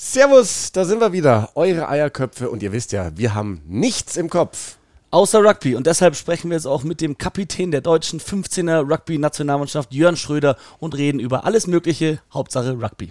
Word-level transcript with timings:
Servus, 0.00 0.70
da 0.70 0.84
sind 0.84 1.00
wir 1.00 1.12
wieder, 1.12 1.50
eure 1.56 1.88
Eierköpfe 1.88 2.50
und 2.50 2.62
ihr 2.62 2.70
wisst 2.70 2.92
ja, 2.92 3.10
wir 3.16 3.34
haben 3.34 3.62
nichts 3.66 4.16
im 4.16 4.30
Kopf. 4.30 4.76
Außer 5.10 5.42
Rugby 5.42 5.74
und 5.74 5.88
deshalb 5.88 6.14
sprechen 6.14 6.50
wir 6.50 6.56
jetzt 6.56 6.66
auch 6.66 6.84
mit 6.84 7.00
dem 7.00 7.18
Kapitän 7.18 7.72
der 7.72 7.80
deutschen 7.80 8.20
15er 8.20 8.88
Rugby-Nationalmannschaft 8.88 9.92
Jörn 9.92 10.16
Schröder 10.16 10.56
und 10.78 10.96
reden 10.96 11.18
über 11.18 11.44
alles 11.44 11.66
Mögliche, 11.66 12.20
Hauptsache 12.32 12.80
Rugby. 12.80 13.10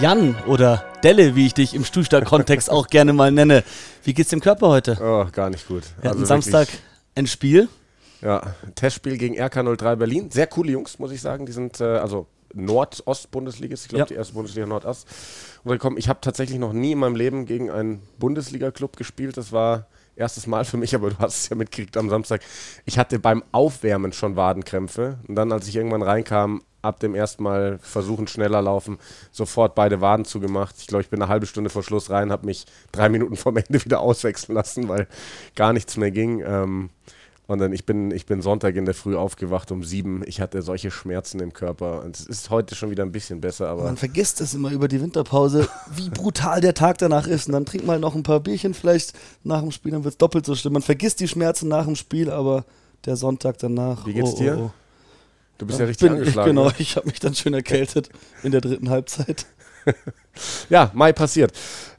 Jan 0.00 0.36
oder 0.46 0.84
Delle, 1.02 1.34
wie 1.34 1.46
ich 1.46 1.54
dich 1.54 1.74
im 1.74 1.84
Stuhlstar-Kontext 1.84 2.70
auch 2.70 2.86
gerne 2.86 3.12
mal 3.12 3.32
nenne. 3.32 3.64
Wie 4.04 4.14
geht's 4.14 4.30
dem 4.30 4.40
Körper 4.40 4.68
heute? 4.68 4.96
Oh, 5.02 5.26
gar 5.32 5.50
nicht 5.50 5.66
gut. 5.66 5.82
Wir 6.00 6.10
hatten 6.10 6.20
also 6.20 6.26
Samstag 6.26 6.68
ein 7.16 7.26
Spiel. 7.26 7.68
Ja, 8.22 8.54
Testspiel 8.76 9.18
gegen 9.18 9.36
RK03 9.36 9.96
Berlin. 9.96 10.30
Sehr 10.30 10.46
coole 10.46 10.70
Jungs, 10.70 11.00
muss 11.00 11.10
ich 11.10 11.20
sagen. 11.20 11.46
Die 11.46 11.52
sind 11.52 11.80
äh, 11.80 11.84
also 11.84 12.28
Nordost-Bundesliga, 12.54 13.74
ich 13.74 13.88
glaube 13.88 14.00
ja. 14.00 14.06
die 14.06 14.14
erste 14.14 14.34
Bundesliga 14.34 14.68
Nordost. 14.68 15.08
Und 15.64 15.98
ich 15.98 16.08
habe 16.08 16.20
tatsächlich 16.20 16.60
noch 16.60 16.72
nie 16.72 16.92
in 16.92 16.98
meinem 16.98 17.16
Leben 17.16 17.44
gegen 17.44 17.68
einen 17.68 18.00
Bundesliga-Club 18.20 18.96
gespielt. 18.96 19.36
Das 19.36 19.50
war 19.50 19.88
erstes 20.14 20.46
Mal 20.46 20.64
für 20.64 20.76
mich, 20.76 20.94
aber 20.94 21.10
du 21.10 21.18
hast 21.18 21.38
es 21.38 21.48
ja 21.48 21.56
mitgekriegt 21.56 21.96
am 21.96 22.08
Samstag. 22.08 22.42
Ich 22.84 22.98
hatte 22.98 23.18
beim 23.18 23.42
Aufwärmen 23.50 24.12
schon 24.12 24.36
Wadenkrämpfe. 24.36 25.18
Und 25.26 25.34
dann, 25.34 25.50
als 25.50 25.66
ich 25.66 25.74
irgendwann 25.74 26.02
reinkam, 26.02 26.62
ab 26.82 27.00
dem 27.00 27.14
ersten 27.14 27.42
Mal 27.42 27.78
versuchen, 27.80 28.26
schneller 28.26 28.62
laufen, 28.62 28.98
sofort 29.32 29.74
beide 29.74 30.00
Waden 30.00 30.24
zugemacht. 30.24 30.76
Ich 30.78 30.86
glaube, 30.86 31.02
ich 31.02 31.10
bin 31.10 31.20
eine 31.20 31.30
halbe 31.30 31.46
Stunde 31.46 31.70
vor 31.70 31.82
Schluss 31.82 32.10
rein, 32.10 32.30
habe 32.30 32.46
mich 32.46 32.66
drei 32.92 33.08
Minuten 33.08 33.36
vor 33.36 33.54
Ende 33.56 33.84
wieder 33.84 34.00
auswechseln 34.00 34.54
lassen, 34.54 34.88
weil 34.88 35.08
gar 35.54 35.72
nichts 35.72 35.96
mehr 35.96 36.10
ging. 36.10 36.42
Ähm, 36.46 36.90
und 37.48 37.60
dann, 37.60 37.72
ich 37.72 37.86
bin, 37.86 38.10
ich 38.10 38.26
bin 38.26 38.42
Sonntag 38.42 38.76
in 38.76 38.84
der 38.84 38.92
Früh 38.92 39.16
aufgewacht 39.16 39.72
um 39.72 39.82
sieben. 39.82 40.22
Ich 40.26 40.42
hatte 40.42 40.60
solche 40.60 40.90
Schmerzen 40.90 41.40
im 41.40 41.54
Körper. 41.54 42.04
Und 42.04 42.14
es 42.14 42.26
ist 42.26 42.50
heute 42.50 42.74
schon 42.74 42.90
wieder 42.90 43.02
ein 43.04 43.10
bisschen 43.10 43.40
besser, 43.40 43.70
aber. 43.70 43.84
Man 43.84 43.96
vergisst 43.96 44.42
es 44.42 44.52
immer 44.52 44.70
über 44.70 44.86
die 44.86 45.00
Winterpause, 45.00 45.66
wie 45.96 46.10
brutal 46.10 46.60
der 46.60 46.74
Tag 46.74 46.98
danach 46.98 47.26
ist. 47.26 47.46
Und 47.46 47.54
dann 47.54 47.64
trinkt 47.64 47.86
mal 47.86 47.98
noch 47.98 48.14
ein 48.14 48.22
paar 48.22 48.40
Bierchen 48.40 48.74
vielleicht 48.74 49.14
nach 49.44 49.62
dem 49.62 49.70
Spiel, 49.70 49.92
dann 49.92 50.04
wird 50.04 50.12
es 50.12 50.18
doppelt 50.18 50.44
so 50.44 50.54
schlimm. 50.54 50.74
Man 50.74 50.82
vergisst 50.82 51.20
die 51.20 51.28
Schmerzen 51.28 51.68
nach 51.68 51.86
dem 51.86 51.96
Spiel, 51.96 52.30
aber 52.30 52.66
der 53.06 53.16
Sonntag 53.16 53.56
danach. 53.56 54.04
Wie 54.04 54.12
geht's 54.12 54.34
oh, 54.34 54.38
dir? 54.38 54.58
Oh, 54.58 54.64
oh. 54.66 54.70
Du 55.58 55.66
bist 55.66 55.78
ja, 55.78 55.84
ja 55.84 55.88
richtig 55.88 56.08
bin, 56.08 56.18
angeschlagen. 56.18 56.50
Genau, 56.50 56.66
ne? 56.66 56.74
ich 56.78 56.96
habe 56.96 57.06
mich 57.08 57.20
dann 57.20 57.34
schön 57.34 57.52
erkältet 57.52 58.08
in 58.42 58.52
der 58.52 58.60
dritten 58.60 58.90
Halbzeit. 58.90 59.46
ja, 60.70 60.90
Mai 60.94 61.12
passiert. 61.12 61.52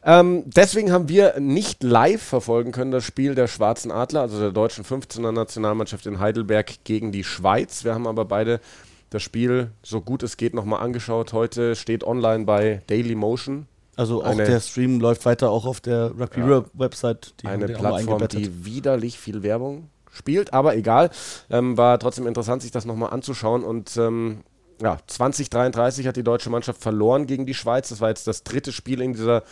Ähm, 0.04 0.44
deswegen 0.46 0.92
haben 0.92 1.10
wir 1.10 1.40
nicht 1.40 1.84
live 1.84 2.22
verfolgen 2.22 2.72
können 2.72 2.92
das 2.92 3.04
Spiel 3.04 3.36
der 3.36 3.48
Schwarzen 3.48 3.92
Adler, 3.92 4.22
also 4.22 4.40
der 4.40 4.52
deutschen 4.52 4.86
15er 4.86 5.32
Nationalmannschaft 5.32 6.06
in 6.06 6.20
Heidelberg 6.20 6.86
gegen 6.86 7.12
die 7.12 7.26
Schweiz. 7.26 7.84
Wir 7.84 7.94
haben 7.94 8.08
aber 8.08 8.26
beide 8.26 8.62
das 9.10 9.24
Spiel 9.24 9.72
so 9.84 10.02
gut 10.02 10.24
es 10.24 10.38
geht 10.38 10.54
nochmal 10.54 10.82
angeschaut. 10.82 11.34
Heute 11.34 11.76
steht 11.76 12.04
online 12.04 12.46
bei 12.46 12.82
Daily 12.88 13.16
Motion. 13.16 13.68
Also 13.98 14.24
auch 14.24 14.28
eine, 14.28 14.46
der 14.46 14.62
Stream 14.62 15.02
läuft 15.02 15.26
weiter 15.26 15.50
auch 15.50 15.66
auf 15.66 15.82
der 15.82 16.12
Rugby 16.18 16.40
ja, 16.40 16.64
Website. 16.74 17.34
eine 17.44 17.68
Plattform, 17.68 18.26
die 18.30 18.64
widerlich 18.64 19.20
viel 19.20 19.44
Werbung 19.44 19.90
spielt, 20.12 20.54
aber 20.54 20.76
egal. 20.76 21.10
Ähm, 21.50 21.78
war 21.78 22.00
trotzdem 22.00 22.28
interessant, 22.28 22.62
sich 22.62 22.72
das 22.72 22.86
nochmal 22.86 23.12
anzuschauen. 23.12 23.64
Und 23.64 23.96
ähm, 23.98 24.44
ja, 24.82 24.98
2033 25.08 26.08
hat 26.08 26.16
die 26.16 26.24
deutsche 26.24 26.50
Mannschaft 26.50 26.82
verloren 26.82 27.28
gegen 27.28 27.46
die 27.46 27.54
Schweiz. 27.54 27.90
Das 27.90 28.02
war 28.02 28.10
jetzt 28.10 28.28
das 28.28 28.44
dritte 28.44 28.72
Spiel 28.72 29.02
in 29.02 29.14
dieser 29.14 29.44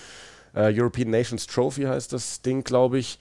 äh, 0.54 0.72
European 0.74 1.10
Nations 1.10 1.48
Trophy, 1.48 1.84
heißt 1.84 2.14
das 2.14 2.42
Ding, 2.42 2.64
glaube 2.64 3.00
ich. 3.00 3.20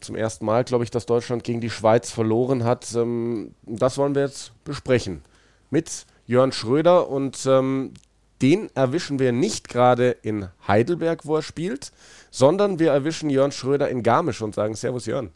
Zum 0.00 0.14
ersten 0.14 0.44
Mal, 0.44 0.62
glaube 0.64 0.84
ich, 0.84 0.90
dass 0.90 1.06
Deutschland 1.06 1.42
gegen 1.42 1.62
die 1.62 1.70
Schweiz 1.70 2.10
verloren 2.10 2.64
hat. 2.64 2.94
Ähm, 2.94 3.54
das 3.62 3.96
wollen 3.96 4.14
wir 4.14 4.22
jetzt 4.22 4.52
besprechen. 4.64 5.22
Mit 5.70 6.06
Jörn 6.26 6.52
Schröder 6.52 7.08
und 7.08 7.46
ähm, 7.46 7.94
den 8.42 8.68
erwischen 8.74 9.18
wir 9.18 9.32
nicht 9.32 9.68
gerade 9.68 10.10
in 10.10 10.48
Heidelberg, 10.68 11.24
wo 11.24 11.36
er 11.36 11.42
spielt, 11.42 11.92
sondern 12.30 12.78
wir 12.78 12.90
erwischen 12.90 13.30
Jörn 13.30 13.52
Schröder 13.52 13.88
in 13.88 14.02
Garmisch 14.02 14.42
und 14.42 14.54
sagen 14.54 14.74
Servus 14.74 15.06
Jörn. 15.06 15.30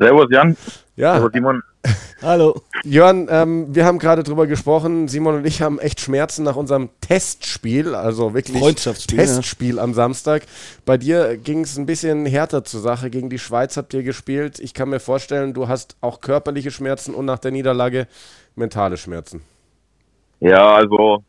Servus 0.00 0.28
Jan. 0.30 0.56
Ja. 0.96 1.14
Servus 1.14 1.32
Simon. 1.34 1.62
Hallo. 2.22 2.62
Jörn, 2.84 3.28
ähm, 3.30 3.74
wir 3.74 3.84
haben 3.84 3.98
gerade 3.98 4.22
drüber 4.22 4.46
gesprochen. 4.46 5.08
Simon 5.08 5.36
und 5.36 5.46
ich 5.46 5.60
haben 5.60 5.78
echt 5.78 6.00
Schmerzen 6.00 6.42
nach 6.42 6.56
unserem 6.56 6.88
Testspiel, 7.02 7.94
also 7.94 8.32
wirklich 8.32 8.76
Testspiel 9.06 9.76
ja. 9.76 9.82
am 9.82 9.92
Samstag. 9.92 10.44
Bei 10.86 10.96
dir 10.96 11.36
ging 11.36 11.60
es 11.60 11.76
ein 11.76 11.84
bisschen 11.84 12.24
härter 12.24 12.64
zur 12.64 12.80
Sache. 12.80 13.10
Gegen 13.10 13.28
die 13.28 13.38
Schweiz 13.38 13.76
habt 13.76 13.92
ihr 13.92 14.02
gespielt. 14.02 14.58
Ich 14.58 14.72
kann 14.72 14.88
mir 14.88 15.00
vorstellen, 15.00 15.52
du 15.52 15.68
hast 15.68 15.96
auch 16.00 16.22
körperliche 16.22 16.70
Schmerzen 16.70 17.14
und 17.14 17.26
nach 17.26 17.38
der 17.38 17.50
Niederlage 17.50 18.06
mentale 18.54 18.96
Schmerzen. 18.96 19.42
Ja, 20.40 20.76
also 20.76 21.22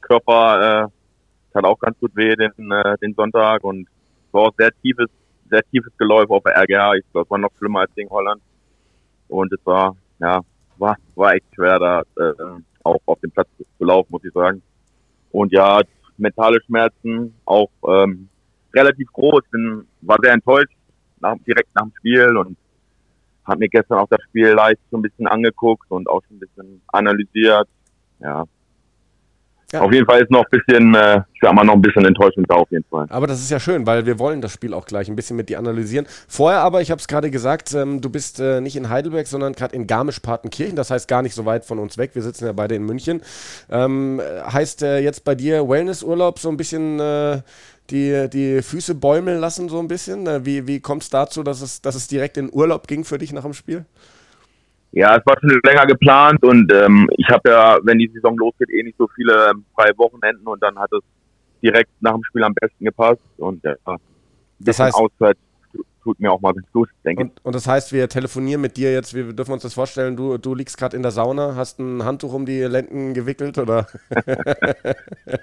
Körper 0.00 0.86
äh, 0.86 1.56
hat 1.58 1.64
auch 1.64 1.78
ganz 1.78 1.98
gut 2.00 2.16
weh 2.16 2.34
den, 2.36 2.70
äh, 2.70 2.96
den 3.02 3.14
Sonntag 3.14 3.64
und 3.64 3.86
war 4.32 4.42
auch 4.42 4.54
sehr 4.56 4.70
tiefes 4.80 5.08
sehr 5.54 5.62
tiefes 5.70 5.92
Geläuf 5.96 6.30
auf 6.30 6.42
der 6.42 6.56
RGH. 6.56 6.94
Ich 6.96 7.04
glaube, 7.12 7.26
es 7.26 7.30
war 7.30 7.38
noch 7.38 7.50
schlimmer 7.58 7.80
als 7.80 7.94
gegen 7.94 8.10
Holland. 8.10 8.42
Und 9.28 9.52
es 9.52 9.64
war, 9.64 9.96
ja, 10.20 10.40
war, 10.78 10.96
war 11.14 11.34
echt 11.34 11.46
schwer, 11.54 11.78
da 11.78 12.02
äh, 12.18 12.60
auch 12.82 13.00
auf 13.06 13.20
dem 13.20 13.30
Platz 13.30 13.48
zu 13.56 13.84
laufen, 13.84 14.08
muss 14.10 14.24
ich 14.24 14.32
sagen. 14.32 14.62
Und 15.30 15.52
ja, 15.52 15.80
mentale 16.16 16.60
Schmerzen 16.66 17.34
auch 17.44 17.70
ähm, 17.88 18.28
relativ 18.74 19.12
groß. 19.12 19.42
Bin, 19.50 19.86
war 20.02 20.16
sehr 20.22 20.32
enttäuscht 20.32 20.76
nach, 21.20 21.36
direkt 21.46 21.74
nach 21.74 21.84
dem 21.84 21.92
Spiel 21.98 22.36
und 22.36 22.56
habe 23.44 23.58
mir 23.58 23.68
gestern 23.68 23.98
auch 23.98 24.08
das 24.08 24.22
Spiel 24.28 24.48
leicht 24.48 24.80
so 24.90 24.98
ein 24.98 25.02
bisschen 25.02 25.26
angeguckt 25.26 25.90
und 25.90 26.08
auch 26.08 26.22
schon 26.26 26.36
ein 26.36 26.40
bisschen 26.40 26.82
analysiert. 26.88 27.68
Ja, 28.20 28.44
ja. 29.74 29.80
Auf 29.82 29.92
jeden 29.92 30.06
Fall 30.06 30.22
ist 30.22 30.30
noch 30.30 30.44
ein 30.44 30.50
bisschen, 30.50 30.94
äh, 30.94 31.18
ich 31.34 31.40
sag 31.42 31.52
mal, 31.52 31.64
noch 31.64 31.74
ein 31.74 31.82
bisschen 31.82 32.04
enttäuschend 32.04 32.50
da 32.50 32.54
auf 32.54 32.70
jeden 32.70 32.84
Fall. 32.90 33.06
Aber 33.10 33.26
das 33.26 33.40
ist 33.40 33.50
ja 33.50 33.60
schön, 33.60 33.86
weil 33.86 34.06
wir 34.06 34.18
wollen 34.18 34.40
das 34.40 34.52
Spiel 34.52 34.72
auch 34.72 34.86
gleich 34.86 35.08
ein 35.08 35.16
bisschen 35.16 35.36
mit 35.36 35.48
dir 35.48 35.58
analysieren. 35.58 36.06
Vorher 36.28 36.60
aber, 36.60 36.80
ich 36.80 36.90
habe 36.90 36.98
es 36.98 37.08
gerade 37.08 37.30
gesagt, 37.30 37.74
ähm, 37.74 38.00
du 38.00 38.08
bist 38.08 38.40
äh, 38.40 38.60
nicht 38.60 38.76
in 38.76 38.88
Heidelberg, 38.88 39.26
sondern 39.26 39.52
gerade 39.52 39.76
in 39.76 39.86
Garmisch-Partenkirchen, 39.86 40.76
das 40.76 40.90
heißt 40.90 41.08
gar 41.08 41.22
nicht 41.22 41.34
so 41.34 41.44
weit 41.44 41.64
von 41.64 41.78
uns 41.78 41.98
weg. 41.98 42.10
Wir 42.14 42.22
sitzen 42.22 42.46
ja 42.46 42.52
beide 42.52 42.74
in 42.74 42.84
München. 42.84 43.20
Ähm, 43.70 44.20
heißt 44.50 44.82
äh, 44.82 45.00
jetzt 45.00 45.24
bei 45.24 45.34
dir 45.34 45.68
Wellnessurlaub 45.68 46.38
so 46.38 46.48
ein 46.48 46.56
bisschen 46.56 47.00
äh, 47.00 47.42
die, 47.90 48.28
die 48.32 48.62
Füße 48.62 48.94
bäumeln 48.94 49.40
lassen, 49.40 49.68
so 49.68 49.78
ein 49.78 49.88
bisschen? 49.88 50.26
Äh, 50.26 50.44
wie 50.44 50.66
wie 50.66 50.80
kommt 50.80 51.02
es 51.02 51.10
dazu, 51.10 51.42
dass 51.42 51.60
es, 51.60 51.82
dass 51.82 51.94
es 51.94 52.08
direkt 52.08 52.36
in 52.36 52.50
Urlaub 52.52 52.86
ging 52.86 53.04
für 53.04 53.18
dich 53.18 53.32
nach 53.32 53.42
dem 53.42 53.54
Spiel? 53.54 53.84
Ja, 54.96 55.16
es 55.16 55.26
war 55.26 55.36
schon 55.40 55.60
länger 55.64 55.86
geplant 55.86 56.44
und 56.44 56.72
ähm, 56.72 57.10
ich 57.16 57.28
habe 57.28 57.50
ja, 57.50 57.78
wenn 57.82 57.98
die 57.98 58.08
Saison 58.14 58.36
losgeht, 58.36 58.70
eh 58.70 58.84
nicht 58.84 58.96
so 58.96 59.08
viele 59.14 59.50
ähm, 59.50 59.64
freie 59.74 59.96
Wochenenden 59.98 60.46
und 60.46 60.62
dann 60.62 60.78
hat 60.78 60.92
es 60.92 61.00
direkt 61.60 61.90
nach 62.00 62.12
dem 62.12 62.22
Spiel 62.22 62.44
am 62.44 62.54
besten 62.54 62.84
gepasst 62.84 63.20
und 63.38 63.64
ja, 63.64 63.74
das 64.60 64.78
heißt, 64.78 64.94
Auszeit 64.94 65.36
tut 66.04 66.20
mir 66.20 66.30
auch 66.30 66.40
mal 66.40 66.52
ganz 66.52 66.70
gut, 66.72 66.90
denke 67.04 67.24
ich. 67.24 67.44
Und, 67.44 67.54
das 67.54 67.66
heißt, 67.66 67.92
wir 67.92 68.08
telefonieren 68.08 68.60
mit 68.60 68.76
dir 68.76 68.92
jetzt, 68.92 69.14
wir 69.14 69.32
dürfen 69.32 69.52
uns 69.52 69.62
das 69.62 69.74
vorstellen, 69.74 70.16
du, 70.16 70.38
du 70.38 70.54
liegst 70.54 70.78
gerade 70.78 70.96
in 70.96 71.02
der 71.02 71.10
Sauna, 71.10 71.56
hast 71.56 71.80
ein 71.80 72.04
Handtuch 72.04 72.32
um 72.32 72.46
die 72.46 72.60
Lenden 72.60 73.14
gewickelt 73.14 73.58
oder? 73.58 73.88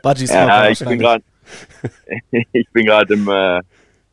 ja, 0.03 0.69
ich 0.69 0.79
bin 0.79 0.99
gerade 0.99 1.23
ich 2.53 2.69
bin 2.71 2.85
gerade 2.85 3.13
im 3.13 3.27
äh, 3.27 3.61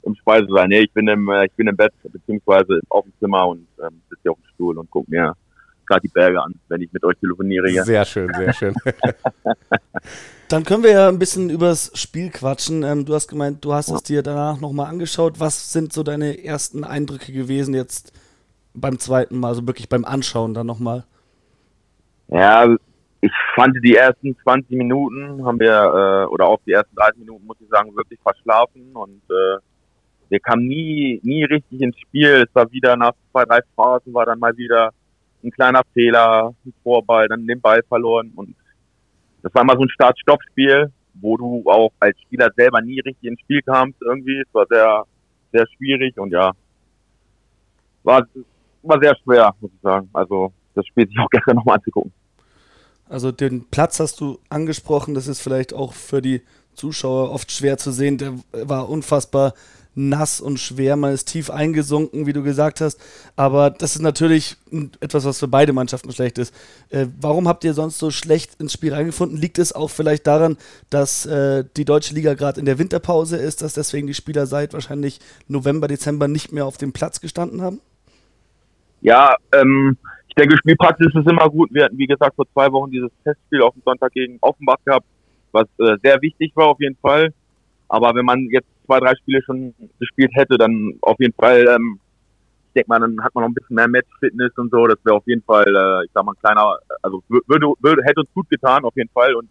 im 0.09 0.17
Speisesaal. 0.17 0.69
Nee, 0.69 0.81
ich 0.81 0.93
bin 0.93 1.09
im, 1.09 1.29
äh, 1.29 1.47
ich 1.47 1.53
bin 1.53 1.69
im 1.69 1.77
Bett, 1.77 1.93
beziehungsweise 2.03 2.81
auf 2.89 3.05
dem 3.05 3.13
Zimmer 3.21 3.47
und 3.49 3.67
ähm, 3.81 4.01
sitze 4.09 4.23
hier 4.23 4.33
auf 4.33 4.39
dem 4.39 4.49
Stuhl 4.55 4.79
und 4.79 4.91
gucke 4.91 5.11
mir 5.11 5.35
gerade 5.87 6.03
die 6.03 6.13
Berge 6.13 6.43
an, 6.43 6.55
wenn 6.69 6.83
ich 6.83 6.93
mit 6.93 7.03
euch 7.05 7.17
telefoniere 7.19 7.69
hier. 7.69 7.85
Sehr 7.85 8.05
schön, 8.05 8.33
sehr 8.35 8.53
schön. 8.53 8.75
Dann 10.49 10.65
können 10.65 10.83
wir 10.83 10.93
ja 10.93 11.09
ein 11.09 11.19
bisschen 11.19 11.51
übers 11.51 11.91
Spiel 11.95 12.31
quatschen. 12.31 12.83
Ähm, 12.83 13.05
du 13.05 13.15
hast 13.15 13.29
gemeint, 13.29 13.65
du 13.65 13.73
hast 13.73 13.91
es 13.91 14.03
dir 14.03 14.23
danach 14.23 14.61
nochmal 14.61 14.87
angeschaut. 14.87 15.41
Was 15.41 15.73
sind 15.73 15.93
so 15.93 16.03
deine 16.03 16.43
ersten 16.43 16.85
Eindrücke 16.85 17.33
gewesen 17.33 17.75
jetzt 17.75 18.13
beim 18.75 18.99
zweiten 18.99 19.39
Mal, 19.41 19.49
also 19.49 19.67
wirklich 19.67 19.89
beim 19.89 20.05
Anschauen 20.05 20.55
dann 20.55 20.67
nochmal? 20.67 21.05
Ja, 22.29 22.77
ich 23.21 23.33
fand 23.55 23.77
die 23.83 23.97
ersten 23.97 24.37
20 24.43 24.77
Minuten 24.77 25.45
haben 25.45 25.59
wir, 25.59 25.73
äh, 25.73 26.27
oder 26.33 26.47
auch 26.47 26.61
die 26.67 26.73
ersten 26.73 26.95
30 26.95 27.19
Minuten, 27.21 27.47
muss 27.47 27.57
ich 27.61 27.69
sagen, 27.69 27.95
wirklich 27.97 28.21
verschlafen 28.21 28.95
und 28.95 29.23
äh, 29.31 29.59
wir 30.29 30.41
kamen 30.41 30.67
nie, 30.67 31.21
nie 31.23 31.45
richtig 31.45 31.81
ins 31.81 31.99
Spiel. 31.99 32.47
Es 32.47 32.55
war 32.55 32.71
wieder 32.71 32.97
nach 32.97 33.13
zwei, 33.33 33.45
drei 33.45 33.61
Phasen 33.75 34.13
war 34.15 34.27
dann 34.27 34.39
mal 34.39 34.57
wieder 34.57 34.91
ein 35.43 35.51
kleiner 35.51 35.83
Fehler, 35.95 36.55
ein 36.65 36.75
Vorball, 36.83 37.29
dann 37.29 37.47
den 37.47 37.61
Ball 37.61 37.83
verloren 37.89 38.33
und 38.35 38.55
das 39.43 39.55
war 39.55 39.65
mal 39.65 39.77
so 39.77 39.85
ein 39.85 39.91
Start-Stopp-Spiel, 39.91 40.93
wo 41.15 41.37
du 41.37 41.63
auch 41.67 41.93
als 42.01 42.21
Spieler 42.23 42.51
selber 42.57 42.81
nie 42.81 43.01
richtig 43.01 43.31
ins 43.31 43.41
Spiel 43.41 43.63
kamst 43.63 44.01
irgendwie. 44.03 44.41
Es 44.41 44.53
war 44.53 44.67
sehr, 44.69 45.05
sehr 45.53 45.67
schwierig 45.77 46.19
und 46.19 46.33
ja, 46.33 46.53
war, 48.03 48.27
war 48.83 49.01
sehr 49.01 49.17
schwer, 49.23 49.55
muss 49.61 49.71
ich 49.73 49.81
sagen. 49.81 50.09
Also 50.13 50.53
das 50.75 50.87
Spiel 50.87 51.07
sich 51.07 51.19
auch 51.19 51.29
gestern 51.31 51.57
nochmal 51.57 51.77
anzugucken. 51.77 52.13
Also 53.09 53.33
den 53.33 53.69
Platz 53.71 54.01
hast 54.01 54.21
du 54.21 54.39
angesprochen, 54.51 55.15
das 55.15 55.29
ist 55.29 55.41
vielleicht 55.41 55.73
auch 55.73 55.95
für 55.95 56.21
die 56.21 56.43
Zuschauer 56.75 57.31
oft 57.31 57.51
schwer 57.51 57.79
zu 57.79 57.91
sehen. 57.91 58.19
Der 58.19 58.35
war 58.53 58.89
unfassbar 58.89 59.55
nass 59.99 60.41
und 60.41 60.61
schwer, 60.61 60.97
man 60.97 61.13
ist 61.13 61.27
tief 61.27 61.51
eingesunken, 61.51 62.27
wie 62.27 62.33
du 62.33 62.43
gesagt 62.43 62.81
hast. 62.81 63.01
Aber 63.35 63.71
das 63.71 63.97
ist 63.97 64.03
natürlich 64.03 64.57
etwas, 65.01 65.25
was 65.25 65.41
für 65.41 65.49
beide 65.49 65.73
Mannschaften 65.73 66.13
schlecht 66.13 66.39
ist. 66.39 66.55
Äh, 66.91 67.07
warum 67.21 67.49
habt 67.49 67.65
ihr 67.65 67.75
sonst 67.75 67.99
so 67.99 68.11
schlecht 68.11 68.61
ins 68.61 68.73
Spiel 68.73 68.95
reingefunden? 68.95 69.37
Liegt 69.37 69.59
es 69.59 69.73
auch 69.73 69.91
vielleicht 69.91 70.27
daran, 70.27 70.57
dass 70.89 71.27
äh, 71.27 71.65
die 71.77 71.85
deutsche 71.85 72.15
Liga 72.15 72.35
gerade 72.35 72.61
in 72.61 72.67
der 72.67 72.79
Winterpause 72.79 73.37
ist, 73.37 73.61
dass 73.61 73.75
deswegen 73.75 74.07
die 74.07 74.15
Spieler 74.15 74.47
seit 74.47 74.73
wahrscheinlich 74.73 75.19
November, 75.49 75.89
Dezember 75.89 76.29
nicht 76.29 76.53
mehr 76.53 76.65
auf 76.65 76.77
dem 76.77 76.93
Platz 76.93 77.21
gestanden 77.21 77.61
haben? 77.61 77.81
Ja, 79.01 79.35
ähm, 79.53 79.97
ich 80.29 80.35
denke, 80.35 80.57
Spielpraxis 80.59 81.13
ist 81.13 81.29
immer 81.29 81.49
gut. 81.51 81.73
Wir 81.73 81.85
hatten, 81.85 81.99
wie 81.99 82.07
gesagt, 82.07 82.37
vor 82.37 82.47
zwei 82.53 82.71
Wochen 82.71 82.91
dieses 82.91 83.11
Testspiel 83.25 83.63
auf 83.63 83.75
dem 83.75 83.83
Sonntag 83.85 84.13
gegen 84.13 84.39
Offenbach 84.41 84.79
gehabt, 84.85 85.07
was 85.51 85.67
äh, 85.79 85.97
sehr 86.05 86.23
wichtig 86.23 86.53
war 86.55 86.69
auf 86.69 86.81
jeden 86.81 86.97
Fall. 86.97 87.33
Aber 87.89 88.15
wenn 88.15 88.25
man 88.25 88.49
jetzt 88.51 88.69
zwei, 88.87 89.01
drei 89.01 89.15
Spiele 89.17 89.43
schon 89.43 89.75
gespielt 89.99 90.31
hätte, 90.35 90.59
dann 90.59 90.95
auf 91.03 91.17
jeden 91.19 91.35
Fall, 91.35 91.67
ähm, 91.69 91.99
ich 92.69 92.75
denke 92.75 92.89
mal, 92.89 93.01
dann 93.01 93.23
hat 93.23 93.35
man 93.35 93.43
noch 93.43 93.51
ein 93.51 93.55
bisschen 93.55 93.77
mehr 93.77 93.89
Match-Fitness 93.89 94.53
und 94.57 94.71
so. 94.71 94.87
Das 94.87 94.99
wäre 95.05 95.17
auf 95.17 95.27
jeden 95.27 95.43
Fall, 95.43 95.67
äh, 95.67 96.05
ich 96.05 96.11
sag 96.13 96.25
mal, 96.25 96.33
ein 96.33 96.41
kleiner, 96.41 96.79
also 97.03 97.23
würde, 97.29 97.73
würde, 97.81 98.03
hätte 98.05 98.21
uns 98.21 98.33
gut 98.35 98.49
getan, 98.51 98.85
auf 98.85 98.95
jeden 98.97 99.11
Fall. 99.11 99.35
Und 99.35 99.49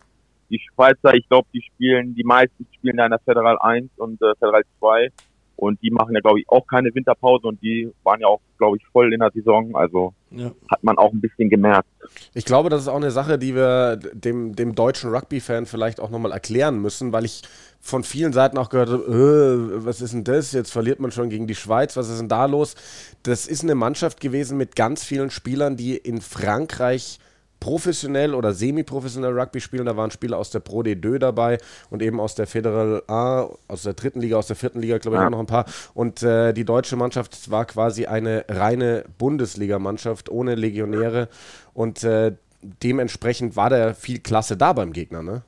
die 0.50 0.60
Schweizer, 0.60 1.14
ich 1.14 1.28
glaube, 1.28 1.48
die 1.54 1.62
spielen, 1.62 2.16
die 2.16 2.24
meisten 2.24 2.66
spielen 2.76 2.98
da 2.98 3.06
in 3.06 3.12
der 3.12 3.20
Federal 3.20 3.58
1 3.60 3.90
und 3.98 4.22
äh, 4.22 4.34
Federal 4.40 4.64
2. 4.80 5.10
Und 5.58 5.82
die 5.82 5.90
machen 5.90 6.14
ja, 6.14 6.22
glaube 6.22 6.40
ich, 6.40 6.48
auch 6.50 6.66
keine 6.68 6.94
Winterpause 6.94 7.48
und 7.48 7.62
die 7.64 7.92
waren 8.04 8.22
ja 8.22 8.28
auch, 8.28 8.40
glaube 8.60 8.78
ich, 8.78 8.86
voll 8.92 9.12
in 9.12 9.20
der 9.20 9.32
Saison. 9.32 9.76
Also 9.76 10.14
ja. 10.30 10.52
hat 10.70 10.84
man 10.84 11.00
auch 11.00 11.12
ein 11.12 11.20
bisschen 11.20 11.50
gemerkt. 11.50 11.88
Ich 12.36 12.46
glaube, 12.46 12.70
das 12.70 12.82
ist 12.82 12.88
auch 12.88 12.96
eine 12.96 13.10
Sache, 13.10 13.40
die 13.40 13.56
wir 13.56 13.98
dem, 13.98 14.56
dem 14.56 14.76
deutschen 14.76 15.10
Rugby-Fan 15.10 15.66
vielleicht 15.66 16.00
auch 16.00 16.12
nochmal 16.12 16.32
erklären 16.32 16.80
müssen, 16.80 17.12
weil 17.12 17.26
ich 17.26 17.42
von 17.80 18.04
vielen 18.04 18.34
Seiten 18.34 18.58
auch 18.60 18.70
gehört 18.70 18.90
habe, 18.90 19.04
äh, 19.04 19.86
was 19.86 20.02
ist 20.02 20.14
denn 20.14 20.24
das? 20.24 20.52
Jetzt 20.52 20.72
verliert 20.72 21.00
man 21.00 21.12
schon 21.12 21.30
gegen 21.30 21.48
die 21.48 21.56
Schweiz, 21.56 21.98
was 21.98 22.10
ist 22.10 22.20
denn 22.20 22.30
da 22.30 22.46
los? 22.46 22.76
Das 23.24 23.48
ist 23.48 23.64
eine 23.64 23.76
Mannschaft 23.76 24.22
gewesen 24.22 24.58
mit 24.58 24.76
ganz 24.76 25.04
vielen 25.04 25.32
Spielern, 25.32 25.76
die 25.76 25.98
in 25.98 26.22
Frankreich 26.22 27.20
professionell 27.60 28.34
oder 28.34 28.54
semi-professionell 28.54 29.38
Rugby 29.38 29.60
spielen. 29.60 29.86
Da 29.86 29.98
waren 29.98 30.12
Spieler 30.12 30.38
aus 30.38 30.52
der 30.52 30.60
Pro 30.60 30.82
D2 30.82 31.18
dabei 31.18 31.58
und 31.90 32.02
eben 32.02 32.20
aus 32.20 32.36
der 32.36 32.48
Federal 32.48 33.04
A, 33.08 33.50
aus 33.68 33.84
der 33.84 33.94
dritten 33.94 34.22
Liga, 34.22 34.38
aus 34.38 34.48
der 34.48 34.56
vierten 34.56 34.80
Liga, 34.80 34.98
glaube 34.98 35.18
ich, 35.18 35.24
auch 35.24 35.30
noch 35.30 35.40
ein 35.40 35.46
paar. 35.46 35.66
Und 35.94 36.24
äh, 36.24 36.54
die 36.54 36.66
deutsche 36.66 36.96
Mannschaft 36.96 37.50
war 37.50 37.66
quasi 37.66 38.06
eine 38.06 38.46
reine 38.50 39.06
Bundesligamannschaft 39.18 40.30
ohne 40.30 40.56
Legionäre 40.56 41.30
und 41.74 42.04
äh, 42.04 42.34
dementsprechend 42.62 43.56
war 43.56 43.70
da 43.70 43.94
viel 43.94 44.20
Klasse 44.20 44.58
da 44.58 44.74
beim 44.74 44.94
Gegner, 44.94 45.24
ne? 45.24 45.44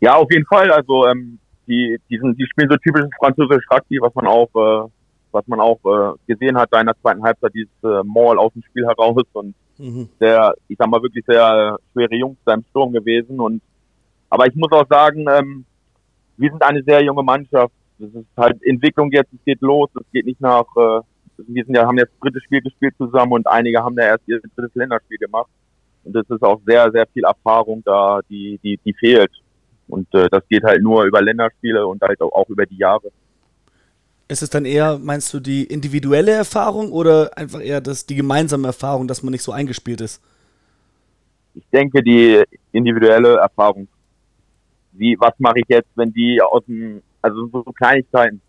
Ja, 0.00 0.14
auf 0.14 0.30
jeden 0.30 0.46
Fall. 0.46 0.70
Also 0.70 1.06
ähm, 1.06 1.38
die, 1.66 1.98
die, 2.10 2.18
sind, 2.18 2.38
die 2.38 2.46
spielen 2.46 2.68
so 2.70 2.76
typisches 2.76 3.10
französisches 3.18 3.64
Rugby, 3.70 3.98
was 4.00 4.14
man 4.14 4.26
auch, 4.26 4.48
äh, 4.54 4.88
was 5.32 5.46
man 5.46 5.60
auch 5.60 5.78
äh, 5.84 6.16
gesehen 6.26 6.56
hat 6.56 6.68
da 6.72 6.80
in 6.80 6.86
der 6.86 6.96
zweiten 7.00 7.22
Halbzeit, 7.22 7.52
dieses 7.54 7.72
äh, 7.82 8.02
Maul 8.04 8.38
aus 8.38 8.52
dem 8.52 8.62
Spiel 8.62 8.86
heraus 8.86 9.22
und 9.32 9.54
Mhm. 9.78 10.08
Ich 10.68 10.78
sag 10.78 10.88
mal, 10.88 11.02
wirklich 11.02 11.24
sehr 11.26 11.78
schwere 11.92 12.14
Jungs 12.14 12.38
da 12.44 12.54
im 12.54 12.64
Sturm 12.70 12.92
gewesen. 12.92 13.40
Und 13.40 13.62
aber 14.30 14.46
ich 14.46 14.54
muss 14.54 14.72
auch 14.72 14.86
sagen, 14.88 15.26
ähm, 15.28 15.64
wir 16.36 16.50
sind 16.50 16.62
eine 16.62 16.82
sehr 16.82 17.02
junge 17.02 17.22
Mannschaft. 17.22 17.72
Das 17.98 18.10
ist 18.10 18.26
halt 18.36 18.62
Entwicklung 18.62 19.10
jetzt, 19.12 19.32
es 19.32 19.44
geht 19.44 19.60
los, 19.62 19.88
es 19.94 20.06
geht 20.12 20.26
nicht 20.26 20.40
nach, 20.40 20.66
äh, 20.76 21.00
wir 21.38 21.64
sind 21.64 21.74
ja, 21.74 21.86
haben 21.86 21.98
jetzt 21.98 22.12
das 22.12 22.20
dritte 22.20 22.40
Spiel 22.42 22.60
gespielt 22.60 22.94
zusammen 22.98 23.32
und 23.32 23.46
einige 23.46 23.82
haben 23.82 23.96
da 23.96 24.02
erst 24.02 24.26
ihr 24.26 24.40
drittes 24.40 24.74
Länderspiel 24.74 25.18
gemacht. 25.18 25.50
Und 26.04 26.14
das 26.14 26.28
ist 26.28 26.42
auch 26.42 26.60
sehr, 26.66 26.90
sehr 26.92 27.06
viel 27.06 27.24
Erfahrung 27.24 27.82
da, 27.84 28.20
die, 28.28 28.60
die, 28.62 28.78
die 28.84 28.94
fehlt. 28.94 29.32
Und 29.88 30.12
äh, 30.14 30.28
das 30.30 30.46
geht 30.48 30.62
halt 30.62 30.82
nur 30.82 31.04
über 31.04 31.22
Länderspiele 31.22 31.86
und 31.86 32.02
halt 32.02 32.20
auch 32.20 32.48
über 32.48 32.66
die 32.66 32.76
Jahre. 32.76 33.10
Ist 34.28 34.42
es 34.42 34.50
dann 34.50 34.64
eher, 34.64 34.98
meinst 34.98 35.32
du, 35.32 35.40
die 35.40 35.64
individuelle 35.64 36.32
Erfahrung 36.32 36.90
oder 36.90 37.36
einfach 37.38 37.60
eher 37.60 37.80
das, 37.80 38.06
die 38.06 38.16
gemeinsame 38.16 38.66
Erfahrung, 38.66 39.06
dass 39.06 39.22
man 39.22 39.30
nicht 39.30 39.42
so 39.42 39.52
eingespielt 39.52 40.00
ist? 40.00 40.20
Ich 41.54 41.64
denke, 41.72 42.02
die 42.02 42.42
individuelle 42.72 43.36
Erfahrung. 43.36 43.86
Wie, 44.92 45.16
was 45.18 45.32
mache 45.38 45.60
ich 45.60 45.66
jetzt, 45.68 45.88
wenn 45.94 46.12
die 46.12 46.40
aus 46.42 46.64
dem, 46.66 47.02
also 47.22 47.46
so 47.52 47.62
Kleinigkeiten, 47.62 48.40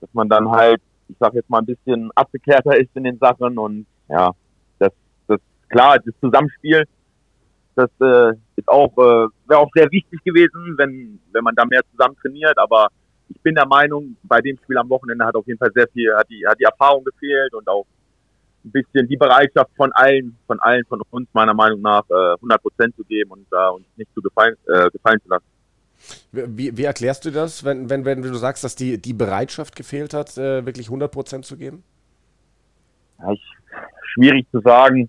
dass 0.00 0.10
man 0.12 0.28
dann 0.28 0.48
halt, 0.50 0.80
ich 1.08 1.16
sag 1.18 1.34
jetzt 1.34 1.50
mal, 1.50 1.58
ein 1.58 1.66
bisschen 1.66 2.10
abgeklärter 2.14 2.78
ist 2.78 2.90
in 2.94 3.04
den 3.04 3.18
Sachen 3.18 3.58
und 3.58 3.86
ja, 4.08 4.30
das, 4.78 4.92
das 5.26 5.40
klar, 5.68 5.98
das 5.98 6.14
Zusammenspiel, 6.20 6.84
das 7.74 7.90
äh, 8.00 8.32
ist 8.56 8.68
auch, 8.68 8.92
äh, 8.98 9.28
wäre 9.48 9.60
auch 9.60 9.70
sehr 9.74 9.90
wichtig 9.90 10.22
gewesen, 10.24 10.74
wenn, 10.76 11.18
wenn 11.32 11.44
man 11.44 11.54
da 11.54 11.64
mehr 11.64 11.82
zusammen 11.90 12.16
trainiert, 12.22 12.56
aber 12.58 12.88
ich 13.30 13.40
bin 13.42 13.54
der 13.54 13.66
Meinung, 13.66 14.16
bei 14.22 14.40
dem 14.40 14.58
Spiel 14.62 14.76
am 14.76 14.88
Wochenende 14.90 15.24
hat 15.24 15.34
auf 15.34 15.46
jeden 15.46 15.58
Fall 15.58 15.70
sehr 15.74 15.88
viel, 15.88 16.12
hat 16.14 16.28
die, 16.28 16.44
hat 16.46 16.58
die 16.58 16.64
Erfahrung 16.64 17.04
gefehlt 17.04 17.54
und 17.54 17.68
auch 17.68 17.86
ein 18.64 18.72
bisschen 18.72 19.08
die 19.08 19.16
Bereitschaft 19.16 19.70
von 19.76 19.90
allen, 19.92 20.36
von 20.46 20.58
allen 20.60 20.84
von 20.86 21.00
uns 21.10 21.28
meiner 21.32 21.54
Meinung 21.54 21.80
nach 21.80 22.04
äh, 22.10 22.34
100 22.34 22.60
Prozent 22.60 22.96
zu 22.96 23.04
geben 23.04 23.30
und 23.30 23.46
äh, 23.52 23.70
uns 23.70 23.86
nicht 23.96 24.12
zu 24.14 24.20
gefallen, 24.20 24.56
äh, 24.68 24.90
gefallen 24.90 25.20
zu 25.22 25.28
lassen. 25.28 25.44
Wie, 26.32 26.76
wie, 26.76 26.84
erklärst 26.84 27.24
du 27.24 27.30
das, 27.30 27.64
wenn, 27.64 27.88
wenn, 27.90 28.04
wenn 28.04 28.22
du 28.22 28.34
sagst, 28.34 28.64
dass 28.64 28.74
die, 28.74 29.00
die 29.00 29.12
Bereitschaft 29.12 29.76
gefehlt 29.76 30.14
hat, 30.14 30.36
äh, 30.36 30.64
wirklich 30.64 30.86
100 30.88 31.10
Prozent 31.10 31.44
zu 31.44 31.56
geben? 31.56 31.84
Ja, 33.18 33.32
ich, 33.32 33.42
schwierig 34.14 34.46
zu 34.50 34.60
sagen. 34.60 35.08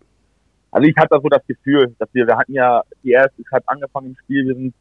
Also 0.70 0.88
ich 0.88 0.96
hatte 0.98 1.20
so 1.22 1.28
das 1.30 1.46
Gefühl, 1.48 1.96
dass 1.98 2.10
wir, 2.14 2.28
wir 2.28 2.38
hatten 2.38 2.54
ja 2.54 2.82
die 3.04 3.12
erste, 3.12 3.42
es 3.42 3.52
hat 3.52 3.64
angefangen 3.68 4.08
im 4.08 4.16
Spiel, 4.24 4.48
wir 4.48 4.56
sind 4.56 4.74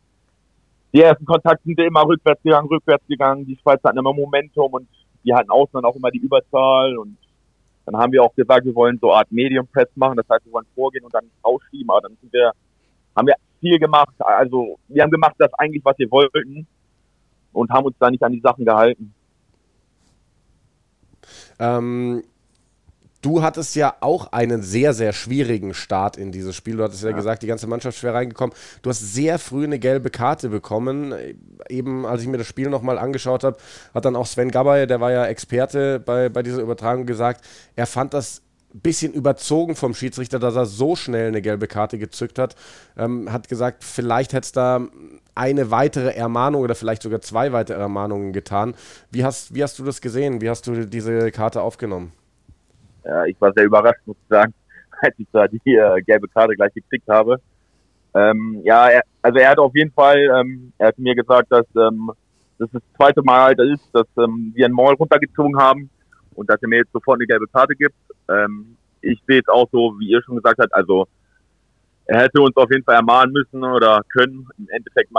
die 0.93 1.03
ersten 1.03 1.25
Kontakte 1.25 1.63
sind 1.65 1.79
immer 1.81 2.07
rückwärts 2.07 2.43
gegangen, 2.43 2.69
rückwärts 2.69 3.07
gegangen. 3.07 3.47
Die 3.47 3.57
Schweizer 3.57 3.89
hatten 3.89 3.99
immer 3.99 4.13
Momentum 4.13 4.73
und 4.73 4.89
die 5.25 5.33
hatten 5.33 5.51
außen 5.51 5.73
dann 5.75 5.85
auch 5.85 5.95
immer 5.95 6.11
die 6.11 6.19
Überzahl. 6.19 6.97
Und 6.99 7.17
dann 7.87 7.97
haben 7.97 8.13
wir 8.13 8.23
auch 8.23 8.35
gesagt, 8.35 8.65
wir 8.65 8.75
wollen 8.75 8.99
so 9.01 9.11
eine 9.11 9.19
Art 9.21 9.31
Medium 9.31 9.67
Press 9.69 9.89
machen. 9.95 10.17
Das 10.17 10.29
heißt, 10.29 10.45
wir 10.47 10.53
wollen 10.53 10.67
vorgehen 10.75 11.05
und 11.05 11.15
dann 11.15 11.31
rausschieben. 11.45 11.91
Aber 11.91 12.01
dann 12.01 12.17
sind 12.21 12.33
wir, 12.33 12.53
haben 13.17 13.27
wir 13.27 13.35
viel 13.61 13.79
gemacht. 13.79 14.15
Also 14.19 14.79
wir 14.89 15.03
haben 15.03 15.11
gemacht 15.11 15.35
das 15.39 15.53
eigentlich, 15.55 15.85
was 15.85 15.99
wir 15.99 16.11
wollten 16.11 16.67
und 17.53 17.71
haben 17.71 17.87
uns 17.87 17.97
da 17.99 18.11
nicht 18.11 18.23
an 18.23 18.33
die 18.33 18.41
Sachen 18.41 18.65
gehalten. 18.65 19.15
Ähm, 21.59 22.25
Du 23.23 23.43
hattest 23.43 23.75
ja 23.77 23.95
auch 24.01 24.33
einen 24.33 24.63
sehr, 24.63 24.95
sehr 24.95 25.13
schwierigen 25.13 25.75
Start 25.75 26.17
in 26.17 26.33
dieses 26.33 26.57
Spiel. 26.57 26.77
Du 26.77 26.85
hattest 26.85 27.03
ja, 27.03 27.11
ja, 27.11 27.17
gesagt, 27.17 27.43
die 27.43 27.47
ganze 27.47 27.67
Mannschaft 27.67 27.99
schwer 27.99 28.15
reingekommen. 28.15 28.55
Du 28.81 28.89
hast 28.89 29.01
sehr 29.01 29.39
früh 29.39 29.65
eine 29.65 29.79
gelbe 29.79 30.09
Karte 30.09 30.49
bekommen. 30.49 31.15
Eben 31.69 32.07
als 32.07 32.23
ich 32.23 32.29
mir 32.29 32.39
das 32.39 32.47
Spiel 32.47 32.71
nochmal 32.71 32.99
angeschaut 32.99 33.45
habe, 33.45 33.59
hat 33.93 34.07
dann 34.07 34.17
auch 34.17 34.27
Sven 34.27 34.51
Gabay, 34.51 34.87
der 34.87 35.01
war 35.01 35.13
ja 35.13 35.27
Experte 35.27 36.01
bei, 36.01 36.31
bei 36.31 36.43
dieser 36.43 36.63
Übertragung, 36.63 37.05
gesagt, 37.05 37.45
er 37.77 37.87
fand 37.87 38.15
das 38.15 38.41
ein 38.73 38.81
bisschen 38.81 39.13
überzogen 39.13 39.77
vom 39.77 39.95
Schiedsrichter, 39.95 40.39
dass 40.39 40.57
er 40.57 40.65
so 40.65 40.97
schnell 40.97 41.29
eine 41.29 41.43
gelbe 41.43 41.67
Karte 41.67 41.99
gezückt 41.99 42.39
hat. 42.39 42.55
Ähm, 42.97 43.31
hat 43.31 43.49
gesagt, 43.49 43.85
vielleicht 43.85 44.33
hätte 44.33 44.45
es 44.47 44.53
da 44.53 44.81
eine 45.35 45.71
weitere 45.71 46.15
Ermahnung 46.15 46.63
oder 46.63 46.75
vielleicht 46.75 47.03
sogar 47.03 47.21
zwei 47.21 47.53
weitere 47.53 47.81
Ermahnungen 47.81 48.33
getan. 48.33 48.75
Wie 49.11 49.25
hast, 49.25 49.55
wie 49.55 49.63
hast 49.63 49.79
du 49.79 49.85
das 49.85 50.01
gesehen? 50.01 50.41
Wie 50.41 50.49
hast 50.49 50.67
du 50.67 50.87
diese 50.87 51.31
Karte 51.33 51.61
aufgenommen? 51.61 52.13
Ja, 53.05 53.25
ich 53.25 53.41
war 53.41 53.53
sehr 53.55 53.65
überrascht, 53.65 54.01
muss 54.07 54.17
ich 54.23 54.29
sagen, 54.29 54.55
als 55.03 55.15
ich 55.19 55.27
da 55.33 55.47
die 55.49 55.75
äh, 55.75 56.03
gelbe 56.03 56.29
Karte 56.29 56.55
gleich 56.55 56.75
gekriegt 56.75 57.09
habe. 57.09 57.41
Ähm, 58.15 58.61
ja, 58.65 58.89
er, 58.89 59.03
also 59.23 59.39
er 59.39 59.51
hat 59.51 59.59
auf 59.59 59.75
jeden 59.75 59.93
Fall, 59.93 60.19
ähm, 60.19 60.73
er 60.79 60.89
hat 60.89 60.99
mir 60.99 61.15
gesagt, 61.15 61.51
dass 61.51 61.67
ähm, 61.77 62.11
das 62.59 62.69
das 62.73 62.83
zweite 62.97 63.23
Mal 63.23 63.43
halt 63.43 63.61
ist, 63.61 63.89
dass 63.93 64.07
ähm, 64.19 64.53
wir 64.55 64.67
einen 64.67 64.75
Maul 64.75 64.95
runtergezogen 64.95 65.57
haben 65.59 65.89
und 66.35 66.51
dass 66.51 66.61
er 66.61 66.69
mir 66.69 66.79
jetzt 66.79 66.93
sofort 66.93 67.19
eine 67.19 67.27
gelbe 67.27 67.47
Karte 67.47 67.75
gibt. 67.75 67.95
Ähm, 68.29 68.77
ich 69.01 69.21
sehe 69.27 69.41
es 69.41 69.49
auch 69.49 69.69
so, 69.71 69.95
wie 69.99 70.11
ihr 70.11 70.23
schon 70.23 70.37
gesagt 70.37 70.59
habt, 70.61 70.75
also 70.75 71.07
er 72.07 72.23
hätte 72.23 72.43
uns 72.43 72.57
auf 72.57 72.71
jeden 72.71 72.85
Fall 72.85 72.97
ermahnen 72.97 73.33
müssen 73.33 73.63
oder 73.63 74.03
können. 74.13 74.49
Im 74.59 74.69
Endeffekt 74.71 75.11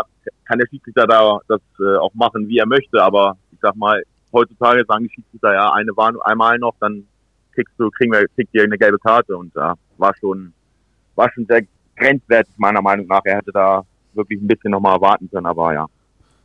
kann 0.43 0.59
der 0.59 0.67
Schiedsrichter 0.67 1.07
da 1.07 1.39
das 1.47 1.61
äh, 1.79 1.97
auch 1.97 2.13
machen, 2.13 2.47
wie 2.49 2.57
er 2.57 2.67
möchte, 2.67 3.01
aber 3.01 3.37
ich 3.51 3.59
sag 3.61 3.75
mal, 3.75 4.03
heutzutage 4.33 4.83
sagen 4.85 5.05
die 5.05 5.13
Schiedsrichter 5.13 5.53
ja 5.53 5.71
eine 5.71 5.95
Warnung 5.95 6.21
einmal 6.23 6.57
noch, 6.59 6.75
dann 6.81 7.07
kriegst 7.53 7.73
du, 7.77 7.89
kriegen 7.91 8.11
wir, 8.11 8.27
kriegt 8.29 8.53
ihr 8.53 8.63
eine 8.63 8.77
gelbe 8.77 8.99
Karte 8.99 9.37
und 9.37 9.53
ja, 9.55 9.75
war 9.97 10.13
schon, 10.19 10.53
war 11.15 11.31
schon 11.31 11.45
sehr 11.45 11.63
grenzwertig 11.95 12.53
meiner 12.57 12.81
Meinung 12.81 13.07
nach. 13.07 13.21
Er 13.25 13.37
hätte 13.37 13.51
da 13.51 13.83
wirklich 14.13 14.41
ein 14.41 14.47
bisschen 14.47 14.71
nochmal 14.71 14.95
erwarten 14.95 15.29
können, 15.29 15.45
aber 15.45 15.73
ja. 15.73 15.87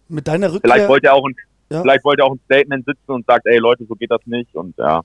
Mit 0.09 0.29
deiner 0.29 0.53
Rückkehr. 0.53 0.71
Vielleicht 0.71 0.89
wollte 0.89 1.09
er 1.09 1.15
auch 1.15 1.27
ein, 1.27 1.35
ja. 1.71 1.83
vielleicht 1.83 2.05
wollte 2.05 2.23
er 2.23 2.27
auch 2.27 2.35
ein 2.35 2.41
Statement 2.45 2.85
sitzen 2.85 3.11
und 3.11 3.27
sagt, 3.27 3.47
ey 3.47 3.59
Leute, 3.59 3.85
so 3.89 3.95
geht 3.95 4.11
das 4.11 4.21
nicht 4.27 4.55
und 4.55 4.77
ja. 4.79 5.03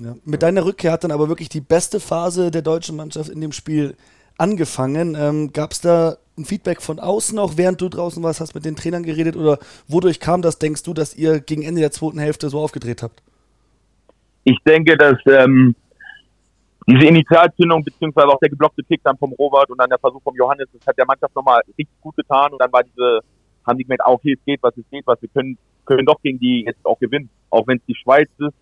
ja. 0.00 0.16
Mit 0.24 0.42
deiner 0.42 0.64
Rückkehr 0.64 0.92
hat 0.92 1.04
dann 1.04 1.12
aber 1.12 1.28
wirklich 1.28 1.48
die 1.48 1.60
beste 1.60 2.00
Phase 2.00 2.50
der 2.50 2.62
deutschen 2.62 2.96
Mannschaft 2.96 3.30
in 3.30 3.40
dem 3.40 3.52
Spiel 3.52 3.96
angefangen. 4.36 5.16
Ähm, 5.18 5.52
Gab 5.52 5.72
es 5.72 5.80
da 5.80 6.18
ein 6.36 6.44
Feedback 6.44 6.80
von 6.80 7.00
außen 7.00 7.38
auch, 7.38 7.56
während 7.56 7.80
du 7.80 7.88
draußen 7.88 8.22
warst, 8.22 8.40
hast 8.40 8.54
mit 8.54 8.64
den 8.64 8.76
Trainern 8.76 9.02
geredet 9.02 9.36
oder 9.36 9.58
wodurch 9.88 10.20
kam 10.20 10.42
das, 10.42 10.58
denkst 10.58 10.84
du, 10.84 10.94
dass 10.94 11.14
ihr 11.14 11.40
gegen 11.40 11.62
Ende 11.62 11.80
der 11.80 11.90
zweiten 11.90 12.18
Hälfte 12.18 12.48
so 12.48 12.60
aufgedreht 12.60 13.02
habt? 13.02 13.22
Ich 14.50 14.58
denke, 14.64 14.96
dass 14.96 15.18
ähm, 15.26 15.74
diese 16.86 17.06
Initialzündung 17.06 17.84
beziehungsweise 17.84 18.28
auch 18.28 18.38
der 18.38 18.50
geblockte 18.50 18.82
Tick 18.84 19.00
dann 19.04 19.18
vom 19.18 19.32
Robert 19.32 19.70
und 19.70 19.78
dann 19.78 19.90
der 19.90 19.98
Versuch 19.98 20.22
vom 20.22 20.34
Johannes, 20.36 20.68
das 20.72 20.86
hat 20.86 20.96
der 20.96 21.06
Mannschaft 21.06 21.34
nochmal 21.34 21.60
richtig 21.66 22.00
gut 22.00 22.16
getan 22.16 22.52
und 22.52 22.60
dann 22.60 22.72
war 22.72 22.82
diese 22.82 23.20
haben 23.68 23.78
die 23.78 23.84
gemerkt, 23.84 24.02
ah, 24.04 24.12
okay, 24.12 24.32
es 24.32 24.44
geht 24.44 24.62
was, 24.62 24.76
es 24.76 24.84
geht 24.90 25.06
was, 25.06 25.20
wir 25.20 25.28
können, 25.28 25.58
können 25.84 26.06
doch 26.06 26.20
gegen 26.22 26.38
die 26.38 26.64
jetzt 26.66 26.84
auch 26.84 26.98
gewinnen. 26.98 27.28
Auch 27.50 27.66
wenn 27.66 27.76
es 27.76 27.84
die 27.86 27.94
Schweiz 27.94 28.28
ist. 28.38 28.54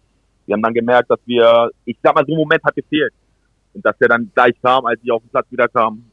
Wir 0.46 0.54
haben 0.54 0.62
dann 0.62 0.74
gemerkt, 0.74 1.10
dass 1.10 1.20
wir, 1.26 1.70
ich 1.84 1.96
sag 2.02 2.14
mal, 2.14 2.24
so 2.26 2.32
ein 2.32 2.38
Moment 2.38 2.62
hat 2.64 2.74
gefehlt. 2.74 3.12
Und 3.72 3.84
dass 3.84 3.96
der 3.98 4.08
dann 4.08 4.30
gleich 4.34 4.54
kam, 4.62 4.86
als 4.86 5.00
ich 5.02 5.10
auf 5.10 5.22
den 5.22 5.30
Platz 5.30 5.46
wieder 5.50 5.68
kam, 5.68 6.04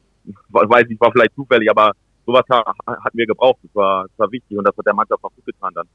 weiß 0.48 0.86
ich, 0.88 1.00
war 1.00 1.12
vielleicht 1.12 1.34
zufällig, 1.34 1.70
aber 1.70 1.92
sowas 2.26 2.44
hatten 2.48 3.18
wir 3.18 3.26
gebraucht. 3.26 3.58
Das 3.62 3.74
war, 3.74 4.04
das 4.04 4.18
war 4.18 4.32
wichtig 4.32 4.56
und 4.56 4.64
das 4.64 4.76
hat 4.76 4.86
der 4.86 4.94
Mannschaft 4.94 5.22
auch 5.22 5.32
gut 5.34 5.44
getan 5.44 5.72
dann. 5.74 5.88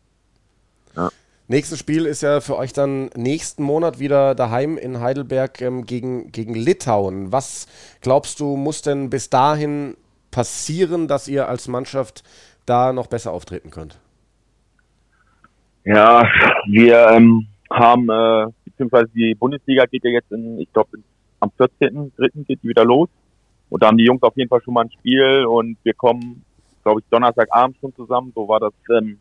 Ja. 0.95 1.09
Nächstes 1.51 1.79
Spiel 1.79 2.06
ist 2.06 2.22
ja 2.22 2.41
für 2.41 2.56
euch 2.58 2.74
dann 2.74 3.10
nächsten 3.15 3.63
Monat 3.63 3.98
wieder 3.98 4.36
daheim 4.36 4.77
in 4.77 5.00
Heidelberg 5.00 5.60
ähm, 5.62 5.84
gegen, 5.84 6.32
gegen 6.32 6.53
Litauen. 6.53 7.32
Was 7.32 7.65
glaubst 8.01 8.39
du, 8.39 8.56
muss 8.56 8.84
denn 8.84 9.10
bis 9.10 9.32
dahin 9.32 9.98
passieren, 10.29 11.08
dass 11.08 11.27
ihr 11.27 11.50
als 11.50 11.68
Mannschaft 11.68 12.24
da 12.68 12.94
noch 12.94 13.08
besser 13.08 13.32
auftreten 13.34 13.72
könnt? 13.72 14.00
Ja, 15.86 16.24
wir 16.68 17.08
ähm, 17.13 17.48
haben, 17.72 18.08
äh, 18.12 18.51
beziehungsweise 18.65 19.10
die 19.15 19.34
Bundesliga 19.34 19.88
geht 19.88 20.03
ja 20.03 20.12
jetzt 20.12 20.32
in, 20.32 20.60
ich 20.60 20.72
glaube, 20.72 21.00
am 21.39 21.50
14.3. 21.58 22.46
geht 22.46 22.62
die 22.62 22.68
wieder 22.68 22.86
los. 22.86 23.10
Und 23.72 23.82
da 23.82 23.88
haben 23.88 23.98
die 23.98 24.06
Jungs 24.06 24.22
auf 24.22 24.38
jeden 24.38 24.50
Fall 24.50 24.62
schon 24.62 24.75
mal 24.75 24.84
ein 24.84 24.91
Spiel 24.91 25.46
und 25.46 25.77
wir 25.82 25.96
kommen, 25.96 26.46
glaube 26.84 27.00
ich, 27.00 27.08
Donnerstagabend 27.10 27.75
schon 27.82 27.96
zusammen. 27.96 28.32
So 28.36 28.48
war 28.48 28.60
das, 28.60 28.74
ähm, 28.96 29.18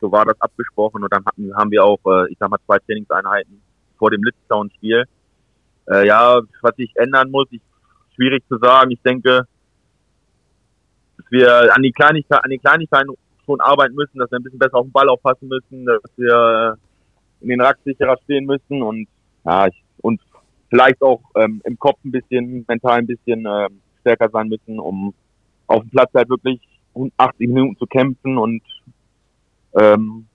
so 0.00 0.10
war 0.12 0.24
das 0.24 0.40
abgesprochen 0.40 1.02
und 1.02 1.12
dann 1.12 1.24
hatten, 1.24 1.54
haben 1.54 1.70
wir 1.70 1.84
auch, 1.84 1.98
äh, 2.06 2.30
ich 2.30 2.38
sag 2.38 2.50
mal, 2.50 2.58
zwei 2.66 2.78
Trainingseinheiten 2.78 3.60
vor 3.98 4.10
dem 4.10 4.22
Litauen-Spiel. 4.22 5.04
Äh, 5.90 6.06
ja, 6.06 6.40
was 6.62 6.76
sich 6.76 6.94
ändern 6.96 7.30
muss, 7.30 7.48
ist 7.50 7.62
schwierig 8.14 8.44
zu 8.48 8.58
sagen. 8.58 8.90
Ich 8.90 9.00
denke, 9.02 9.46
dass 11.16 11.26
wir 11.30 11.74
an 11.74 11.82
die 11.82 11.92
Kleinigkeiten, 11.92 12.44
an 12.44 12.50
die 12.50 12.58
Kleinigkeiten 12.58 13.10
schon 13.44 13.60
arbeiten 13.60 13.94
müssen, 13.94 14.18
dass 14.18 14.30
wir 14.30 14.38
ein 14.38 14.42
bisschen 14.42 14.58
besser 14.58 14.76
auf 14.76 14.86
den 14.86 14.92
Ball 14.92 15.08
aufpassen 15.08 15.48
müssen, 15.48 15.86
dass 15.86 16.02
wir 16.16 16.76
in 17.40 17.48
den 17.48 17.60
Rack 17.60 17.78
sicherer 17.84 18.16
stehen 18.24 18.44
müssen 18.44 18.82
und 18.82 19.08
ja, 19.44 19.66
ich, 19.68 19.82
und 20.02 20.20
vielleicht 20.68 21.00
auch 21.02 21.20
ähm, 21.36 21.62
im 21.64 21.78
Kopf 21.78 21.98
ein 22.04 22.10
bisschen, 22.10 22.64
mental 22.68 22.98
ein 22.98 23.06
bisschen 23.06 23.46
ähm, 23.46 23.80
stärker 24.00 24.28
sein 24.30 24.48
müssen, 24.48 24.78
um 24.78 25.14
auf 25.66 25.82
dem 25.82 25.90
Platz 25.90 26.10
halt 26.14 26.28
wirklich 26.28 26.60
80 27.16 27.48
Minuten 27.48 27.76
zu 27.78 27.86
kämpfen 27.86 28.38
und 28.38 28.62
ähm, 29.80 30.26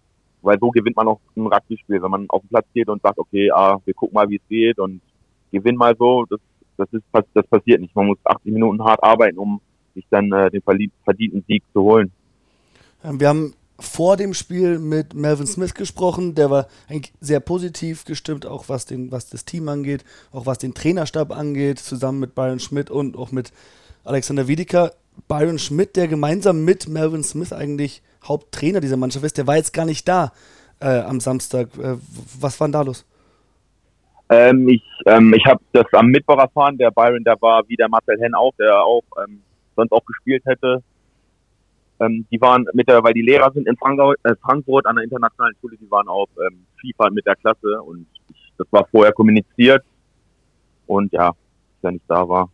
weil 0.41 0.57
so 0.59 0.69
gewinnt 0.69 0.95
man 0.95 1.07
auch 1.07 1.19
ein 1.35 1.47
Rugby-Spiel, 1.47 2.01
wenn 2.01 2.11
man 2.11 2.25
auf 2.29 2.41
den 2.41 2.49
Platz 2.49 2.65
geht 2.73 2.89
und 2.89 3.01
sagt, 3.01 3.17
okay, 3.17 3.49
ah, 3.51 3.77
wir 3.83 3.93
gucken 3.93 4.13
mal, 4.13 4.29
wie 4.29 4.35
es 4.35 4.47
geht 4.49 4.79
und 4.79 5.01
gewinnen 5.51 5.77
mal 5.77 5.95
so, 5.97 6.25
das, 6.29 6.39
das 6.77 6.87
ist 6.91 7.03
das 7.33 7.47
passiert 7.47 7.81
nicht. 7.81 7.95
Man 7.95 8.07
muss 8.07 8.17
80 8.23 8.51
Minuten 8.51 8.83
hart 8.83 9.01
arbeiten, 9.03 9.37
um 9.37 9.61
sich 9.95 10.05
dann 10.09 10.31
äh, 10.31 10.49
den 10.51 10.61
verdienten 10.61 11.43
Sieg 11.47 11.63
zu 11.71 11.81
holen. 11.81 12.11
Ähm, 13.03 13.19
wir 13.19 13.29
haben 13.29 13.53
vor 13.79 14.17
dem 14.17 14.33
Spiel 14.33 14.79
mit 14.79 15.13
Melvin 15.13 15.47
Smith 15.47 15.73
gesprochen. 15.73 16.35
Der 16.35 16.49
war 16.49 16.67
eigentlich 16.89 17.13
sehr 17.19 17.39
positiv 17.39 18.05
gestimmt, 18.05 18.45
auch 18.45 18.69
was, 18.69 18.85
den, 18.85 19.11
was 19.11 19.29
das 19.29 19.45
Team 19.45 19.67
angeht, 19.69 20.03
auch 20.31 20.45
was 20.45 20.57
den 20.57 20.73
Trainerstab 20.73 21.31
angeht, 21.31 21.79
zusammen 21.79 22.19
mit 22.19 22.35
Byron 22.35 22.59
Schmidt 22.59 22.89
und 22.89 23.17
auch 23.17 23.31
mit 23.31 23.51
Alexander 24.03 24.47
Wiedeker. 24.47 24.91
Byron 25.27 25.59
Schmidt, 25.59 25.95
der 25.95 26.07
gemeinsam 26.07 26.65
mit 26.65 26.87
Melvin 26.87 27.23
Smith 27.23 27.53
eigentlich 27.53 28.01
Haupttrainer 28.27 28.79
dieser 28.79 28.97
Mannschaft 28.97 29.25
ist, 29.25 29.37
der 29.37 29.47
war 29.47 29.57
jetzt 29.57 29.73
gar 29.73 29.85
nicht 29.85 30.07
da 30.07 30.31
äh, 30.79 30.99
am 31.01 31.19
Samstag. 31.19 31.67
Äh, 31.77 31.97
was 32.39 32.59
war 32.59 32.67
denn 32.67 32.73
da 32.73 32.81
los? 32.81 33.05
Ähm, 34.29 34.67
ich 34.69 34.83
ähm, 35.05 35.33
ich 35.33 35.45
habe 35.45 35.61
das 35.73 35.85
am 35.93 36.07
Mittwoch 36.07 36.37
erfahren. 36.37 36.77
Der 36.77 36.91
Byron, 36.91 37.23
der 37.23 37.39
war 37.41 37.63
wie 37.67 37.75
der 37.75 37.89
Marcel 37.89 38.19
Henn 38.19 38.33
auch, 38.33 38.53
der 38.57 38.81
auch 38.81 39.03
ähm, 39.23 39.41
sonst 39.75 39.91
auch 39.91 40.05
gespielt 40.05 40.43
hätte. 40.45 40.81
Ähm, 41.99 42.25
die 42.31 42.41
waren 42.41 42.65
mit 42.73 42.87
der, 42.87 43.03
weil 43.03 43.13
die 43.13 43.21
Lehrer 43.21 43.51
sind 43.51 43.67
in 43.67 43.77
Frankfurt, 43.77 44.19
äh, 44.23 44.35
Frankfurt 44.41 44.85
an 44.85 44.95
der 44.95 45.03
internationalen 45.03 45.55
Schule, 45.61 45.77
die 45.77 45.89
waren 45.91 46.07
auf 46.07 46.29
ähm, 46.39 46.65
FIFA 46.81 47.09
mit 47.11 47.25
der 47.25 47.35
Klasse 47.35 47.81
und 47.81 48.07
ich, 48.29 48.53
das 48.57 48.67
war 48.71 48.87
vorher 48.89 49.13
kommuniziert. 49.13 49.83
Und 50.87 51.11
ja, 51.13 51.29
dass 51.29 51.89
er 51.89 51.91
nicht 51.91 52.05
da 52.07 52.27
war, 52.27 52.49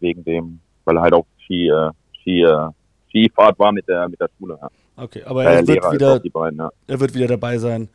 wegen 0.00 0.24
dem, 0.24 0.60
weil 0.84 0.96
er 0.96 1.02
halt 1.02 1.14
auch 1.14 1.26
Ski, 1.44 1.68
äh, 1.68 1.90
Ski, 2.20 2.42
äh, 2.42 2.68
Skifahrt 3.08 3.58
war 3.58 3.72
mit 3.72 3.88
der 3.88 4.08
mit 4.08 4.20
der 4.20 4.28
Schule. 4.38 4.58
Ja. 4.60 4.68
Okay, 4.96 5.22
aber 5.24 5.44
er, 5.44 5.66
wird 5.66 5.92
wieder, 5.92 6.20
beiden, 6.32 6.58
ja. 6.58 6.70
er 6.86 7.00
wird 7.00 7.14
wieder 7.14 7.26
dabei 7.26 7.58
sein, 7.58 7.88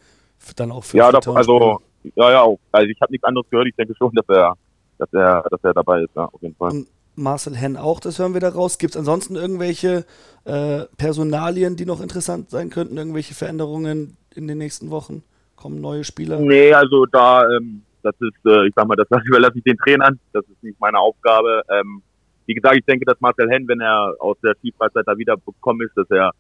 dann 0.56 0.72
auch 0.72 0.84
für 0.84 0.98
Ja, 0.98 1.12
da, 1.12 1.20
also 1.32 1.82
ja, 2.16 2.32
ja, 2.32 2.42
auch. 2.42 2.60
Also 2.72 2.90
ich 2.90 3.00
habe 3.02 3.12
nichts 3.12 3.26
anderes 3.26 3.50
gehört. 3.50 3.68
Ich 3.68 3.76
denke 3.76 3.94
schon, 3.98 4.12
dass 4.14 4.28
er, 4.30 4.54
dass 4.98 5.12
er, 5.14 5.44
dass 5.50 5.64
er 5.64 5.74
dabei 5.74 6.02
ist, 6.02 6.16
ja, 6.16 6.26
auf 6.26 6.42
jeden 6.42 6.56
Fall. 6.56 6.72
Und 6.72 6.88
Marcel 7.16 7.56
Henn 7.56 7.78
auch, 7.78 8.00
das 8.00 8.20
hören 8.20 8.34
wir 8.34 8.42
da 8.42 8.50
raus. 8.50 8.78
Gibt 8.78 8.94
es 8.96 8.98
ansonsten 8.98 9.36
irgendwelche 9.36 10.06
äh, 10.44 10.86
Personalien, 10.98 11.76
die 11.76 11.86
noch 11.86 12.02
interessant 12.02 12.50
sein 12.50 12.70
könnten? 12.70 12.98
Irgendwelche 12.98 13.34
Veränderungen 13.34 14.18
in 14.36 14.48
den 14.48 14.58
nächsten 14.58 14.92
Wochen? 14.92 15.24
Kommen 15.56 15.80
neue 15.80 16.04
Spieler? 16.04 16.40
Nee, 16.40 16.74
also 16.74 17.06
da, 17.06 17.44
ähm, 17.50 17.84
das 18.04 18.16
ist, 18.20 18.46
äh, 18.46 18.68
ich 18.68 18.74
sag 18.76 18.88
mal, 18.88 18.96
das 18.96 19.08
überlasse 19.26 19.58
ich 19.58 19.64
den 19.64 19.78
Trainern. 19.78 20.20
Das 20.34 20.44
ist 20.46 20.62
nicht 20.62 20.80
meine 20.80 21.00
Aufgabe. 21.00 21.64
Ähm, 21.70 22.02
wie 22.46 22.54
gesagt, 22.54 22.76
ich 22.76 22.86
denke, 22.86 23.06
dass 23.06 23.20
Marcel 23.22 23.50
Henn, 23.50 23.68
wenn 23.68 23.82
er 23.82 24.14
aus 24.20 24.38
der 24.44 24.56
Skifreizeit 24.56 25.08
da 25.08 25.18
wiedergekommen 25.18 25.88
ist, 25.88 25.98
dass 25.98 26.10
er, 26.12 26.32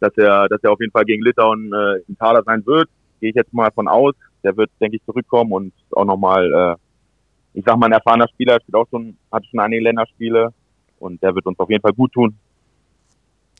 dass 0.00 0.16
er, 0.16 0.48
dass 0.48 0.62
er 0.62 0.72
auf 0.72 0.80
jeden 0.80 0.92
Fall 0.92 1.04
gegen 1.04 1.22
Litauen 1.22 1.72
äh, 1.72 2.02
im 2.08 2.16
Kader 2.18 2.42
sein 2.44 2.64
wird. 2.66 2.88
Gehe 3.20 3.30
ich 3.30 3.36
jetzt 3.36 3.52
mal 3.52 3.70
von 3.74 3.88
aus. 3.88 4.14
Der 4.42 4.56
wird, 4.56 4.70
denke 4.80 4.96
ich, 4.96 5.04
zurückkommen 5.04 5.52
und 5.52 5.72
auch 5.92 6.04
nochmal 6.04 6.52
äh, 6.52 6.76
ich 7.56 7.64
sag 7.64 7.78
mal, 7.78 7.86
ein 7.86 7.92
erfahrener 7.92 8.28
Spieler, 8.28 8.58
spielt 8.60 8.76
auch 8.76 8.86
schon, 8.90 9.16
hat 9.32 9.44
schon 9.46 9.60
einige 9.60 9.82
Länderspiele 9.82 10.52
und 10.98 11.22
der 11.22 11.34
wird 11.34 11.46
uns 11.46 11.58
auf 11.58 11.70
jeden 11.70 11.80
Fall 11.80 11.94
gut 11.94 12.12
tun. 12.12 12.36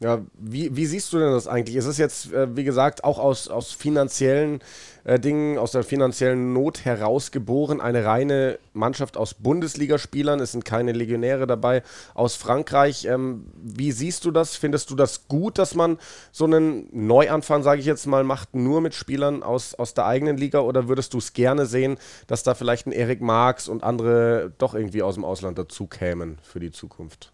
Ja, 0.01 0.21
wie, 0.35 0.77
wie 0.77 0.85
siehst 0.85 1.11
du 1.15 1.19
denn 1.19 1.33
das 1.33 1.49
eigentlich? 1.49 1.75
Es 1.75 1.87
ist 1.87 1.97
jetzt, 1.97 2.31
äh, 2.31 2.55
wie 2.55 2.65
gesagt, 2.65 3.03
auch 3.03 3.19
aus, 3.19 3.49
aus 3.49 3.73
finanziellen 3.73 4.61
äh, 5.05 5.19
Dingen, 5.19 5.57
aus 5.57 5.73
der 5.73 5.85
finanziellen 5.85 6.53
Not 6.53 6.85
herausgeboren, 6.85 7.81
eine 7.81 8.05
reine 8.05 8.59
Mannschaft 8.75 9.17
aus 9.17 9.33
Bundesligaspielern. 9.33 10.39
Es 10.41 10.53
sind 10.53 10.67
keine 10.67 10.93
Legionäre 10.93 11.47
dabei 11.47 11.83
aus 12.13 12.37
Frankreich. 12.37 13.07
Ähm, 13.07 13.47
wie 13.55 13.91
siehst 13.91 14.27
du 14.27 14.33
das? 14.33 14.55
Findest 14.55 14.91
du 14.91 14.97
das 14.97 15.29
gut, 15.29 15.57
dass 15.57 15.75
man 15.75 15.97
so 16.31 16.45
einen 16.45 16.89
Neuanfang, 16.93 17.63
sage 17.63 17.81
ich 17.81 17.87
jetzt 17.87 18.05
mal, 18.07 18.23
macht, 18.23 18.55
nur 18.55 18.83
mit 18.83 18.95
Spielern 18.95 19.43
aus, 19.43 19.75
aus 19.75 19.95
der 19.95 20.05
eigenen 20.05 20.37
Liga? 20.37 20.61
Oder 20.61 20.89
würdest 20.89 21.15
du 21.15 21.19
es 21.19 21.33
gerne 21.33 21.65
sehen, 21.65 21.97
dass 22.27 22.43
da 22.43 22.55
vielleicht 22.55 22.87
ein 22.87 22.93
Erik 22.93 23.23
Marx 23.23 23.67
und 23.67 23.83
andere 23.83 24.53
doch 24.59 24.75
irgendwie 24.75 25.03
aus 25.03 25.15
dem 25.15 25.25
Ausland 25.25 25.57
dazu 25.57 25.87
kämen 25.87 26.37
für 26.43 26.61
die 26.61 26.71
Zukunft? 26.71 27.33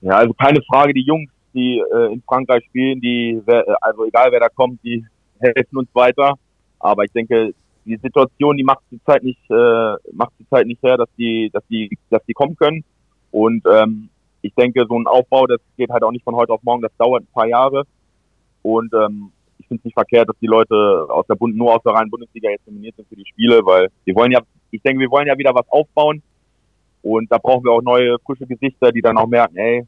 Ja, 0.00 0.16
also 0.16 0.32
keine 0.32 0.62
Frage, 0.62 0.94
die 0.94 1.04
Jungs 1.04 1.30
die 1.54 1.82
äh, 1.92 2.12
in 2.12 2.22
Frankreich 2.22 2.64
spielen, 2.66 3.00
die, 3.00 3.40
äh, 3.46 3.64
also 3.80 4.04
egal 4.04 4.30
wer 4.30 4.40
da 4.40 4.48
kommt, 4.48 4.82
die 4.82 5.04
helfen 5.40 5.78
uns 5.78 5.88
weiter. 5.94 6.34
Aber 6.78 7.04
ich 7.04 7.12
denke, 7.12 7.54
die 7.84 7.96
Situation, 7.96 8.56
die 8.56 8.64
macht 8.64 8.82
die 8.90 9.02
Zeit 9.04 9.22
nicht, 9.22 9.40
äh, 9.50 9.94
macht 10.12 10.32
die 10.38 10.48
Zeit 10.48 10.66
nicht 10.66 10.82
her, 10.82 10.96
dass 10.96 11.08
die, 11.18 11.50
dass 11.52 11.62
die, 11.68 11.96
dass 12.10 12.24
die 12.26 12.32
kommen 12.32 12.56
können. 12.56 12.84
Und 13.30 13.64
ähm, 13.66 14.08
ich 14.42 14.54
denke, 14.54 14.84
so 14.88 14.98
ein 14.98 15.06
Aufbau, 15.06 15.46
das 15.46 15.60
geht 15.76 15.90
halt 15.90 16.02
auch 16.02 16.10
nicht 16.10 16.24
von 16.24 16.36
heute 16.36 16.52
auf 16.52 16.62
morgen, 16.62 16.82
das 16.82 16.92
dauert 16.98 17.22
ein 17.22 17.32
paar 17.32 17.46
Jahre. 17.46 17.84
Und 18.62 18.92
ähm, 18.94 19.32
ich 19.58 19.66
finde 19.66 19.80
es 19.80 19.84
nicht 19.86 19.94
verkehrt, 19.94 20.28
dass 20.28 20.38
die 20.40 20.46
Leute 20.46 21.06
aus 21.08 21.26
der 21.26 21.34
Bund, 21.34 21.56
nur 21.56 21.74
aus 21.74 21.82
der 21.82 21.94
reinen 21.94 22.10
Bundesliga 22.10 22.50
jetzt 22.50 22.66
nominiert 22.66 22.96
sind 22.96 23.08
für 23.08 23.16
die 23.16 23.26
Spiele, 23.26 23.64
weil 23.64 23.88
wir 24.04 24.14
wollen 24.14 24.32
ja, 24.32 24.40
ich 24.70 24.82
denke, 24.82 25.00
wir 25.00 25.10
wollen 25.10 25.26
ja 25.26 25.38
wieder 25.38 25.54
was 25.54 25.68
aufbauen. 25.68 26.22
Und 27.02 27.30
da 27.32 27.38
brauchen 27.38 27.64
wir 27.64 27.72
auch 27.72 27.82
neue, 27.82 28.16
frische 28.24 28.46
Gesichter, 28.46 28.92
die 28.92 29.02
dann 29.02 29.18
auch 29.18 29.26
merken, 29.26 29.56
ey, 29.56 29.86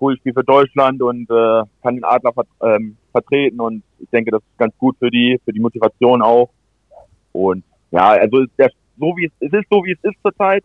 cool, 0.00 0.14
ich 0.14 0.20
spiele 0.20 0.34
für 0.34 0.44
Deutschland 0.44 1.02
und 1.02 1.30
äh, 1.30 1.62
kann 1.82 1.94
den 1.94 2.04
Adler 2.04 2.32
ver 2.32 2.44
ähm, 2.62 2.96
vertreten 3.12 3.60
und 3.60 3.82
ich 3.98 4.08
denke, 4.10 4.30
das 4.30 4.42
ist 4.42 4.58
ganz 4.58 4.76
gut 4.78 4.96
für 4.98 5.10
die, 5.10 5.40
für 5.44 5.52
die 5.52 5.60
Motivation 5.60 6.22
auch. 6.22 6.50
Und 7.32 7.64
ja, 7.90 8.10
also 8.10 8.44
der, 8.58 8.70
so 8.98 9.14
wie 9.16 9.26
es, 9.26 9.32
es 9.40 9.52
ist 9.52 9.66
so 9.70 9.84
wie 9.84 9.92
es 9.92 9.98
ist 10.02 10.20
zurzeit. 10.22 10.64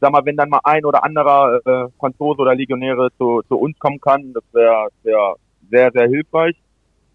Sag 0.00 0.10
mal, 0.10 0.24
wenn 0.24 0.36
dann 0.36 0.48
mal 0.48 0.60
ein 0.64 0.84
oder 0.84 1.04
anderer 1.04 1.60
äh, 1.64 1.88
Franzose 1.98 2.40
oder 2.40 2.54
Legionäre 2.54 3.08
zu, 3.18 3.42
zu 3.48 3.56
uns 3.56 3.78
kommen 3.78 4.00
kann, 4.00 4.32
das 4.32 4.42
wäre 4.52 4.88
wär 5.04 5.36
sehr, 5.70 5.92
sehr 5.92 6.08
hilfreich. 6.08 6.56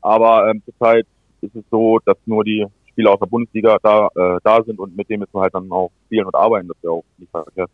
Aber 0.02 0.50
ähm, 0.50 0.62
zurzeit 0.64 1.06
ist 1.42 1.56
es 1.56 1.64
so, 1.70 2.00
dass 2.06 2.18
nur 2.26 2.44
die 2.44 2.66
Spieler 2.90 3.12
aus 3.12 3.20
der 3.20 3.26
Bundesliga 3.28 3.78
da, 3.84 4.08
äh, 4.16 4.40
da 4.44 4.64
sind 4.64 4.80
und 4.80 4.96
mit 4.96 5.10
denen 5.10 5.20
müssen 5.20 5.34
wir 5.34 5.42
halt 5.42 5.54
dann 5.54 5.72
auch 5.72 5.92
spielen 6.06 6.26
und 6.26 6.36
arbeiten. 6.36 6.68
Das 6.68 6.78
wäre 6.82 6.94
auch 6.94 7.04
nicht 7.18 7.30
verkehrt. 7.30 7.70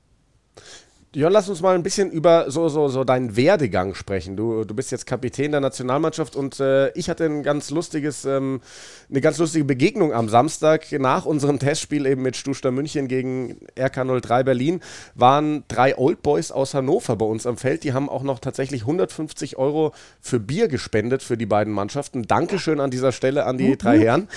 Jörn, 1.15 1.31
lass 1.31 1.47
uns 1.47 1.61
mal 1.61 1.75
ein 1.75 1.83
bisschen 1.83 2.09
über 2.09 2.49
so, 2.49 2.69
so, 2.69 2.87
so 2.87 3.03
deinen 3.03 3.35
Werdegang 3.35 3.93
sprechen. 3.93 4.35
Du, 4.35 4.63
du 4.63 4.73
bist 4.73 4.91
jetzt 4.91 5.05
Kapitän 5.05 5.51
der 5.51 5.61
Nationalmannschaft 5.61 6.35
und 6.35 6.59
äh, 6.59 6.89
ich 6.93 7.07
hatte 7.07 7.25
ein 7.25 7.43
ganz 7.43 7.69
lustiges, 7.69 8.25
ähm, 8.25 8.61
eine 9.11 9.21
ganz 9.21 9.37
lustige 9.37 9.63
Begegnung 9.63 10.11
am 10.11 10.27
Samstag 10.27 10.91
nach 10.93 11.27
unserem 11.27 11.59
Testspiel 11.59 12.07
eben 12.07 12.23
mit 12.23 12.35
Stuster 12.35 12.71
München 12.71 13.07
gegen 13.07 13.57
RK03 13.77 14.43
Berlin. 14.43 14.79
Waren 15.13 15.63
drei 15.67 15.95
Old 15.99 16.23
Boys 16.23 16.51
aus 16.51 16.73
Hannover 16.73 17.15
bei 17.15 17.25
uns 17.25 17.45
am 17.45 17.57
Feld. 17.57 17.83
Die 17.83 17.93
haben 17.93 18.09
auch 18.09 18.23
noch 18.23 18.39
tatsächlich 18.39 18.81
150 18.81 19.57
Euro 19.59 19.93
für 20.19 20.39
Bier 20.39 20.67
gespendet 20.67 21.21
für 21.21 21.37
die 21.37 21.45
beiden 21.45 21.73
Mannschaften. 21.73 22.23
Dankeschön 22.23 22.79
an 22.79 22.89
dieser 22.89 23.11
Stelle 23.11 23.45
an 23.45 23.59
die 23.59 23.69
mhm. 23.69 23.77
drei 23.77 23.99
Herren. 23.99 24.27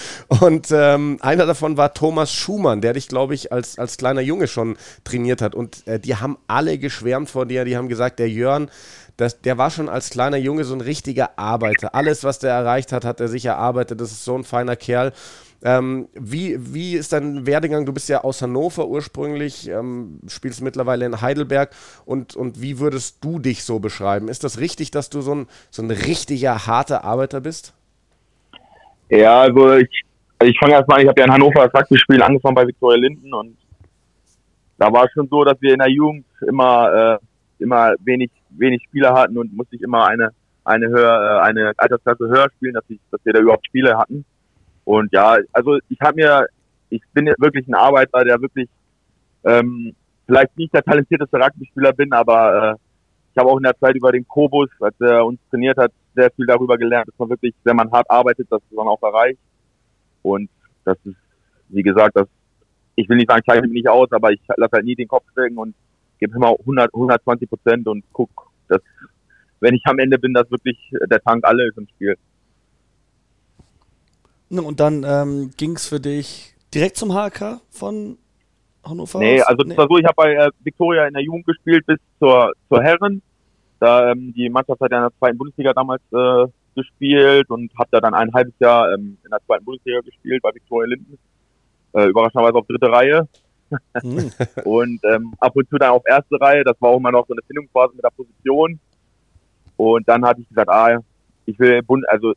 Und 0.40 0.68
ähm, 0.72 1.16
einer 1.22 1.46
davon 1.46 1.78
war 1.78 1.94
Thomas 1.94 2.34
Schumann, 2.34 2.82
der 2.82 2.92
dich, 2.92 3.08
glaube 3.08 3.34
ich, 3.34 3.50
als, 3.50 3.78
als 3.78 3.96
kleiner 3.96 4.20
Junge 4.20 4.46
schon 4.46 4.76
trainiert 5.04 5.40
hat. 5.40 5.54
Und 5.54 5.86
äh, 5.86 5.98
die 5.98 6.16
haben 6.16 6.36
alle 6.48 6.65
alle 6.66 6.78
geschwärmt 6.78 7.30
von 7.30 7.48
dir. 7.48 7.64
Die 7.64 7.76
haben 7.76 7.88
gesagt, 7.88 8.18
der 8.18 8.28
Jörn, 8.28 8.70
das, 9.16 9.40
der 9.40 9.56
war 9.56 9.70
schon 9.70 9.88
als 9.88 10.10
kleiner 10.10 10.36
Junge 10.36 10.64
so 10.64 10.74
ein 10.74 10.80
richtiger 10.80 11.38
Arbeiter. 11.38 11.94
Alles, 11.94 12.24
was 12.24 12.38
der 12.38 12.52
erreicht 12.52 12.92
hat, 12.92 13.04
hat 13.04 13.20
er 13.20 13.28
sich 13.28 13.44
erarbeitet. 13.44 14.00
Das 14.00 14.10
ist 14.10 14.24
so 14.24 14.36
ein 14.36 14.44
feiner 14.44 14.76
Kerl. 14.76 15.12
Ähm, 15.64 16.08
wie, 16.12 16.56
wie 16.74 16.94
ist 16.94 17.12
dein 17.12 17.46
Werdegang? 17.46 17.86
Du 17.86 17.92
bist 17.92 18.08
ja 18.08 18.24
aus 18.24 18.42
Hannover 18.42 18.88
ursprünglich, 18.88 19.68
ähm, 19.68 20.20
spielst 20.26 20.60
mittlerweile 20.60 21.06
in 21.06 21.20
Heidelberg. 21.22 21.70
Und, 22.04 22.36
und 22.36 22.60
wie 22.60 22.78
würdest 22.78 23.24
du 23.24 23.38
dich 23.38 23.64
so 23.64 23.78
beschreiben? 23.78 24.28
Ist 24.28 24.44
das 24.44 24.58
richtig, 24.58 24.90
dass 24.90 25.08
du 25.08 25.22
so 25.22 25.34
ein, 25.34 25.46
so 25.70 25.82
ein 25.82 25.90
richtiger, 25.90 26.66
harter 26.66 27.04
Arbeiter 27.04 27.40
bist? 27.40 27.72
Ja, 29.08 29.42
also 29.42 29.74
ich, 29.74 30.02
ich 30.42 30.58
fange 30.58 30.74
erstmal 30.74 30.98
an, 30.98 31.04
ich 31.04 31.08
habe 31.08 31.20
ja 31.20 31.26
in 31.26 31.32
Hannover 31.32 31.68
das 31.68 31.80
Rugby-Spiel 31.80 32.20
angefangen 32.20 32.54
bei 32.54 32.66
Viktoria 32.66 32.98
Linden 32.98 33.32
und 33.32 33.56
da 34.78 34.92
war 34.92 35.04
es 35.04 35.12
schon 35.12 35.28
so, 35.28 35.44
dass 35.44 35.60
wir 35.60 35.72
in 35.72 35.78
der 35.78 35.90
Jugend 35.90 36.26
immer, 36.46 37.18
äh, 37.22 37.62
immer 37.62 37.94
wenig, 38.00 38.30
wenig 38.50 38.82
Spieler 38.84 39.14
hatten 39.14 39.38
und 39.38 39.54
musste 39.54 39.76
ich 39.76 39.82
immer 39.82 40.06
eine, 40.06 40.30
eine 40.64 40.88
höher, 40.88 41.40
äh, 41.40 41.48
eine 41.48 41.72
Altersklasse 41.76 42.28
höher 42.28 42.48
spielen, 42.56 42.74
dass, 42.74 42.84
ich, 42.88 43.00
dass 43.10 43.20
wir 43.24 43.32
da 43.32 43.40
überhaupt 43.40 43.66
Spiele 43.66 43.96
hatten. 43.96 44.24
Und 44.84 45.12
ja, 45.12 45.38
also 45.52 45.78
ich 45.88 45.98
habe 46.00 46.16
mir, 46.16 46.46
ich 46.90 47.02
bin 47.12 47.26
wirklich 47.38 47.66
ein 47.66 47.74
Arbeiter, 47.74 48.24
der 48.24 48.40
wirklich 48.40 48.68
ähm, 49.44 49.94
vielleicht 50.26 50.56
nicht 50.56 50.74
der 50.74 50.82
talentierteste 50.82 51.36
Rugby-Spieler 51.36 51.92
bin, 51.92 52.12
aber 52.12 52.72
äh, 52.72 52.74
ich 53.32 53.38
habe 53.38 53.50
auch 53.50 53.56
in 53.58 53.64
der 53.64 53.78
Zeit 53.78 53.94
über 53.96 54.12
den 54.12 54.26
Kobus, 54.26 54.70
als 54.80 54.94
er 55.00 55.24
uns 55.24 55.38
trainiert 55.50 55.76
hat, 55.76 55.92
sehr 56.14 56.30
viel 56.30 56.46
darüber 56.46 56.78
gelernt, 56.78 57.08
dass 57.08 57.18
man 57.18 57.30
wirklich, 57.30 57.54
wenn 57.64 57.76
man 57.76 57.90
hart 57.92 58.10
arbeitet, 58.10 58.50
dass 58.50 58.62
man 58.70 58.88
auch 58.88 59.02
erreicht. 59.02 59.38
Und 60.22 60.48
das 60.84 60.96
ist, 61.04 61.16
wie 61.68 61.82
gesagt, 61.82 62.16
das, 62.16 62.26
ich 62.96 63.08
will 63.08 63.16
nicht 63.16 63.28
sagen, 63.28 63.40
ich 63.40 63.52
zeichne 63.52 63.68
mich 63.68 63.82
nicht 63.82 63.88
aus, 63.88 64.10
aber 64.10 64.32
ich 64.32 64.40
lasse 64.56 64.72
halt 64.72 64.84
nie 64.84 64.94
den 64.94 65.08
Kopf 65.08 65.24
stecken 65.32 65.58
und 65.58 65.74
gebe 66.18 66.34
immer 66.34 66.58
100, 66.58 66.92
120 66.92 67.48
Prozent 67.48 67.86
und 67.86 68.04
guck, 68.12 68.50
dass, 68.68 68.80
wenn 69.60 69.74
ich 69.74 69.82
am 69.84 69.98
Ende 69.98 70.18
bin, 70.18 70.32
dass 70.32 70.50
wirklich 70.50 70.78
der 71.10 71.20
Tank 71.20 71.44
alle 71.44 71.68
ist 71.68 71.76
im 71.76 71.86
Spiel. 71.88 72.16
Und 74.48 74.80
dann 74.80 75.04
ähm, 75.06 75.50
ging 75.56 75.76
es 75.76 75.88
für 75.88 76.00
dich 76.00 76.54
direkt 76.72 76.96
zum 76.96 77.12
HK 77.12 77.60
von 77.70 78.18
Hannover? 78.84 79.18
Nee, 79.18 79.40
also 79.42 79.62
nee. 79.62 79.70
das 79.70 79.78
war 79.78 79.88
so, 79.88 79.98
ich 79.98 80.04
habe 80.04 80.14
bei 80.16 80.34
äh, 80.34 80.50
Victoria 80.60 81.06
in 81.06 81.14
der 81.14 81.22
Jugend 81.22 81.46
gespielt 81.46 81.84
bis 81.86 81.98
zur, 82.18 82.52
zur 82.68 82.82
Herren. 82.82 83.22
Da 83.80 84.12
ähm, 84.12 84.32
die 84.34 84.48
Mannschaft 84.48 84.80
hat 84.80 84.90
ja 84.90 84.98
in 84.98 85.04
der 85.04 85.18
zweiten 85.18 85.38
Bundesliga 85.38 85.72
damals 85.74 86.02
äh, 86.12 86.46
gespielt 86.74 87.50
und 87.50 87.72
habe 87.78 87.88
da 87.90 88.00
dann 88.00 88.14
ein 88.14 88.32
halbes 88.32 88.54
Jahr 88.58 88.92
ähm, 88.94 89.18
in 89.22 89.30
der 89.30 89.40
zweiten 89.44 89.64
Bundesliga 89.64 90.00
gespielt 90.00 90.42
bei 90.42 90.54
Victoria 90.54 90.88
Linden. 90.88 91.18
Äh, 91.96 92.08
überraschenderweise 92.08 92.58
auf 92.58 92.66
dritte 92.66 92.92
Reihe. 92.92 93.26
Mhm. 94.02 94.30
und 94.64 95.00
ähm, 95.04 95.32
ab 95.40 95.56
und 95.56 95.68
zu 95.70 95.78
dann 95.78 95.92
auf 95.92 96.02
erste 96.06 96.38
Reihe. 96.38 96.62
Das 96.62 96.76
war 96.80 96.90
auch 96.90 96.98
immer 96.98 97.10
noch 97.10 97.26
so 97.26 97.32
eine 97.32 97.40
Findungsphase 97.46 97.94
mit 97.94 98.04
der 98.04 98.10
Position. 98.10 98.78
Und 99.78 100.06
dann 100.06 100.24
hatte 100.24 100.42
ich 100.42 100.48
gesagt, 100.48 100.68
ah, 100.68 100.98
ich 101.46 101.58
will 101.58 101.82
Bund, 101.82 102.04
also 102.08 102.34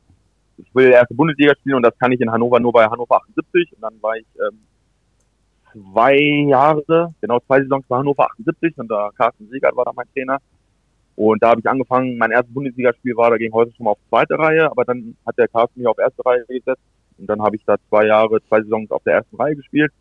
ich 0.57 0.73
will 0.73 0.91
erste 0.91 1.13
Bundesliga 1.13 1.53
spielen 1.55 1.75
und 1.75 1.83
das 1.83 1.97
kann 1.99 2.11
ich 2.11 2.21
in 2.21 2.31
Hannover 2.31 2.59
nur 2.59 2.71
bei 2.71 2.85
Hannover 2.85 3.17
78. 3.17 3.73
Und 3.73 3.81
dann 3.81 4.01
war 4.01 4.15
ich 4.15 4.25
ähm, 4.35 4.59
zwei 5.73 6.17
Jahre, 6.17 7.13
genau 7.19 7.39
zwei 7.41 7.61
Saisons 7.61 7.85
bei 7.87 7.97
Hannover 7.97 8.27
78 8.31 8.77
und 8.77 8.89
da 8.89 9.09
Carsten 9.17 9.49
Siegert 9.49 9.75
war 9.75 9.85
da 9.85 9.91
mein 9.93 10.07
Trainer. 10.13 10.37
Und 11.17 11.43
da 11.43 11.49
habe 11.49 11.59
ich 11.59 11.67
angefangen, 11.67 12.17
mein 12.17 12.31
erstes 12.31 12.53
Bundesligaspiel 12.53 13.15
war 13.17 13.29
da 13.29 13.37
gegen 13.37 13.53
heute 13.53 13.73
schon 13.75 13.83
mal 13.83 13.91
auf 13.91 13.99
zweite 14.07 14.39
Reihe, 14.39 14.71
aber 14.71 14.85
dann 14.85 15.17
hat 15.25 15.37
der 15.37 15.49
Carsten 15.49 15.81
mich 15.81 15.87
auf 15.87 15.99
erste 15.99 16.25
Reihe 16.25 16.45
gesetzt 16.47 16.79
und 17.19 17.27
dann 17.27 17.41
habe 17.41 17.55
ich 17.55 17.63
da 17.65 17.75
zwei 17.89 18.05
Jahre, 18.05 18.41
zwei 18.47 18.61
Saisons 18.61 18.91
auf 18.91 19.03
der 19.03 19.15
ersten 19.15 19.35
Reihe 19.35 19.55
gespielt. 19.55 19.91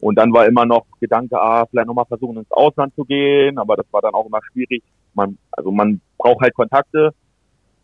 Und 0.00 0.16
dann 0.16 0.32
war 0.32 0.46
immer 0.46 0.64
noch 0.64 0.86
Gedanke, 0.98 1.38
ah, 1.38 1.66
vielleicht 1.66 1.86
nochmal 1.86 2.06
versuchen 2.06 2.38
ins 2.38 2.50
Ausland 2.50 2.94
zu 2.94 3.04
gehen, 3.04 3.58
aber 3.58 3.76
das 3.76 3.86
war 3.90 4.00
dann 4.00 4.14
auch 4.14 4.26
immer 4.26 4.40
schwierig. 4.50 4.82
Man, 5.14 5.36
also 5.50 5.70
man 5.70 6.00
braucht 6.16 6.40
halt 6.40 6.54
Kontakte 6.54 7.12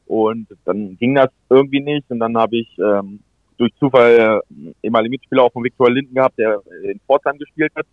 und 0.07 0.47
dann 0.65 0.97
ging 0.97 1.15
das 1.15 1.29
irgendwie 1.51 1.81
nicht 1.81 2.11
und 2.11 2.21
dann 2.21 2.37
habe 2.37 2.57
ich 2.57 2.79
ähm, 2.79 3.21
durch 3.59 3.75
Zufall 3.79 4.43
äh, 4.51 4.73
ehemaligen 4.83 5.11
Mitspieler 5.11 5.43
auch 5.43 5.53
von 5.53 5.65
Viktor 5.65 5.91
Linden 5.91 6.15
gehabt, 6.15 6.39
der 6.39 6.61
in 6.83 7.01
Pforzheim 7.01 7.39
gespielt 7.39 7.73
hat. 7.77 7.87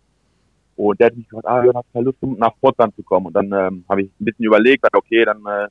Und 0.76 0.98
der 0.98 1.06
hat 1.06 1.16
mich 1.16 1.28
gefragt, 1.28 1.46
ah, 1.46 1.62
du 1.62 1.72
hast 1.72 1.92
keine 1.92 2.06
Lust, 2.06 2.18
nach 2.22 2.54
Pforzheim 2.56 2.92
zu 2.94 3.02
kommen. 3.02 3.26
Und 3.26 3.34
dann 3.34 3.52
ähm, 3.52 3.84
habe 3.88 4.02
ich 4.02 4.08
ein 4.20 4.24
bisschen 4.24 4.44
überlegt, 4.44 4.84
okay, 4.92 5.24
dann 5.24 5.38
äh, 5.46 5.68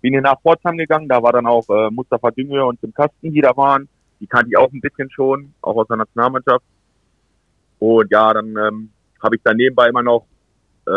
bin 0.00 0.14
ich 0.14 0.20
nach 0.20 0.40
Pforzheim 0.40 0.76
gegangen. 0.76 1.08
Da 1.08 1.22
war 1.22 1.32
dann 1.32 1.46
auch 1.46 1.68
äh, 1.68 1.90
Mustafa 1.90 2.30
Dünge 2.30 2.64
und 2.64 2.80
Tim 2.80 2.92
Kasten, 2.92 3.32
die 3.32 3.40
da 3.40 3.56
waren. 3.56 3.88
Die 4.20 4.26
kannte 4.26 4.50
ich 4.50 4.56
auch 4.56 4.70
ein 4.72 4.80
bisschen 4.80 5.10
schon, 5.10 5.52
auch 5.62 5.76
aus 5.76 5.88
der 5.88 5.96
Nationalmannschaft. 5.96 6.64
Und 7.78 8.10
ja, 8.10 8.32
dann 8.34 8.48
ähm, 8.56 8.90
habe 9.22 9.36
ich 9.36 9.42
dann 9.42 9.56
nebenbei 9.56 9.88
immer 9.88 10.02
noch 10.02 10.26
äh, 10.86 10.90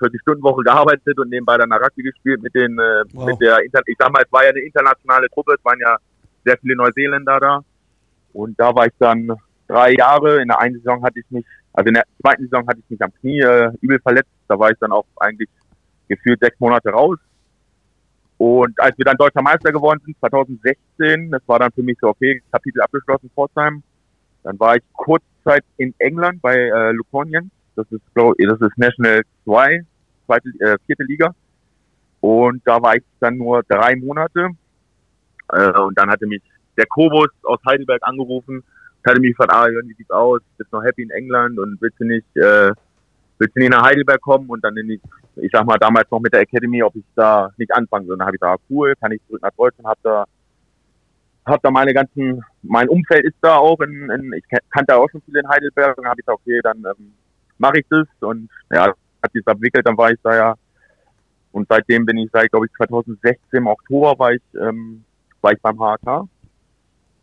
40-Stunden-Woche 0.00 0.62
gearbeitet 0.62 1.18
und 1.18 1.30
nebenbei 1.30 1.56
dann 1.56 1.72
Rugby 1.72 2.02
gespielt 2.02 2.42
mit 2.42 2.54
den, 2.54 2.78
äh, 2.78 3.04
wow. 3.12 3.26
mit 3.26 3.40
der, 3.40 3.58
Inter 3.64 3.80
ich 3.86 3.96
sag 3.98 4.12
mal, 4.12 4.22
es 4.24 4.32
war 4.32 4.44
ja 4.44 4.50
eine 4.50 4.60
internationale 4.60 5.28
Truppe, 5.30 5.54
es 5.54 5.64
waren 5.64 5.78
ja 5.80 5.96
sehr 6.44 6.56
viele 6.58 6.76
Neuseeländer 6.76 7.40
da. 7.40 7.60
Und 8.32 8.58
da 8.58 8.74
war 8.74 8.86
ich 8.86 8.92
dann 8.98 9.28
drei 9.68 9.92
Jahre. 9.92 10.42
In 10.42 10.48
der 10.48 10.60
einen 10.60 10.76
Saison 10.76 11.02
hatte 11.04 11.20
ich 11.20 11.30
mich, 11.30 11.44
also 11.72 11.88
in 11.88 11.94
der 11.94 12.04
zweiten 12.20 12.44
Saison 12.44 12.66
hatte 12.66 12.80
ich 12.80 12.90
mich 12.90 13.02
am 13.02 13.14
Knie 13.14 13.40
äh, 13.40 13.70
übel 13.80 13.98
verletzt. 14.00 14.30
Da 14.48 14.58
war 14.58 14.70
ich 14.70 14.78
dann 14.78 14.92
auch 14.92 15.06
eigentlich 15.16 15.48
gefühlt 16.08 16.40
sechs 16.40 16.58
Monate 16.60 16.90
raus. 16.90 17.18
Und 18.46 18.78
als 18.78 18.98
wir 18.98 19.06
dann 19.06 19.16
Deutscher 19.16 19.40
Meister 19.40 19.72
geworden 19.72 20.02
sind, 20.04 20.18
2016, 20.20 21.30
das 21.30 21.40
war 21.46 21.60
dann 21.60 21.72
für 21.72 21.82
mich 21.82 21.96
so, 21.98 22.08
okay, 22.08 22.42
Kapitel 22.52 22.82
abgeschlossen, 22.82 23.30
Pforzheim. 23.34 23.82
Dann 24.42 24.60
war 24.60 24.76
ich 24.76 24.82
kurzzeit 24.92 25.64
in 25.78 25.94
England 25.96 26.42
bei 26.42 26.54
äh, 26.54 26.90
Luconian. 26.92 27.50
Das 27.74 27.90
ist, 27.90 28.02
glaub, 28.12 28.36
das 28.36 28.60
ist 28.60 28.76
National 28.76 29.22
2, 29.44 29.86
zweite, 30.26 30.48
äh, 30.60 30.76
vierte 30.84 31.04
Liga. 31.04 31.34
Und 32.20 32.60
da 32.66 32.82
war 32.82 32.96
ich 32.96 33.02
dann 33.18 33.38
nur 33.38 33.62
drei 33.62 33.96
Monate. 33.96 34.50
Äh, 35.50 35.80
und 35.80 35.96
dann 35.96 36.10
hatte 36.10 36.26
mich 36.26 36.42
der 36.76 36.84
Kobus 36.84 37.30
aus 37.44 37.60
Heidelberg 37.66 38.02
angerufen, 38.02 38.62
hatte 39.06 39.20
mich 39.20 39.30
gefragt, 39.30 39.54
ah, 39.54 39.70
Jörn, 39.70 39.88
wie 39.88 39.94
sieht's 39.94 40.10
aus? 40.10 40.42
Bist 40.58 40.70
noch 40.70 40.84
happy 40.84 41.04
in 41.04 41.10
England 41.10 41.58
und 41.58 41.80
willst 41.80 41.98
du 41.98 42.04
nicht, 42.04 42.36
äh, 42.36 42.72
willst 43.38 43.56
du 43.56 43.60
nicht 43.60 43.70
nach 43.70 43.84
Heidelberg 43.84 44.20
kommen 44.20 44.48
und 44.48 44.62
dann 44.64 44.76
in 44.76 44.88
die, 44.88 45.00
ich 45.36 45.50
sag 45.52 45.66
mal, 45.66 45.78
damals 45.78 46.10
noch 46.10 46.20
mit 46.20 46.32
der 46.32 46.40
Academy, 46.40 46.82
ob 46.82 46.94
ich 46.96 47.04
da 47.14 47.50
nicht 47.56 47.74
anfangen 47.74 48.06
soll. 48.06 48.16
Dann 48.16 48.26
habe 48.26 48.36
ich 48.36 48.42
ah, 48.42 48.56
cool, 48.70 48.94
kann 49.00 49.12
ich 49.12 49.20
zurück 49.26 49.42
nach 49.42 49.50
Deutschland, 49.56 49.86
hab 49.86 49.98
da, 50.02 50.24
hab 51.46 51.62
da 51.62 51.70
meine 51.70 51.92
ganzen, 51.92 52.42
mein 52.62 52.88
Umfeld 52.88 53.24
ist 53.24 53.36
da 53.40 53.56
auch 53.56 53.80
in, 53.80 54.10
in 54.10 54.32
ich 54.32 54.44
kannte 54.70 54.96
auch 54.96 55.08
schon 55.10 55.22
viele 55.26 55.40
in 55.40 55.48
Heidelberg 55.48 55.96
dann 55.96 56.06
habe 56.06 56.20
ich 56.20 56.26
gesagt, 56.26 56.40
okay, 56.42 56.60
dann 56.62 56.78
ähm, 56.78 57.12
mache 57.58 57.80
ich 57.80 57.86
das 57.90 58.06
und 58.20 58.48
ja, 58.70 58.86
hat 59.22 59.32
sich 59.32 59.46
entwickelt, 59.46 59.86
dann 59.86 59.96
war 59.96 60.10
ich 60.10 60.18
da 60.22 60.34
ja 60.34 60.54
und 61.52 61.68
seitdem 61.68 62.04
bin 62.04 62.18
ich 62.18 62.30
seit, 62.32 62.50
glaube 62.50 62.66
ich, 62.66 62.72
2016 62.72 63.38
im 63.52 63.68
Oktober 63.68 64.18
war 64.18 64.32
ich, 64.32 64.42
ähm, 64.60 65.04
war 65.40 65.52
ich 65.52 65.60
beim 65.60 65.78
HK 65.78 66.28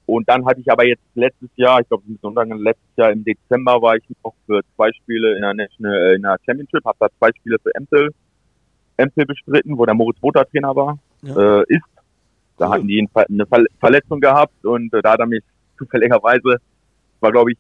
und 0.06 0.28
dann 0.28 0.46
hatte 0.46 0.60
ich 0.62 0.72
aber 0.72 0.86
jetzt 0.86 1.04
letztes 1.16 1.50
Jahr, 1.56 1.80
ich 1.80 1.88
glaube, 1.88 2.04
letztes 2.08 2.98
Jahr 2.98 3.12
im 3.12 3.24
Dezember 3.24 3.82
war 3.82 3.96
ich 3.96 4.04
noch 4.24 4.34
für 4.46 4.62
zwei 4.76 4.92
Spiele 4.94 5.36
in 5.36 5.42
der 5.42 5.54
National, 5.54 5.96
äh, 5.96 6.16
in 6.16 6.22
der 6.24 6.38
Championship, 6.46 6.84
habe 6.86 6.98
da 7.00 7.08
zwei 7.20 7.30
Spiele 7.38 7.58
für 7.62 7.74
Empel, 7.76 8.10
Empel 8.98 9.26
bestritten, 9.26 9.78
wo 9.78 9.86
der 9.86 9.96
Moritz 9.96 10.20
Boter 10.20 10.46
Trainer 10.50 10.76
war, 10.76 10.98
ja. 11.22 11.62
äh, 11.62 11.64
ist. 11.68 11.82
Da 12.58 12.68
cool. 12.68 12.74
hatten 12.74 12.88
die 12.88 13.08
eine 13.16 13.46
Verletzung 13.80 14.20
gehabt 14.20 14.66
und 14.66 14.94
äh, 14.94 15.02
da 15.02 15.14
hat 15.14 15.20
er 15.20 15.28
mich 15.28 15.44
zufälligerweise, 15.78 16.58
war 17.20 17.32
glaube 17.32 17.54
ich 17.54 17.58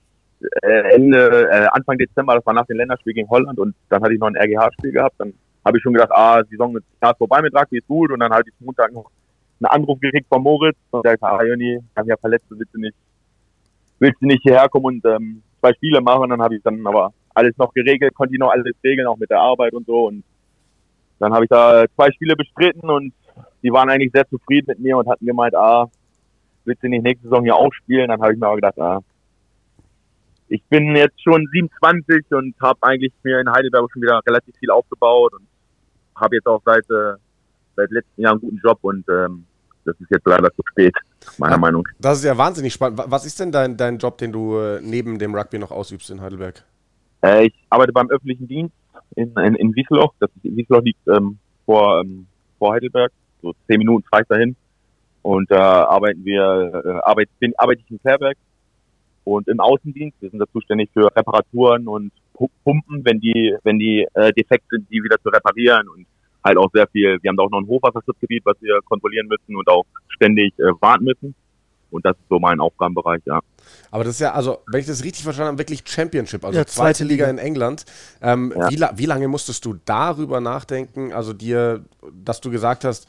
äh, 0.62 0.96
Ende, 0.96 1.50
äh, 1.52 1.68
Anfang 1.72 1.98
Dezember, 1.98 2.36
das 2.36 2.46
war 2.46 2.54
nach 2.54 2.66
dem 2.66 2.78
Länderspiel 2.78 3.14
gegen 3.14 3.30
Holland 3.30 3.60
und 3.60 3.76
dann 3.90 4.02
hatte 4.02 4.14
ich 4.14 4.20
noch 4.20 4.28
ein 4.28 4.36
RGH-Spiel 4.36 4.92
gehabt. 4.92 5.16
Dann 5.20 5.34
habe 5.64 5.78
ich 5.78 5.84
schon 5.84 5.94
gedacht, 5.94 6.12
ah, 6.12 6.44
Saison 6.50 6.76
ist 6.78 6.86
vorbei 7.18 7.42
mit 7.42 7.54
Rugby, 7.56 7.78
ist 7.78 7.88
gut 7.88 8.12
und 8.12 8.20
dann 8.20 8.32
hatte 8.32 8.50
ich 8.50 8.66
Montag 8.66 8.92
noch 8.92 9.10
einen 9.62 9.84
Anruf 9.84 10.00
gekriegt 10.00 10.28
von 10.28 10.42
Moritz 10.42 10.78
und 10.92 11.06
der 11.06 11.18
ah, 11.22 11.44
Joni, 11.44 11.78
ich 11.78 11.98
habe 11.98 12.10
ja 12.10 12.18
verletzt, 12.18 12.46
willst 12.50 12.74
du 12.74 12.80
nicht, 12.80 12.96
willst 14.00 14.22
du 14.22 14.26
nicht 14.26 14.42
hierher 14.42 14.68
kommen 14.70 14.86
und 14.86 15.06
ähm, 15.06 15.44
zwei 15.60 15.74
Spiele 15.74 16.02
machen? 16.02 16.30
Dann 16.30 16.42
habe 16.42 16.56
ich 16.56 16.64
dann 16.64 16.86
aber 16.86 17.14
alles 17.34 17.56
noch 17.58 17.74
geregelt, 17.74 18.14
konnte 18.16 18.34
ich 18.34 18.40
noch 18.40 18.52
alles 18.52 18.76
regeln, 18.84 19.08
auch 19.08 19.18
mit 19.18 19.30
der 19.30 19.40
Arbeit 19.40 19.74
und 19.74 19.86
so. 19.86 20.08
Und 20.08 20.24
dann 21.20 21.34
habe 21.34 21.46
ich 21.46 21.50
da 21.50 21.86
zwei 21.96 22.12
Spiele 22.12 22.36
bestritten 22.36 22.90
und 22.90 23.14
die 23.64 23.72
waren 23.72 23.90
eigentlich 23.90 24.12
sehr 24.12 24.28
zufrieden 24.28 24.66
mit 24.70 24.80
mir 24.80 24.98
und 24.98 25.08
hatten 25.08 25.26
gemeint, 25.26 25.56
ah, 25.56 25.88
willst 26.66 26.84
du 26.84 26.90
nicht 26.90 27.04
nächste 27.04 27.28
Saison 27.28 27.44
hier 27.44 27.56
auch 27.56 27.72
spielen? 27.74 28.08
Dann 28.08 28.22
habe 28.22 28.34
ich 28.34 28.40
mir 28.40 28.48
aber 28.48 28.56
gedacht, 28.56 28.80
ah, 28.80 29.00
ich 30.48 30.64
bin 30.66 30.96
jetzt 30.96 31.22
schon 31.24 31.48
27 31.54 32.26
und 32.32 32.56
habe 32.62 32.80
eigentlich 32.82 33.14
mir 33.24 33.40
in 33.40 33.52
Heidelberg 33.52 33.90
schon 33.92 34.02
wieder 34.02 34.20
relativ 34.28 34.56
viel 34.58 34.70
aufgebaut 34.70 35.34
und 35.34 35.48
habe 36.16 36.36
jetzt 36.36 36.48
auch 36.48 36.62
seit, 36.66 36.84
äh, 36.90 37.14
seit 37.76 37.90
letzten 37.92 38.22
Jahr 38.22 38.34
einen 38.34 38.42
guten 38.42 38.58
Job 38.58 38.80
und 38.82 39.08
ähm, 39.08 39.46
das 39.86 40.00
ist 40.00 40.10
jetzt 40.10 40.26
leider 40.26 40.52
zu 40.54 40.62
spät, 40.70 40.94
meiner 41.38 41.54
ja, 41.54 41.58
Meinung 41.58 41.84
nach. 41.84 41.92
Das 42.00 42.20
ist 42.20 42.26
ja 42.26 42.38
wahnsinnig 42.38 42.74
spannend. 42.74 43.02
Was 43.06 43.26
ist 43.26 43.40
denn 43.40 43.52
dein, 43.52 43.78
dein 43.78 43.98
Job, 43.98 44.18
den 44.18 44.32
du 44.32 44.58
äh, 44.58 44.82
neben 44.82 45.20
dem 45.20 45.36
Rugby 45.36 45.60
noch 45.60 45.72
ausübst 45.72 46.10
in 46.10 46.22
Heidelberg? 46.22 46.64
Äh, 47.24 47.48
ich 47.48 47.54
arbeite 47.70 47.94
beim 47.94 48.10
öffentlichen 48.10 48.48
Dienst 48.48 48.76
in, 49.16 49.34
in, 49.38 49.56
in 49.56 49.76
Wiesloch. 49.76 50.14
Das 50.20 50.30
ist, 50.36 50.56
Wiesloch 50.56 50.82
liegt 50.82 51.08
ähm, 51.08 51.38
vor, 51.66 52.02
ähm, 52.02 52.28
vor 52.60 52.74
Heidelberg, 52.74 53.12
so 53.42 53.54
zehn 53.68 53.80
Minuten 53.80 54.06
frei 54.10 54.24
dahin. 54.28 54.56
Und 55.22 55.52
da 55.52 55.84
äh, 55.84 55.86
arbeiten 55.86 56.26
wir, 56.26 56.82
äh, 56.86 56.90
arbeit, 57.04 57.30
bin, 57.40 57.54
arbeite 57.58 57.82
ich 57.86 57.92
in 57.92 58.00
Fairberg 58.00 58.38
und 59.24 59.48
im 59.48 59.60
Außendienst. 59.60 60.18
Wir 60.20 60.30
sind 60.30 60.40
da 60.40 60.46
zuständig 60.52 60.90
für 60.94 61.16
Reparaturen 61.16 61.88
und 61.88 62.12
Pumpen, 62.64 63.06
wenn 63.06 63.20
die, 63.20 63.56
wenn 63.64 63.78
die 63.78 64.08
äh, 64.16 64.32
defekt 64.34 64.66
sind, 64.72 64.90
die 64.90 65.04
wieder 65.04 65.18
zu 65.22 65.30
reparieren 65.30 65.88
und 65.90 66.08
halt 66.44 66.58
auch 66.58 66.70
sehr 66.74 66.88
viel, 66.88 67.18
wir 67.22 67.30
haben 67.30 67.38
da 67.38 67.44
auch 67.44 67.52
noch 67.52 67.60
ein 67.60 67.68
Hochwasserschutzgebiet, 67.68 68.46
was 68.46 68.58
wir 68.62 68.80
kontrollieren 68.84 69.28
müssen 69.28 69.56
und 69.56 69.68
auch 69.68 69.86
ständig 70.10 70.58
äh, 70.60 70.72
warten 70.80 71.06
müssen. 71.06 71.36
Und 71.92 72.06
das 72.06 72.16
ist 72.16 72.30
so 72.30 72.40
mein 72.40 72.62
Aufgabenbereich, 72.62 73.22
ja. 73.26 73.42
Aber 73.92 74.06
das 74.06 74.14
ist 74.14 74.22
ja, 74.22 74.32
also, 74.32 74.60
wenn 74.72 74.80
ich 74.80 74.88
das 74.88 75.04
richtig 75.04 75.24
verstanden 75.24 75.50
habe, 75.50 75.58
wirklich 75.60 75.84
Championship, 75.86 76.44
also 76.46 76.58
ja, 76.58 76.66
zweite, 76.66 77.00
zweite 77.00 77.04
Liga, 77.04 77.26
Liga 77.26 77.30
in 77.30 77.38
England. 77.38 77.86
Ähm, 78.22 78.54
ja. 78.56 78.70
wie, 78.70 78.98
wie 79.02 79.06
lange 79.06 79.28
musstest 79.28 79.66
du 79.66 79.76
darüber 79.86 80.40
nachdenken, 80.40 81.12
also 81.12 81.34
dir, 81.34 81.84
dass 82.12 82.40
du 82.40 82.50
gesagt 82.50 82.86
hast, 82.86 83.08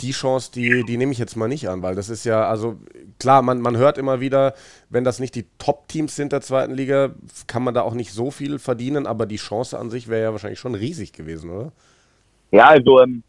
die 0.00 0.10
Chance, 0.10 0.50
die, 0.52 0.84
die 0.84 0.96
nehme 0.96 1.12
ich 1.12 1.18
jetzt 1.18 1.36
mal 1.36 1.48
nicht 1.48 1.68
an, 1.68 1.82
weil 1.82 1.94
das 1.94 2.08
ist 2.08 2.24
ja, 2.24 2.48
also 2.48 2.78
klar, 3.18 3.42
man, 3.42 3.60
man 3.60 3.76
hört 3.76 3.98
immer 3.98 4.20
wieder, 4.20 4.54
wenn 4.90 5.04
das 5.04 5.18
nicht 5.18 5.34
die 5.34 5.46
Top-Teams 5.58 6.14
sind 6.14 6.32
der 6.32 6.40
zweiten 6.40 6.74
Liga, 6.74 7.14
kann 7.46 7.62
man 7.62 7.74
da 7.74 7.82
auch 7.82 7.94
nicht 7.94 8.12
so 8.12 8.30
viel 8.30 8.58
verdienen, 8.58 9.06
aber 9.06 9.26
die 9.26 9.36
Chance 9.36 9.78
an 9.78 9.90
sich 9.90 10.08
wäre 10.08 10.22
ja 10.22 10.32
wahrscheinlich 10.32 10.60
schon 10.60 10.74
riesig 10.74 11.12
gewesen, 11.12 11.50
oder? 11.50 11.72
Ja, 12.50 12.68
also 12.68 13.00
ähm, 13.00 13.22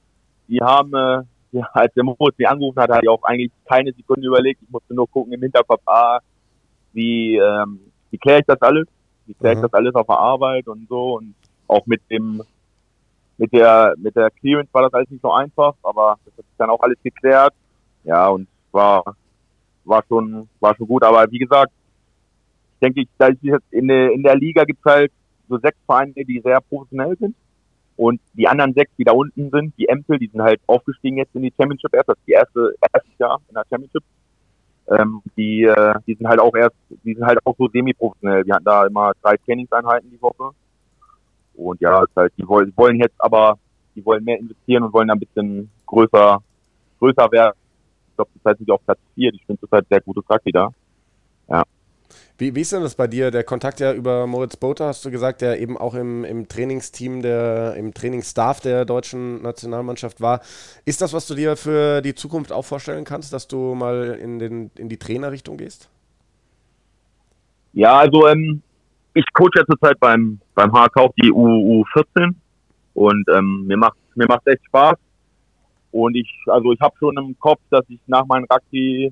die 0.48 0.60
haben, 0.62 0.94
äh, 0.94 1.24
ja, 1.52 1.68
als 1.74 1.94
der 1.94 2.04
Moritz 2.04 2.38
mich 2.38 2.48
angerufen 2.48 2.80
hat, 2.80 2.90
hatte 2.90 3.04
ich 3.04 3.10
auch 3.10 3.24
eigentlich 3.24 3.52
keine 3.66 3.92
Sekunde 3.94 4.28
überlegt. 4.28 4.62
Ich 4.62 4.70
musste 4.70 4.94
nur 4.94 5.10
gucken 5.10 5.34
im 5.34 5.42
Hinterkopf, 5.42 5.82
ah, 5.86 6.20
wie, 6.94 7.36
ähm, 7.38 7.80
wie 8.12 8.18
kläre 8.18 8.40
ich 8.40 8.46
das 8.46 8.62
alles? 8.62 8.88
Wie 9.26 9.34
kläre 9.34 9.54
ich 9.54 9.60
mhm. 9.60 9.64
das 9.64 9.74
alles 9.74 9.96
auf 9.96 10.08
der 10.08 10.18
Arbeit 10.18 10.68
und 10.68 10.88
so 10.88 11.18
und 11.18 11.36
auch 11.68 11.86
mit 11.86 12.02
dem 12.10 12.42
mit 13.38 13.54
der 13.54 13.94
mit 13.98 14.16
der 14.16 14.32
Clearance 14.32 14.70
war 14.74 14.84
das 14.84 14.94
alles 14.94 15.10
nicht 15.10 15.22
so 15.22 15.32
einfach, 15.32 15.74
aber 15.84 16.18
das 16.26 16.34
hat 16.34 16.46
sich 16.46 16.58
dann 16.58 16.70
auch 16.70 16.82
alles 16.82 16.98
geklärt. 17.04 17.54
Ja, 18.04 18.28
und 18.30 18.48
war 18.72 19.16
war 19.86 20.04
schon 20.08 20.50
war 20.60 20.76
schon 20.76 20.88
gut, 20.88 21.04
aber 21.04 21.30
wie 21.32 21.40
gesagt, 21.40 21.72
denke 22.82 23.02
ich, 23.02 23.08
da 23.18 23.28
ist 23.28 23.42
jetzt 23.42 23.72
in 23.72 23.88
der 23.88 24.12
in 24.12 24.24
der 24.24 24.36
Liga 24.36 24.66
gibt 24.66 24.80
es 24.86 24.92
halt 24.92 25.12
so 25.48 25.58
sechs 25.58 25.78
Vereine, 25.86 26.14
die 26.14 26.42
sehr 26.44 26.60
professionell 26.62 27.16
sind 27.18 27.36
und 28.00 28.22
die 28.32 28.48
anderen 28.48 28.74
sechs, 28.74 28.92
die 28.98 29.04
da 29.04 29.12
unten 29.12 29.50
sind, 29.50 29.78
die 29.78 29.90
Empel, 29.90 30.18
die 30.20 30.28
sind 30.28 30.42
halt 30.42 30.62
aufgestiegen 30.68 31.18
jetzt 31.18 31.36
in 31.36 31.42
die 31.42 31.54
Championship 31.58 31.94
erst, 31.94 32.08
das 32.08 32.18
ist 32.18 32.28
die 32.28 32.32
erste 32.32 32.74
erstes 32.94 33.18
Jahr 33.20 33.42
in 33.50 33.56
der 33.56 33.66
Championship. 33.70 34.04
Ähm, 34.88 35.22
die, 35.36 35.64
äh, 35.64 35.96
die 36.08 36.14
sind 36.14 36.26
halt 36.26 36.40
auch 36.40 36.56
erst, 36.56 36.78
die 37.04 37.14
sind 37.14 37.26
halt 37.26 37.40
auch 37.46 37.58
so 37.58 37.68
semi-professionell. 37.68 38.46
Die 38.46 38.54
hatten 38.54 38.64
da 38.64 38.88
immer 38.88 39.12
drei 39.22 39.36
Trainingseinheiten 39.36 40.10
die 40.10 40.22
Woche 40.22 40.52
und 41.56 41.82
ja, 41.82 42.02
ist 42.02 42.16
halt, 42.16 42.32
die 42.38 42.48
wollen, 42.48 42.72
wollen 42.78 42.96
jetzt 42.96 43.20
aber, 43.20 43.60
die 43.94 44.06
wollen 44.06 44.24
mehr 44.24 44.40
investieren 44.40 44.84
und 44.84 44.94
wollen 44.94 45.10
ein 45.10 45.20
bisschen 45.20 45.70
größer, 45.86 46.42
größer 47.00 47.32
werden. 47.34 47.58
Ich 48.12 48.16
glaube, 48.16 48.32
zurzeit 48.32 48.58
sind 48.60 48.68
die 48.68 48.72
auf 48.72 48.86
Platz 48.86 49.00
4. 49.16 49.34
Die 49.34 49.40
spielen 49.40 49.60
zurzeit 49.60 49.86
sehr 49.90 50.00
gutes 50.00 50.24
Rugby 50.30 50.54
da. 50.54 50.70
Ja. 51.50 51.64
Wie, 52.40 52.56
wie 52.56 52.62
ist 52.62 52.72
denn 52.72 52.82
das 52.82 52.96
bei 52.96 53.08
dir? 53.08 53.32
Der 53.32 53.44
Kontakt 53.44 53.82
ja 53.82 53.94
über 53.94 54.26
Moritz 54.26 54.56
Boter, 54.56 54.88
hast 54.88 55.04
du 55.04 55.12
gesagt, 55.12 55.42
der 55.42 55.60
eben 55.60 55.78
auch 55.78 55.94
im, 55.94 56.24
im 56.24 56.48
Trainingsteam, 56.48 57.22
der, 57.22 57.76
im 57.76 57.94
Trainingsstaff 57.94 58.62
der 58.62 58.86
deutschen 58.86 59.42
Nationalmannschaft 59.42 60.22
war. 60.22 60.40
Ist 60.86 61.02
das, 61.02 61.12
was 61.12 61.28
du 61.28 61.36
dir 61.36 61.58
für 61.58 62.02
die 62.02 62.16
Zukunft 62.16 62.54
auch 62.54 62.64
vorstellen 62.64 63.04
kannst, 63.04 63.34
dass 63.34 63.50
du 63.50 63.76
mal 63.76 64.18
in, 64.22 64.40
den, 64.40 64.72
in 64.78 64.88
die 64.88 64.98
Trainerrichtung 64.98 65.58
gehst? 65.58 65.90
Ja, 67.74 68.00
also 68.00 68.26
ähm, 68.28 68.62
ich 69.14 69.26
coache 69.34 69.52
ja 69.56 69.66
zurzeit 69.66 70.00
beim, 70.00 70.40
beim 70.56 70.72
HK 70.72 70.98
auch 70.98 71.14
die 71.22 71.32
U, 71.32 71.84
U14 71.84 72.34
und 72.94 73.26
ähm, 73.30 73.66
mir 73.68 73.78
macht 73.78 73.98
mir 74.16 74.28
macht 74.28 74.48
echt 74.48 74.64
Spaß. 74.66 74.96
Und 75.92 76.16
ich, 76.16 76.30
also 76.46 76.72
ich 76.72 76.80
habe 76.80 76.96
schon 77.00 77.18
im 77.18 77.38
Kopf, 77.40 77.60
dass 77.70 77.84
ich 77.90 78.00
nach 78.08 78.26
meinem 78.26 78.46
Rugby 78.52 79.12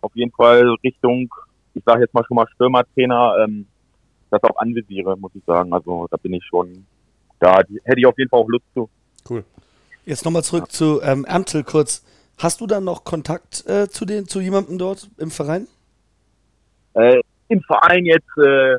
auf 0.00 0.14
jeden 0.14 0.32
Fall 0.32 0.74
Richtung, 0.82 1.28
ich 1.76 1.84
sage 1.84 2.02
jetzt 2.02 2.14
mal 2.14 2.24
schon 2.26 2.36
mal 2.36 2.46
Stürmertrainer, 2.54 3.36
ähm, 3.44 3.66
das 4.30 4.42
auch 4.42 4.56
anvisiere, 4.56 5.16
muss 5.16 5.32
ich 5.34 5.44
sagen. 5.44 5.72
Also 5.72 6.08
da 6.10 6.16
bin 6.16 6.32
ich 6.32 6.44
schon, 6.44 6.86
da 7.38 7.58
hätte 7.58 7.98
ich 7.98 8.06
auf 8.06 8.18
jeden 8.18 8.30
Fall 8.30 8.40
auch 8.40 8.48
Lust 8.48 8.64
zu. 8.74 8.88
Cool. 9.28 9.44
Jetzt 10.04 10.24
nochmal 10.24 10.42
zurück 10.42 10.64
ja. 10.64 10.70
zu 10.70 11.02
ähm, 11.02 11.24
Ermtel 11.24 11.64
kurz. 11.64 12.04
Hast 12.38 12.60
du 12.60 12.66
dann 12.66 12.84
noch 12.84 13.04
Kontakt 13.04 13.64
äh, 13.66 13.88
zu 13.88 14.04
den, 14.04 14.26
zu 14.26 14.40
jemandem 14.40 14.78
dort 14.78 15.08
im 15.18 15.30
Verein? 15.30 15.66
Äh, 16.94 17.20
Im 17.48 17.60
Verein 17.62 18.04
jetzt 18.04 18.36
äh, 18.38 18.76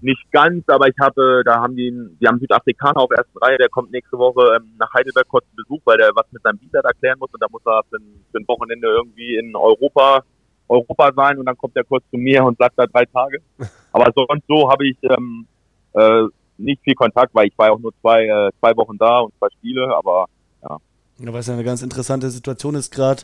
nicht 0.00 0.30
ganz, 0.32 0.68
aber 0.68 0.88
ich 0.88 0.94
habe, 1.00 1.42
da 1.44 1.60
haben 1.60 1.76
die, 1.76 1.92
die 2.20 2.26
haben 2.26 2.38
Südafrikaner 2.38 3.00
auf 3.00 3.10
ersten 3.10 3.38
Reihe, 3.38 3.58
der 3.58 3.68
kommt 3.68 3.90
nächste 3.92 4.18
Woche 4.18 4.56
ähm, 4.56 4.72
nach 4.78 4.92
Heidelberg 4.94 5.28
kurz 5.28 5.44
zu 5.50 5.56
Besuch, 5.56 5.80
weil 5.84 5.98
der 5.98 6.10
was 6.14 6.26
mit 6.32 6.42
seinem 6.42 6.60
Visa 6.60 6.80
erklären 6.80 7.18
muss 7.18 7.32
und 7.32 7.42
da 7.42 7.46
muss 7.50 7.62
er 7.66 7.82
für 7.90 7.96
ein, 7.96 8.24
für 8.30 8.38
ein 8.38 8.48
Wochenende 8.48 8.88
irgendwie 8.88 9.36
in 9.36 9.54
Europa, 9.54 10.24
Europa 10.68 11.12
sein 11.14 11.38
und 11.38 11.46
dann 11.46 11.56
kommt 11.56 11.76
er 11.76 11.84
kurz 11.84 12.04
zu 12.10 12.16
mir 12.16 12.44
und 12.44 12.58
bleibt 12.58 12.78
da 12.78 12.86
drei 12.86 13.04
Tage. 13.04 13.40
Aber 13.92 14.10
sonst 14.14 14.44
so 14.48 14.70
habe 14.70 14.86
ich 14.88 14.96
ähm, 15.02 15.46
äh, 15.94 16.24
nicht 16.58 16.82
viel 16.82 16.94
Kontakt, 16.94 17.34
weil 17.34 17.48
ich 17.48 17.58
war 17.58 17.68
ja 17.68 17.72
auch 17.72 17.78
nur 17.78 17.92
zwei, 18.00 18.24
äh, 18.24 18.50
zwei 18.60 18.76
Wochen 18.76 18.96
da 18.98 19.20
und 19.20 19.34
zwei 19.38 19.48
Spiele, 19.58 19.94
aber 19.94 20.26
ja. 20.62 20.78
Ja, 21.18 21.34
es 21.38 21.46
ja 21.46 21.54
eine 21.54 21.64
ganz 21.64 21.82
interessante 21.82 22.30
Situation 22.30 22.74
ist, 22.74 22.92
gerade 22.92 23.22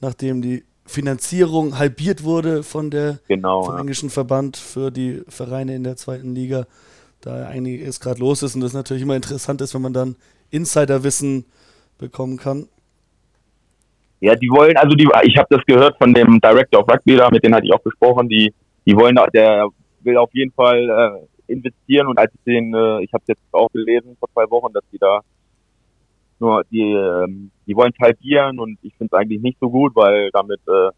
nachdem 0.00 0.42
die 0.42 0.64
Finanzierung 0.86 1.78
halbiert 1.78 2.24
wurde 2.24 2.62
von 2.62 2.90
der 2.90 3.18
genau, 3.26 3.64
vom 3.64 3.74
ja. 3.74 3.80
englischen 3.80 4.10
Verband 4.10 4.56
für 4.56 4.90
die 4.90 5.22
Vereine 5.28 5.74
in 5.74 5.84
der 5.84 5.96
zweiten 5.96 6.34
Liga. 6.34 6.66
Da 7.20 7.46
einiges 7.46 8.00
gerade 8.00 8.20
los 8.20 8.42
ist 8.42 8.54
und 8.54 8.60
das 8.60 8.74
natürlich 8.74 9.02
immer 9.02 9.16
interessant 9.16 9.62
ist, 9.62 9.72
wenn 9.74 9.80
man 9.80 9.94
dann 9.94 10.16
Insiderwissen 10.50 11.46
bekommen 11.96 12.36
kann. 12.36 12.68
Ja, 14.24 14.34
die 14.34 14.48
wollen, 14.48 14.74
also 14.78 14.96
die, 14.96 15.06
ich 15.24 15.36
habe 15.36 15.48
das 15.50 15.60
gehört 15.66 15.98
von 15.98 16.14
dem 16.14 16.40
Director 16.40 16.80
of 16.80 16.88
Rugby 16.88 17.14
da, 17.14 17.28
mit 17.30 17.44
dem 17.44 17.54
hatte 17.54 17.66
ich 17.66 17.74
auch 17.74 17.82
gesprochen, 17.82 18.26
die, 18.26 18.54
die 18.86 18.96
wollen, 18.96 19.16
der 19.34 19.68
will 20.00 20.16
auf 20.16 20.30
jeden 20.32 20.50
Fall 20.52 20.88
äh, 20.88 21.52
investieren 21.52 22.06
und 22.06 22.18
als 22.18 22.32
ich 22.32 22.40
den, 22.46 22.72
äh, 22.74 23.04
ich 23.04 23.12
habe 23.12 23.22
jetzt 23.26 23.42
auch 23.52 23.70
gelesen 23.70 24.16
vor 24.18 24.30
zwei 24.32 24.48
Wochen, 24.48 24.72
dass 24.72 24.82
die 24.90 24.96
da 24.96 25.20
nur 26.40 26.64
die, 26.70 26.80
ähm, 26.80 27.50
die 27.66 27.76
wollen 27.76 27.92
halbieren 28.00 28.58
und 28.58 28.78
ich 28.80 28.94
finde 28.96 29.14
es 29.14 29.20
eigentlich 29.20 29.42
nicht 29.42 29.58
so 29.60 29.68
gut, 29.68 29.94
weil 29.94 30.30
damit 30.32 30.60
äh, 30.68 30.88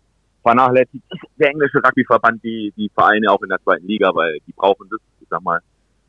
vernachlässigt 0.42 1.02
der 1.36 1.50
englische 1.50 1.78
Rugbyverband 1.78 2.44
die, 2.44 2.72
die 2.76 2.88
Vereine 2.94 3.32
auch 3.32 3.42
in 3.42 3.48
der 3.48 3.60
zweiten 3.64 3.88
Liga, 3.88 4.14
weil 4.14 4.38
die 4.46 4.52
brauchen 4.52 4.86
das, 4.88 5.00
ich 5.20 5.26
sag 5.28 5.42
mal, 5.42 5.58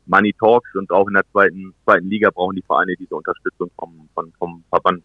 Money 0.06 0.32
Talks 0.38 0.72
und 0.76 0.88
auch 0.92 1.08
in 1.08 1.14
der 1.14 1.28
zweiten, 1.32 1.74
zweiten 1.84 2.08
Liga 2.08 2.30
brauchen 2.30 2.54
die 2.54 2.62
Vereine 2.62 2.94
diese 2.96 3.16
Unterstützung 3.16 3.72
vom, 3.76 4.08
vom, 4.14 4.32
vom 4.38 4.62
Verband. 4.70 5.02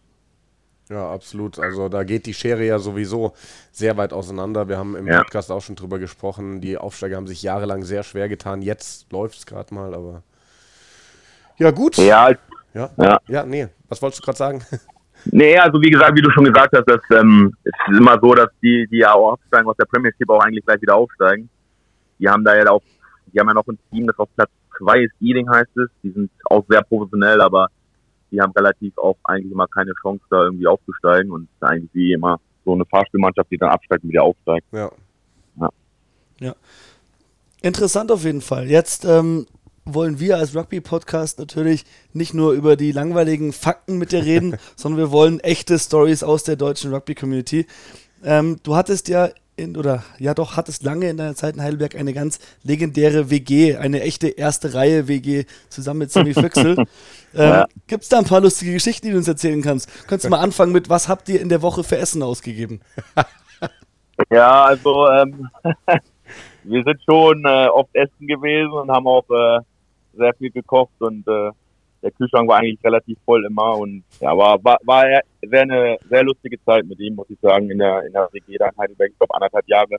Ja, 0.90 1.10
absolut. 1.10 1.58
Also 1.58 1.88
da 1.88 2.04
geht 2.04 2.26
die 2.26 2.34
Schere 2.34 2.64
ja 2.64 2.78
sowieso 2.78 3.32
sehr 3.72 3.96
weit 3.96 4.12
auseinander. 4.12 4.68
Wir 4.68 4.76
haben 4.76 4.96
im 4.96 5.06
ja. 5.06 5.18
Podcast 5.18 5.50
auch 5.50 5.62
schon 5.62 5.76
drüber 5.76 5.98
gesprochen. 5.98 6.60
Die 6.60 6.76
Aufsteiger 6.76 7.16
haben 7.16 7.26
sich 7.26 7.42
jahrelang 7.42 7.82
sehr 7.82 8.02
schwer 8.02 8.28
getan. 8.28 8.60
Jetzt 8.60 9.10
läuft 9.10 9.38
es 9.38 9.46
gerade 9.46 9.72
mal, 9.74 9.94
aber 9.94 10.22
ja, 11.56 11.70
gut. 11.70 11.96
Ja, 11.96 12.30
ja, 12.74 12.90
ja. 12.96 13.20
ja 13.28 13.46
nee. 13.46 13.68
Was 13.88 14.02
wolltest 14.02 14.22
du 14.22 14.24
gerade 14.24 14.38
sagen? 14.38 14.64
Nee, 15.26 15.56
also 15.56 15.80
wie 15.80 15.90
gesagt, 15.90 16.16
wie 16.18 16.20
du 16.20 16.30
schon 16.32 16.44
gesagt 16.44 16.76
hast, 16.76 16.84
das 16.86 17.00
ähm, 17.18 17.54
ist 17.64 17.98
immer 17.98 18.18
so, 18.20 18.34
dass 18.34 18.50
die, 18.62 18.86
die 18.90 18.98
ja 18.98 19.14
auch 19.14 19.32
aufsteigen 19.32 19.66
aus 19.66 19.76
der 19.76 19.86
Premiership 19.86 20.28
auch 20.28 20.40
eigentlich 20.40 20.66
gleich 20.66 20.82
wieder 20.82 20.96
aufsteigen. 20.96 21.48
Die 22.18 22.28
haben 22.28 22.44
da 22.44 22.54
ja 22.54 22.68
auch, 22.70 22.82
die 23.32 23.40
haben 23.40 23.48
ja 23.48 23.54
noch 23.54 23.66
ein 23.66 23.78
Team, 23.90 24.06
das 24.06 24.18
auf 24.18 24.28
Platz 24.36 24.50
zwei 24.76 25.04
ist, 25.04 25.14
Ealing 25.22 25.48
heißt 25.48 25.76
es. 25.78 25.88
Die 26.02 26.10
sind 26.10 26.30
auch 26.44 26.64
sehr 26.68 26.82
professionell, 26.82 27.40
aber 27.40 27.68
die 28.34 28.40
haben 28.40 28.52
relativ 28.52 28.96
auch 28.98 29.16
eigentlich 29.24 29.52
immer 29.52 29.68
keine 29.68 29.92
Chance, 30.02 30.22
da 30.30 30.44
irgendwie 30.44 30.66
aufzusteigen 30.66 31.30
und 31.30 31.48
eigentlich 31.60 31.90
wie 31.94 32.12
immer 32.12 32.40
so 32.64 32.72
eine 32.72 32.84
Fahrspielmannschaft, 32.84 33.50
die 33.50 33.58
dann 33.58 33.70
absteigt 33.70 34.02
und 34.02 34.10
wieder 34.10 34.24
aufsteigt. 34.24 34.66
Ja. 34.72 34.90
Ja. 35.60 35.68
ja. 36.40 36.54
Interessant 37.62 38.10
auf 38.10 38.24
jeden 38.24 38.40
Fall. 38.40 38.68
Jetzt 38.68 39.04
ähm, 39.04 39.46
wollen 39.84 40.18
wir 40.18 40.38
als 40.38 40.54
Rugby-Podcast 40.54 41.38
natürlich 41.38 41.84
nicht 42.12 42.34
nur 42.34 42.52
über 42.52 42.76
die 42.76 42.92
langweiligen 42.92 43.52
Fakten 43.52 43.98
mit 43.98 44.12
dir 44.12 44.24
reden, 44.24 44.56
sondern 44.76 44.98
wir 44.98 45.10
wollen 45.12 45.40
echte 45.40 45.78
Stories 45.78 46.22
aus 46.22 46.44
der 46.44 46.56
deutschen 46.56 46.92
Rugby-Community. 46.92 47.66
Ähm, 48.24 48.58
du 48.62 48.74
hattest 48.74 49.08
ja 49.08 49.30
in, 49.56 49.76
oder 49.76 50.02
ja 50.18 50.34
doch, 50.34 50.56
hattest 50.56 50.82
lange 50.82 51.08
in 51.08 51.16
deiner 51.16 51.34
Zeit 51.34 51.54
in 51.56 51.62
Heidelberg 51.62 51.94
eine 51.94 52.12
ganz 52.12 52.38
legendäre 52.62 53.30
WG, 53.30 53.76
eine 53.76 54.02
echte 54.02 54.28
erste 54.28 54.74
Reihe 54.74 55.08
WG 55.08 55.44
zusammen 55.68 56.00
mit 56.00 56.12
Sammy 56.12 56.34
Füchsel. 56.34 56.78
ähm, 56.78 56.86
ja. 57.34 57.66
Gibt 57.86 58.02
es 58.02 58.08
da 58.08 58.18
ein 58.18 58.24
paar 58.24 58.40
lustige 58.40 58.72
Geschichten, 58.72 59.06
die 59.06 59.12
du 59.12 59.18
uns 59.18 59.28
erzählen 59.28 59.62
kannst? 59.62 59.88
Könntest 60.08 60.24
du 60.24 60.30
mal 60.30 60.40
anfangen 60.40 60.72
mit, 60.72 60.88
was 60.88 61.08
habt 61.08 61.28
ihr 61.28 61.40
in 61.40 61.48
der 61.48 61.62
Woche 61.62 61.84
für 61.84 61.98
Essen 61.98 62.22
ausgegeben? 62.22 62.80
Ja, 64.30 64.64
also 64.64 65.08
ähm, 65.08 65.48
wir 66.62 66.84
sind 66.84 67.00
schon 67.08 67.44
äh, 67.44 67.66
oft 67.66 67.94
essen 67.94 68.26
gewesen 68.26 68.72
und 68.72 68.90
haben 68.90 69.06
auch 69.06 69.28
äh, 69.30 69.60
sehr 70.16 70.34
viel 70.34 70.50
gekocht 70.50 70.94
und 71.00 71.26
äh, 71.26 71.50
der 72.04 72.12
Kühlschrank 72.12 72.48
war 72.48 72.58
eigentlich 72.58 72.84
relativ 72.84 73.18
voll 73.24 73.44
immer 73.46 73.78
und 73.78 74.04
ja, 74.20 74.36
war, 74.36 74.62
war, 74.62 74.78
war 74.84 75.04
sehr 75.42 75.62
eine 75.62 75.96
sehr 76.08 76.22
lustige 76.22 76.62
Zeit 76.62 76.84
mit 76.84 77.00
ihm, 77.00 77.14
muss 77.14 77.30
ich 77.30 77.38
sagen, 77.40 77.70
in 77.70 77.78
der, 77.78 78.04
in 78.04 78.12
der 78.12 78.28
WG 78.30 78.58
da 78.58 78.68
in 78.68 78.76
Heidelberg, 78.76 79.10
ich 79.10 79.18
glaube 79.18 79.34
anderthalb 79.34 79.66
Jahre 79.66 79.96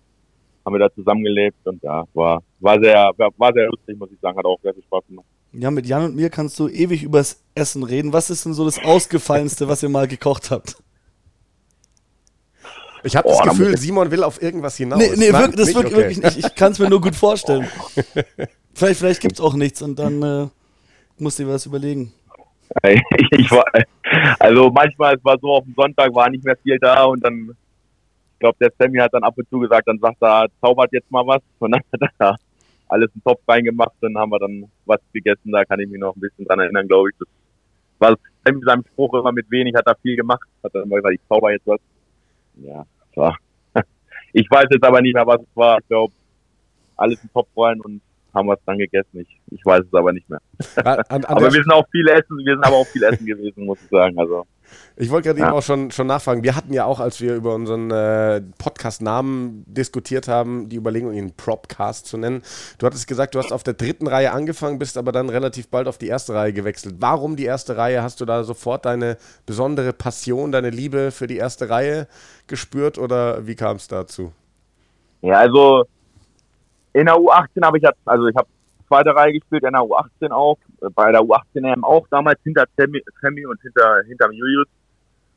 haben 0.63 0.73
wir 0.73 0.79
da 0.79 0.93
zusammengelebt 0.93 1.57
und 1.65 1.81
ja, 1.83 2.03
war, 2.13 2.43
war 2.59 2.79
sehr, 2.79 3.11
war 3.17 3.53
sehr 3.53 3.65
lustig, 3.67 3.97
muss 3.97 4.11
ich 4.11 4.19
sagen, 4.19 4.37
hat 4.37 4.45
auch 4.45 4.59
sehr 4.61 4.73
viel 4.73 4.83
Spaß 4.83 5.03
gemacht. 5.07 5.25
Ja, 5.51 5.71
mit 5.71 5.87
Jan 5.87 6.05
und 6.05 6.15
mir 6.15 6.29
kannst 6.29 6.59
du 6.59 6.67
ewig 6.67 7.03
übers 7.03 7.43
Essen 7.55 7.83
reden. 7.83 8.13
Was 8.13 8.29
ist 8.29 8.45
denn 8.45 8.53
so 8.53 8.65
das 8.65 8.83
Ausgefallenste, 8.83 9.67
was 9.67 9.81
ihr 9.83 9.89
mal 9.89 10.07
gekocht 10.07 10.51
habt? 10.51 10.77
Ich 13.03 13.15
habe 13.15 13.29
das 13.29 13.41
Gefühl, 13.41 13.77
Simon 13.77 14.09
will 14.09 14.23
auf 14.23 14.41
irgendwas 14.41 14.77
hinaus. 14.77 14.99
Nee, 14.99 15.11
nee 15.15 15.31
Nein, 15.31 15.53
das 15.55 15.67
nicht? 15.67 15.75
wirklich, 15.75 15.93
okay. 15.93 16.03
wirklich 16.03 16.23
nicht. 16.23 16.37
Ich 16.45 16.55
kann 16.55 16.71
es 16.71 16.79
mir 16.79 16.89
nur 16.89 16.99
gut 17.01 17.15
vorstellen. 17.15 17.67
Vielleicht, 18.77 18.99
vielleicht 18.99 19.21
gibt 19.21 19.35
es 19.35 19.39
auch 19.39 19.53
nichts 19.53 19.81
und 19.81 19.97
dann 19.97 20.21
äh, 20.21 20.47
musst 21.17 21.39
dir 21.39 21.47
was 21.47 21.65
überlegen. 21.65 22.13
ich 22.83 23.51
war, 23.51 23.65
also 24.39 24.69
manchmal, 24.69 25.15
es 25.15 25.23
war 25.23 25.37
so, 25.39 25.53
auf 25.53 25.63
dem 25.63 25.73
Sonntag 25.75 26.13
war 26.13 26.29
nicht 26.29 26.43
mehr 26.43 26.57
viel 26.57 26.77
da 26.79 27.05
und 27.05 27.23
dann, 27.23 27.55
ich 28.33 28.39
glaube, 28.39 28.57
der 28.59 28.71
Sammy 28.77 28.97
hat 28.97 29.13
dann 29.13 29.23
ab 29.23 29.35
und 29.37 29.47
zu 29.49 29.59
gesagt, 29.59 29.87
dann 29.87 29.99
sagt 29.99 30.21
er, 30.21 30.47
zaubert 30.61 30.91
jetzt 30.91 31.09
mal 31.11 31.25
was 31.25 31.41
und 31.59 31.71
dann 31.71 31.81
hat 32.01 32.11
er 32.19 32.35
alles 32.87 33.09
in 33.13 33.19
den 33.19 33.23
Topf 33.23 33.41
reingemacht, 33.47 33.93
dann 34.01 34.17
haben 34.17 34.31
wir 34.31 34.39
dann 34.39 34.65
was 34.85 34.99
gegessen, 35.13 35.51
da 35.51 35.63
kann 35.63 35.79
ich 35.79 35.89
mich 35.89 35.99
noch 35.99 36.15
ein 36.15 36.19
bisschen 36.19 36.45
dran 36.45 36.59
erinnern, 36.59 36.87
glaube 36.87 37.09
ich. 37.09 37.15
Das 37.19 37.27
war 37.99 38.17
Sammy 38.43 38.61
seinem 38.63 38.83
Spruch 38.85 39.13
immer 39.13 39.31
mit 39.31 39.49
wenig, 39.49 39.75
hat 39.75 39.87
er 39.87 39.95
viel 40.01 40.15
gemacht, 40.15 40.47
hat 40.63 40.73
er 40.75 40.83
immer 40.83 40.97
gesagt, 40.97 41.15
ich 41.15 41.27
zauber 41.27 41.51
jetzt 41.51 41.67
was. 41.67 41.79
Ja, 42.55 42.85
war. 43.15 43.37
Ich 44.33 44.51
weiß 44.51 44.65
jetzt 44.69 44.83
aber 44.83 45.01
nicht 45.01 45.13
mehr, 45.13 45.25
was 45.25 45.39
es 45.39 45.55
war. 45.55 45.79
Ich 45.79 45.87
glaube, 45.87 46.13
alles 46.97 47.21
in 47.21 47.27
den 47.27 47.33
Topf 47.33 47.47
rein 47.55 47.79
und 47.79 48.01
haben 48.35 48.47
wir 48.47 48.53
es 48.53 48.59
dann 48.65 48.77
gegessen. 48.77 49.21
Ich, 49.21 49.39
ich 49.51 49.65
weiß 49.65 49.85
es 49.85 49.93
aber 49.93 50.13
nicht 50.13 50.29
mehr. 50.29 50.39
An, 50.75 50.99
an 51.09 51.25
aber 51.25 51.45
wir 51.45 51.63
sind 51.63 51.71
auch 51.71 51.87
viel 51.89 52.07
essen, 52.09 52.37
wir 52.37 52.53
sind 52.53 52.63
aber 52.63 52.75
auch 52.75 52.87
viel 52.87 53.03
essen 53.03 53.25
gewesen, 53.25 53.65
muss 53.65 53.79
ich 53.81 53.89
sagen. 53.89 54.17
Also. 54.19 54.45
Ich 54.97 55.09
wollte 55.09 55.29
gerade 55.29 55.39
ja. 55.39 55.47
eben 55.47 55.55
auch 55.55 55.61
schon, 55.61 55.91
schon 55.91 56.07
nachfragen. 56.07 56.43
Wir 56.43 56.55
hatten 56.55 56.73
ja 56.73 56.85
auch, 56.85 56.99
als 56.99 57.21
wir 57.21 57.35
über 57.35 57.53
unseren 57.53 57.91
äh, 57.91 58.41
Podcast-Namen 58.57 59.63
diskutiert 59.67 60.27
haben, 60.27 60.69
die 60.69 60.77
Überlegung, 60.77 61.13
ihn 61.13 61.33
Propcast 61.35 62.07
zu 62.07 62.17
nennen. 62.17 62.41
Du 62.77 62.85
hattest 62.85 63.07
gesagt, 63.07 63.35
du 63.35 63.39
hast 63.39 63.51
auf 63.51 63.63
der 63.63 63.73
dritten 63.73 64.07
Reihe 64.07 64.31
angefangen, 64.31 64.79
bist 64.79 64.97
aber 64.97 65.11
dann 65.11 65.29
relativ 65.29 65.69
bald 65.69 65.87
auf 65.87 65.97
die 65.97 66.07
erste 66.07 66.33
Reihe 66.33 66.53
gewechselt. 66.53 66.95
Warum 66.99 67.35
die 67.35 67.45
erste 67.45 67.77
Reihe? 67.77 68.03
Hast 68.03 68.21
du 68.21 68.25
da 68.25 68.43
sofort 68.43 68.85
deine 68.85 69.17
besondere 69.45 69.93
Passion, 69.93 70.51
deine 70.51 70.69
Liebe 70.69 71.11
für 71.11 71.27
die 71.27 71.37
erste 71.37 71.69
Reihe 71.69 72.07
gespürt 72.47 72.97
oder 72.97 73.45
wie 73.47 73.55
kam 73.55 73.77
es 73.77 73.87
dazu? 73.87 74.31
Ja, 75.21 75.39
also 75.39 75.85
in 76.95 77.07
der 77.07 77.15
U18 77.15 77.61
habe 77.63 77.77
ich 77.77 77.83
jetzt, 77.83 77.99
also 78.05 78.27
ich 78.27 78.35
habe 78.35 78.47
zweite 78.87 79.13
Reihe 79.13 79.33
gespielt, 79.33 79.63
in 79.63 79.73
der 79.73 79.81
U18 79.81 80.31
auch, 80.31 80.57
bei 80.95 81.11
der 81.11 81.21
U18 81.21 81.65
EM 81.65 81.83
auch 81.83 82.07
damals 82.09 82.39
hinter 82.43 82.65
Temi 82.77 83.01
und 83.45 83.61
hinter, 83.61 84.01
hinter 84.07 84.31
Julius. 84.31 84.67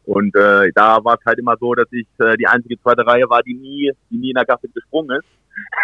Und 0.05 0.35
äh, 0.37 0.71
da 0.75 1.05
war 1.05 1.18
es 1.18 1.27
halt 1.27 1.38
immer 1.38 1.57
so, 1.59 1.75
dass 1.75 1.88
ich 1.90 2.07
äh, 2.21 2.37
die 2.37 2.47
einzige 2.47 2.81
zweite 2.81 3.05
Reihe 3.05 3.29
war, 3.29 3.42
die 3.42 3.55
nie, 3.55 3.90
die 4.09 4.18
nie 4.18 4.31
in 4.31 4.37
der 4.37 4.44
Gasse 4.44 4.68
gesprungen 4.68 5.18
ist. 5.18 5.29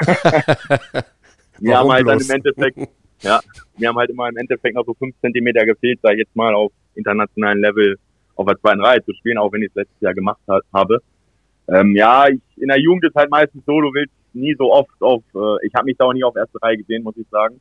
wir 1.59 1.77
haben 1.77 1.91
halt 1.91 2.07
dann 2.07 2.21
im 2.21 2.31
Endeffekt, 2.31 2.79
ja, 3.21 3.41
wir 3.77 3.89
haben 3.89 3.99
halt 3.99 4.11
immer 4.11 4.29
im 4.29 4.37
Endeffekt 4.37 4.77
noch 4.77 4.87
so 4.87 4.95
fünf 4.95 5.15
Zentimeter 5.21 5.67
gefehlt, 5.67 5.99
da 6.03 6.13
jetzt 6.13 6.35
mal 6.37 6.55
auf 6.55 6.71
internationalen 6.95 7.61
Level 7.61 7.99
auf 8.37 8.47
der 8.47 8.59
zweiten 8.61 8.81
Reihe 8.81 9.05
zu 9.05 9.13
spielen, 9.15 9.39
auch 9.39 9.53
wenn 9.53 9.63
ich 9.63 9.71
es 9.71 9.75
letztes 9.75 10.01
Jahr 10.01 10.15
gemacht 10.15 10.41
hat, 10.49 10.63
habe. 10.73 11.01
Ähm, 11.67 11.97
ja, 11.97 12.29
ich, 12.29 12.41
in 12.57 12.69
der 12.69 12.81
Jugend 12.81 13.05
ist 13.05 13.17
halt 13.17 13.31
meistens 13.31 13.65
so, 13.67 13.81
du 13.81 13.93
willst 13.93 14.15
nie 14.35 14.55
so 14.59 14.73
oft 14.73 15.01
auf, 15.01 15.23
äh, 15.35 15.67
ich 15.67 15.75
habe 15.75 15.87
mich 15.87 15.97
da 15.97 16.07
auch 16.07 16.13
nie 16.13 16.25
auf 16.25 16.37
erste 16.37 16.61
Reihe 16.63 16.77
gesehen, 16.77 17.03
muss 17.03 17.17
ich 17.17 17.27
sagen. 17.31 17.61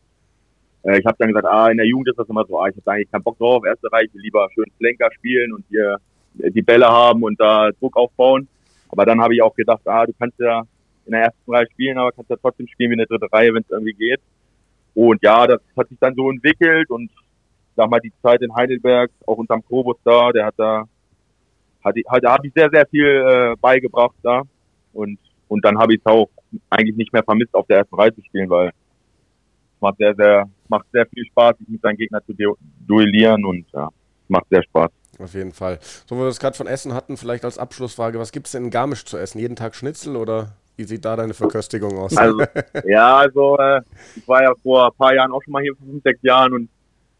Äh, 0.84 1.00
ich 1.00 1.06
habe 1.06 1.16
dann 1.20 1.30
gesagt, 1.30 1.48
ah, 1.48 1.70
in 1.70 1.78
der 1.78 1.88
Jugend 1.88 2.10
ist 2.10 2.20
das 2.20 2.30
immer 2.30 2.46
so, 2.46 2.60
ah, 2.60 2.68
ich 2.68 2.76
habe 2.78 2.92
eigentlich 2.92 3.12
keinen 3.12 3.24
Bock 3.24 3.38
drauf 3.38 3.58
auf 3.58 3.66
erste 3.66 3.92
Reihe, 3.92 4.06
ich 4.06 4.14
will 4.14 4.22
lieber 4.22 4.48
schön 4.54 4.72
Flanker 4.78 5.10
spielen 5.14 5.54
und 5.54 5.66
hier 5.70 5.98
die 6.34 6.62
Bälle 6.62 6.88
haben 6.88 7.24
und 7.24 7.40
da 7.40 7.72
Druck 7.80 7.96
aufbauen. 7.96 8.48
Aber 8.90 9.06
dann 9.06 9.22
habe 9.22 9.36
ich 9.36 9.42
auch 9.42 9.56
gedacht, 9.56 9.82
ah, 9.86 10.06
du 10.06 10.14
kannst 10.18 10.40
ja 10.40 10.64
in 11.06 11.12
der 11.12 11.24
ersten 11.24 11.52
Reihe 11.54 11.68
spielen, 11.72 11.98
aber 11.98 12.12
kannst 12.12 12.30
ja 12.30 12.38
trotzdem 12.42 12.68
spielen 12.68 12.92
wie 12.92 12.94
in 12.94 13.00
der 13.00 13.08
dritten 13.08 13.34
Reihe, 13.34 13.54
wenn 13.54 13.64
es 13.64 13.70
irgendwie 13.70 13.94
geht. 13.94 14.20
Und 14.94 15.22
ja, 15.24 15.48
das 15.48 15.60
hat 15.78 15.90
sich 15.90 15.98
dann 16.00 16.16
so 16.16 16.30
entwickelt 16.30 16.90
und 16.90 17.10
sag 17.76 17.90
mal, 17.90 18.00
die 18.00 18.14
Zeit 18.22 18.42
in 18.42 18.54
Heidelberg, 18.54 19.12
auch 19.26 19.38
unterm 19.38 19.66
Kobus 19.66 19.98
da, 20.04 20.32
der 20.32 20.46
hat 20.46 20.56
da, 20.58 20.86
hat, 21.84 21.96
hat, 22.08 22.24
habe 22.26 22.48
ich 22.48 22.54
sehr, 22.54 22.70
sehr 22.70 22.86
viel 22.88 23.06
äh, 23.06 23.56
beigebracht 23.60 24.16
da. 24.22 24.44
Und, 24.94 25.18
und 25.48 25.64
dann 25.66 25.78
habe 25.78 25.94
ich 25.94 26.00
es 26.00 26.06
auch 26.06 26.30
eigentlich 26.70 26.96
nicht 26.96 27.14
mehr 27.14 27.24
vermisst, 27.24 27.54
auf 27.54 27.68
der 27.68 27.80
ersten 27.80 27.96
Reihe 27.96 28.14
zu 28.14 28.22
spielen, 28.24 28.50
weil 28.50 28.70
es 28.70 29.82
macht 29.82 29.98
sehr, 29.98 30.16
sehr, 30.16 30.50
macht 30.68 30.86
sehr 30.92 31.06
viel 31.08 31.26
Spaß, 31.26 31.58
sich 31.58 31.68
mit 31.68 31.82
seinen 31.82 31.98
Gegnern 31.98 32.22
zu 32.26 32.34
duellieren 32.88 33.46
und 33.46 33.66
ja, 33.74 33.90
macht 34.28 34.46
sehr 34.50 34.64
Spaß. 34.64 34.90
Auf 35.20 35.34
jeden 35.34 35.52
Fall. 35.52 35.80
So, 35.82 36.16
wo 36.16 36.22
wir 36.22 36.26
das 36.26 36.40
gerade 36.40 36.58
von 36.58 36.68
Essen 36.68 36.94
hatten, 36.94 37.18
vielleicht 37.18 37.46
als 37.46 37.58
Abschlussfrage, 37.58 38.20
was 38.20 38.32
gibt 38.32 38.48
es 38.48 38.54
denn 38.54 38.66
in 38.66 38.72
Garmisch 38.72 39.06
zu 39.06 39.18
essen? 39.18 39.40
Jeden 39.40 39.56
Tag 39.56 39.76
Schnitzel 39.76 40.16
oder 40.16 40.54
wie 40.76 40.84
sieht 40.86 41.06
da 41.06 41.16
deine 41.16 41.34
Verköstigung 41.34 41.98
aus? 41.98 42.18
Also, 42.18 42.44
ja, 42.86 43.18
also 43.18 43.58
äh, 43.58 43.82
ich 44.16 44.28
war 44.28 44.42
ja 44.42 44.54
vor 44.64 44.88
ein 44.88 44.98
paar 44.98 45.14
Jahren 45.14 45.32
auch 45.32 45.42
schon 45.44 45.52
mal 45.52 45.62
hier, 45.62 45.76
vor 45.76 45.86
fünf, 45.86 46.02
sechs 46.04 46.20
Jahren 46.24 46.54
und 46.54 46.70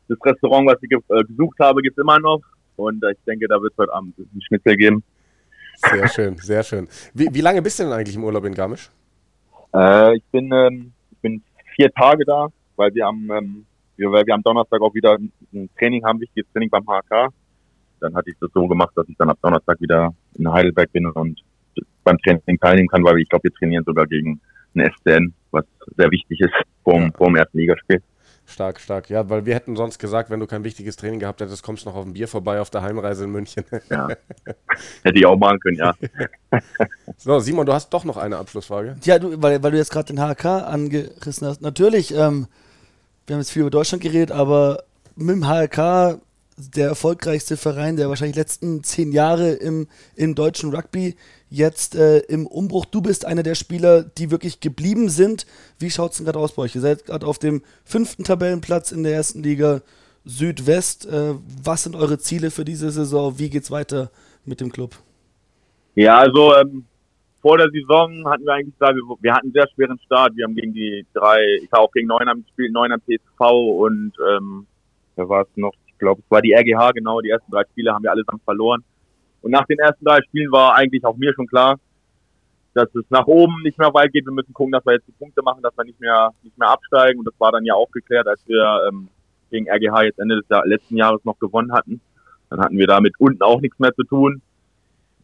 das 0.08 0.18
Restaurant, 0.26 0.68
was 0.68 0.82
ich 0.82 0.90
ge 0.90 1.00
äh, 1.10 1.24
gesucht 1.24 1.58
habe, 1.60 1.82
gibt 1.82 1.98
es 1.98 2.02
immer 2.02 2.20
noch 2.20 2.42
und 2.76 3.04
äh, 3.04 3.12
ich 3.12 3.18
denke, 3.28 3.48
da 3.48 3.62
wird 3.62 3.74
es 3.74 3.78
heute 3.78 3.94
Abend 3.94 4.18
ein 4.18 4.42
Schnitzel 4.42 4.76
geben. 4.76 5.04
Sehr 5.76 6.08
schön, 6.08 6.38
sehr 6.38 6.64
schön. 6.64 6.88
Wie, 7.14 7.28
wie 7.32 7.42
lange 7.42 7.62
bist 7.62 7.80
du 7.80 7.84
denn 7.84 7.94
eigentlich 7.94 8.16
im 8.16 8.24
Urlaub 8.24 8.46
in 8.46 8.54
Garmisch? 8.54 8.90
Äh, 9.74 10.18
ich 10.18 10.24
bin 10.32 10.52
ähm, 10.52 10.94
ich 11.12 11.18
bin 11.20 11.44
vier 11.76 11.92
Tage 11.92 12.26
da, 12.26 12.48
weil 12.76 12.94
wir 12.94 13.08
am 13.08 13.30
ähm, 13.32 13.66
wir, 13.96 14.12
weil 14.12 14.26
wir 14.26 14.34
am 14.34 14.44
Donnerstag 14.44 14.82
auch 14.82 14.94
wieder 14.94 15.18
ein 15.18 15.70
Training 15.78 16.04
haben, 16.06 16.20
wichtiges 16.20 16.52
Training 16.52 16.70
beim 16.70 16.86
HK. 16.86 17.30
Dann 18.00 18.16
hatte 18.16 18.32
ich 18.32 18.36
das 18.40 18.50
so 18.54 18.68
gemacht, 18.68 18.92
dass 18.96 19.08
ich 19.08 19.16
dann 19.18 19.30
ab 19.30 19.38
Donnerstag 19.42 19.80
wieder 19.80 20.14
in 20.36 20.52
Heidelberg 20.52 20.92
bin 20.92 21.06
und 21.08 21.42
beim 22.04 22.18
Training 22.20 22.60
teilnehmen 22.60 22.90
kann, 22.90 23.04
weil 23.04 23.20
ich 23.20 23.30
glaube, 23.30 23.44
wir 23.44 23.54
trainieren 23.54 23.84
sogar 23.86 24.06
gegen 24.08 24.42
einen 24.76 24.88
SDN, 24.88 25.34
was 25.52 25.66
sehr 25.96 26.12
wichtig 26.12 26.42
ist 26.42 26.54
vor 26.84 26.96
dem 26.96 27.36
ersten 27.36 27.58
Ligaspiel. 27.58 28.02
Stark, 28.46 28.80
stark. 28.80 29.10
Ja, 29.10 29.30
weil 29.30 29.46
wir 29.46 29.56
hätten 29.56 29.76
sonst 29.76 30.00
gesagt, 30.00 30.30
wenn 30.30 30.40
du 30.40 30.48
kein 30.48 30.64
wichtiges 30.64 30.96
Training 30.96 31.20
gehabt 31.20 31.42
hättest, 31.42 31.64
kommst 31.64 31.86
du 31.86 31.90
noch 31.90 31.96
auf 31.96 32.06
ein 32.06 32.14
Bier 32.14 32.28
vorbei 32.28 32.60
auf 32.60 32.70
der 32.70 32.82
Heimreise 32.82 33.24
in 33.24 33.32
München. 33.32 33.64
Ja. 33.90 34.10
Hätte 35.04 35.18
ich 35.18 35.26
auch 35.26 35.38
machen 35.38 35.60
können, 35.60 35.78
ja. 35.78 35.94
so, 37.18 37.40
Simon, 37.40 37.66
du 37.66 37.74
hast 37.74 37.90
doch 37.90 38.04
noch 38.04 38.18
eine 38.18 38.38
Abschlussfrage. 38.38 38.98
Ja, 39.04 39.18
du, 39.18 39.42
weil, 39.42 39.64
weil 39.64 39.72
du 39.72 39.78
jetzt 39.78 39.92
gerade 39.92 40.14
den 40.14 40.20
HK 40.20 40.46
angerissen 40.46 41.48
hast. 41.48 41.62
Natürlich, 41.62 42.14
ähm, 42.14 42.48
wir 43.26 43.36
haben 43.36 43.42
jetzt 43.42 43.52
viel 43.52 43.62
über 43.62 43.72
Deutschland 43.72 44.04
geredet, 44.04 44.32
aber 44.32 44.84
mit 45.16 45.36
dem 45.36 45.48
HK 45.48 46.20
der 46.58 46.88
erfolgreichste 46.88 47.58
Verein 47.58 47.96
der 47.96 48.10
wahrscheinlich 48.10 48.36
letzten 48.36 48.84
zehn 48.84 49.12
Jahre 49.12 49.52
im, 49.52 49.88
im 50.16 50.36
deutschen 50.36 50.74
Rugby 50.74 51.16
jetzt 51.50 51.96
äh, 51.96 52.20
im 52.20 52.48
Umbruch. 52.48 52.86
Du 52.86 53.02
bist 53.02 53.26
einer 53.26 53.44
der 53.44 53.56
Spieler, 53.56 54.04
die 54.04 54.32
wirklich 54.32 54.60
geblieben 54.60 55.10
sind. 55.10 55.46
Wie 55.80 55.90
schaut 55.90 56.12
es 56.12 56.18
denn 56.18 56.26
gerade 56.26 56.40
aus 56.40 56.54
bei 56.54 56.64
euch? 56.64 56.76
Ihr 56.76 56.82
seid 56.82 57.06
gerade 57.06 57.26
auf 57.26 57.40
dem 57.40 57.62
fünften 57.84 58.24
Tabellenplatz 58.24 58.92
in 58.92 59.04
der 59.04 59.14
ersten 59.14 59.44
Liga 59.44 59.82
Südwest. 60.26 61.06
Äh, 61.06 61.36
was 61.64 61.84
sind 61.84 61.96
eure 61.96 62.18
Ziele 62.18 62.52
für 62.52 62.66
diese 62.66 62.92
Saison? 62.92 63.38
Wie 63.38 63.50
geht 63.50 63.64
es 63.64 63.72
weiter 63.72 64.10
mit 64.46 64.62
dem 64.62 64.72
Club? 64.72 64.96
Ja, 65.96 66.18
also 66.18 66.56
ähm, 66.56 66.86
vor 67.42 67.58
der 67.58 67.70
Saison 67.70 68.28
hatten 68.28 68.46
wir 68.46 68.54
eigentlich 68.54 68.74
gesagt, 68.78 68.96
wir, 68.96 69.18
wir, 69.22 69.34
hatten 69.34 69.48
einen 69.48 69.54
sehr 69.54 69.68
schweren 69.76 70.00
Start. 70.06 70.36
Wir 70.36 70.46
haben 70.46 70.56
gegen 70.56 70.74
die 70.74 71.06
drei, 71.14 71.44
ich 71.62 71.72
habe 71.72 71.84
auch 71.84 71.92
gegen 71.92 72.08
Neunheim 72.08 72.44
gespielt, 72.44 72.72
Neunheim 72.72 73.02
PSV 73.02 73.42
und 73.42 74.14
ähm, 74.28 74.66
wer 75.16 75.30
war 75.30 75.42
es 75.42 75.50
noch? 75.56 75.74
Glaube, 76.04 76.22
es 76.24 76.32
war 76.32 76.42
die 76.42 76.54
RGH, 76.54 76.92
genau, 76.92 77.22
die 77.22 77.30
ersten 77.30 77.52
drei 77.52 77.64
Spiele 77.72 77.94
haben 77.94 78.04
wir 78.04 78.12
allesamt 78.12 78.44
verloren. 78.44 78.84
Und 79.42 79.52
nach 79.52 79.66
den 79.66 79.80
ersten 79.80 80.06
drei 80.06 80.22
Spielen 80.22 80.52
war 80.52 80.76
eigentlich 80.76 81.04
auch 81.06 81.18
mir 81.18 81.34
schon 81.34 81.48
klar, 81.48 81.80
dass 82.74 82.94
es 82.96 83.06
nach 83.10 83.28
oben 83.28 83.62
nicht 83.64 83.78
mehr 83.78 83.94
weit 83.94 84.12
geht. 84.12 84.26
Wir 84.26 84.34
müssen 84.34 84.54
gucken, 84.54 84.72
dass 84.72 84.86
wir 84.86 84.94
jetzt 84.94 85.08
die 85.08 85.14
Punkte 85.14 85.42
machen, 85.44 85.62
dass 85.62 85.78
wir 85.78 85.86
nicht 85.86 86.00
mehr, 86.00 86.32
nicht 86.44 86.58
mehr 86.58 86.70
absteigen. 86.70 87.20
Und 87.20 87.26
das 87.26 87.40
war 87.40 87.52
dann 87.52 87.66
ja 87.66 87.74
auch 87.74 87.92
geklärt, 87.92 88.28
als 88.28 88.42
wir 88.48 88.88
ähm, 88.90 89.10
gegen 89.50 89.70
RGH 89.70 90.04
jetzt 90.04 90.20
Ende 90.20 90.38
des 90.38 90.50
Jahr, 90.50 90.66
letzten 90.66 90.98
Jahres 90.98 91.24
noch 91.24 91.38
gewonnen 91.40 91.74
hatten. 91.74 92.02
Dann 92.50 92.60
hatten 92.60 92.78
wir 92.78 92.88
damit 92.88 93.14
unten 93.20 93.42
auch 93.42 93.62
nichts 93.62 93.80
mehr 93.80 93.94
zu 93.94 94.04
tun. 94.04 94.42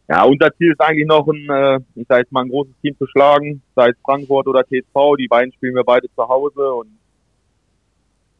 Ja, 0.08 0.24
unser 0.24 0.52
Ziel 0.56 0.72
ist 0.72 0.80
eigentlich 0.80 1.06
noch 1.06 1.26
ein, 1.28 1.48
äh, 1.48 1.80
ich 1.94 2.06
sage 2.08 2.22
jetzt 2.22 2.32
mal, 2.32 2.42
ein 2.42 2.48
großes 2.48 2.74
Team 2.82 2.96
zu 2.98 3.06
schlagen, 3.06 3.62
sei 3.76 3.90
es 3.90 3.96
Frankfurt 4.04 4.48
oder 4.48 4.64
TSV. 4.64 5.16
Die 5.18 5.28
beiden 5.28 5.52
spielen 5.52 5.74
wir 5.74 5.84
beide 5.84 6.08
zu 6.14 6.28
Hause 6.28 6.72
und 6.72 6.90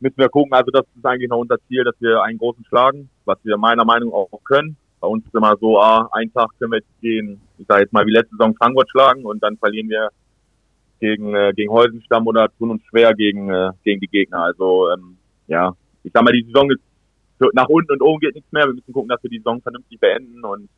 müssen 0.01 0.17
wir 0.17 0.29
gucken. 0.29 0.53
Also 0.53 0.71
das 0.71 0.85
ist 0.97 1.05
eigentlich 1.05 1.29
noch 1.29 1.39
unser 1.39 1.59
Ziel, 1.69 1.85
dass 1.85 1.95
wir 2.01 2.23
einen 2.23 2.39
großen 2.39 2.65
schlagen, 2.65 3.09
was 3.25 3.39
wir 3.43 3.57
meiner 3.57 3.85
Meinung 3.85 4.13
auch 4.13 4.29
können. 4.45 4.77
Bei 5.01 5.09
uns 5.09 5.25
ist 5.25 5.35
immer 5.35 5.57
so, 5.59 5.81
ah, 5.81 6.09
einen 6.13 6.33
Tag 6.33 6.51
können 6.59 6.73
wir 6.73 6.81
gehen, 7.01 7.41
ich 7.59 7.67
sage 7.67 7.83
jetzt 7.83 7.93
mal 7.93 8.07
wie 8.07 8.13
letzte 8.13 8.37
Saison 8.37 8.55
Frankfurt 8.55 8.91
schlagen 8.91 9.25
und 9.25 9.43
dann 9.43 9.57
verlieren 9.57 9.89
wir 9.89 10.11
gegen, 11.01 11.35
äh, 11.35 11.53
gegen 11.55 11.73
Holzenstamm 11.73 12.27
oder 12.27 12.49
tun 12.59 12.71
uns 12.71 12.83
schwer 12.85 13.15
gegen, 13.15 13.51
äh, 13.51 13.71
gegen 13.83 14.01
die 14.01 14.09
Gegner. 14.09 14.45
Also 14.45 14.91
ähm, 14.91 15.17
ja, 15.47 15.75
ich 16.03 16.13
sag 16.13 16.23
mal, 16.23 16.33
die 16.33 16.45
Saison 16.45 16.71
ist 16.71 16.81
nach 17.55 17.69
unten 17.69 17.93
und 17.93 18.03
oben 18.03 18.21
geht 18.21 18.35
nichts 18.35 18.53
mehr. 18.53 18.67
Wir 18.67 18.75
müssen 18.75 18.93
gucken, 18.93 19.09
dass 19.09 19.23
wir 19.23 19.31
die 19.31 19.39
Saison 19.39 19.63
vernünftig 19.63 19.99
beenden 19.99 20.45
und 20.45 20.69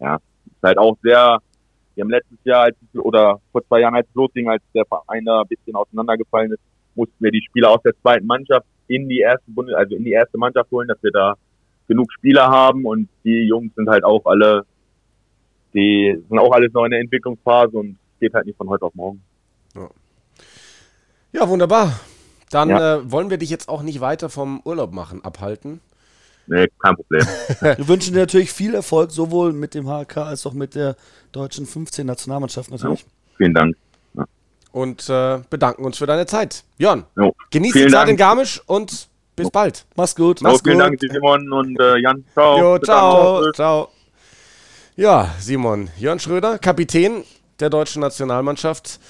ja, 0.00 0.16
ist 0.16 0.62
halt 0.62 0.78
auch 0.78 0.96
sehr, 1.02 1.38
wir 1.94 2.02
haben 2.02 2.10
letztes 2.10 2.38
Jahr 2.42 2.64
als, 2.64 2.76
oder 2.94 3.40
vor 3.52 3.64
zwei 3.66 3.80
Jahren 3.80 3.94
als 3.94 4.08
es 4.08 4.14
losging, 4.14 4.48
als 4.48 4.62
der 4.74 4.84
Verein 4.86 5.24
da 5.24 5.42
ein 5.42 5.48
bisschen 5.48 5.76
auseinandergefallen 5.76 6.52
ist, 6.52 6.60
mussten 6.94 7.16
wir 7.18 7.30
die 7.30 7.42
Spieler 7.42 7.70
aus 7.70 7.82
der 7.82 7.94
zweiten 8.00 8.26
Mannschaft 8.26 8.66
in 8.88 9.08
die 9.08 9.20
erste 9.20 9.50
Bundes 9.50 9.74
also 9.74 9.94
in 9.94 10.04
die 10.04 10.12
erste 10.12 10.38
Mannschaft 10.38 10.70
holen, 10.70 10.88
dass 10.88 11.02
wir 11.02 11.12
da 11.12 11.34
genug 11.86 12.12
Spieler 12.12 12.48
haben 12.48 12.84
und 12.84 13.08
die 13.24 13.46
Jungs 13.46 13.74
sind 13.74 13.88
halt 13.88 14.04
auch 14.04 14.24
alle, 14.26 14.64
die 15.74 16.16
sind 16.28 16.38
auch 16.38 16.52
alles 16.52 16.72
noch 16.72 16.84
in 16.84 16.92
der 16.92 17.00
Entwicklungsphase 17.00 17.76
und 17.76 17.98
geht 18.20 18.34
halt 18.34 18.46
nicht 18.46 18.56
von 18.56 18.68
heute 18.68 18.84
auf 18.84 18.94
morgen. 18.94 19.22
Ja, 19.74 19.88
ja 21.32 21.48
wunderbar. 21.48 22.00
Dann 22.50 22.68
ja. 22.68 22.96
äh, 22.96 23.10
wollen 23.10 23.30
wir 23.30 23.38
dich 23.38 23.50
jetzt 23.50 23.68
auch 23.68 23.82
nicht 23.82 24.00
weiter 24.00 24.28
vom 24.28 24.60
Urlaub 24.64 24.92
machen, 24.92 25.24
abhalten. 25.24 25.80
Nee, 26.46 26.66
kein 26.80 26.96
Problem. 26.96 27.22
wir 27.60 27.88
wünschen 27.88 28.12
dir 28.12 28.20
natürlich 28.20 28.52
viel 28.52 28.74
Erfolg, 28.74 29.12
sowohl 29.12 29.52
mit 29.52 29.74
dem 29.74 29.86
HK 29.86 30.16
als 30.18 30.46
auch 30.46 30.52
mit 30.52 30.74
der 30.74 30.96
deutschen 31.30 31.66
15-Nationalmannschaft 31.66 32.70
natürlich. 32.70 33.02
Ja, 33.02 33.06
vielen 33.36 33.54
Dank. 33.54 33.76
Und 34.72 35.08
äh, 35.08 35.40
bedanken 35.50 35.84
uns 35.84 35.98
für 35.98 36.06
deine 36.06 36.26
Zeit. 36.26 36.64
Jörn, 36.78 37.04
genieß 37.50 37.72
die 37.72 37.82
Zeit 37.84 37.92
Dank. 37.92 38.10
in 38.10 38.16
Garmisch 38.16 38.62
und 38.66 39.08
bis 39.34 39.50
bald. 39.50 39.84
Mach's 39.96 40.14
gut. 40.14 40.40
Mach's 40.42 40.52
Mach's 40.54 40.62
vielen 40.62 40.78
gut. 40.78 41.02
Dank, 41.02 41.12
Simon 41.12 41.52
und 41.52 41.80
äh, 41.80 41.98
Jan. 41.98 42.24
Ciao. 42.32 42.58
Jo, 42.58 42.78
ciao, 42.78 43.42
Tschüss. 43.42 43.56
ciao. 43.56 43.88
Ja, 44.96 45.34
Simon, 45.40 45.88
Jörn 45.98 46.20
Schröder, 46.20 46.58
Kapitän 46.58 47.24
der 47.58 47.70
deutschen 47.70 48.00
Nationalmannschaft. 48.00 49.00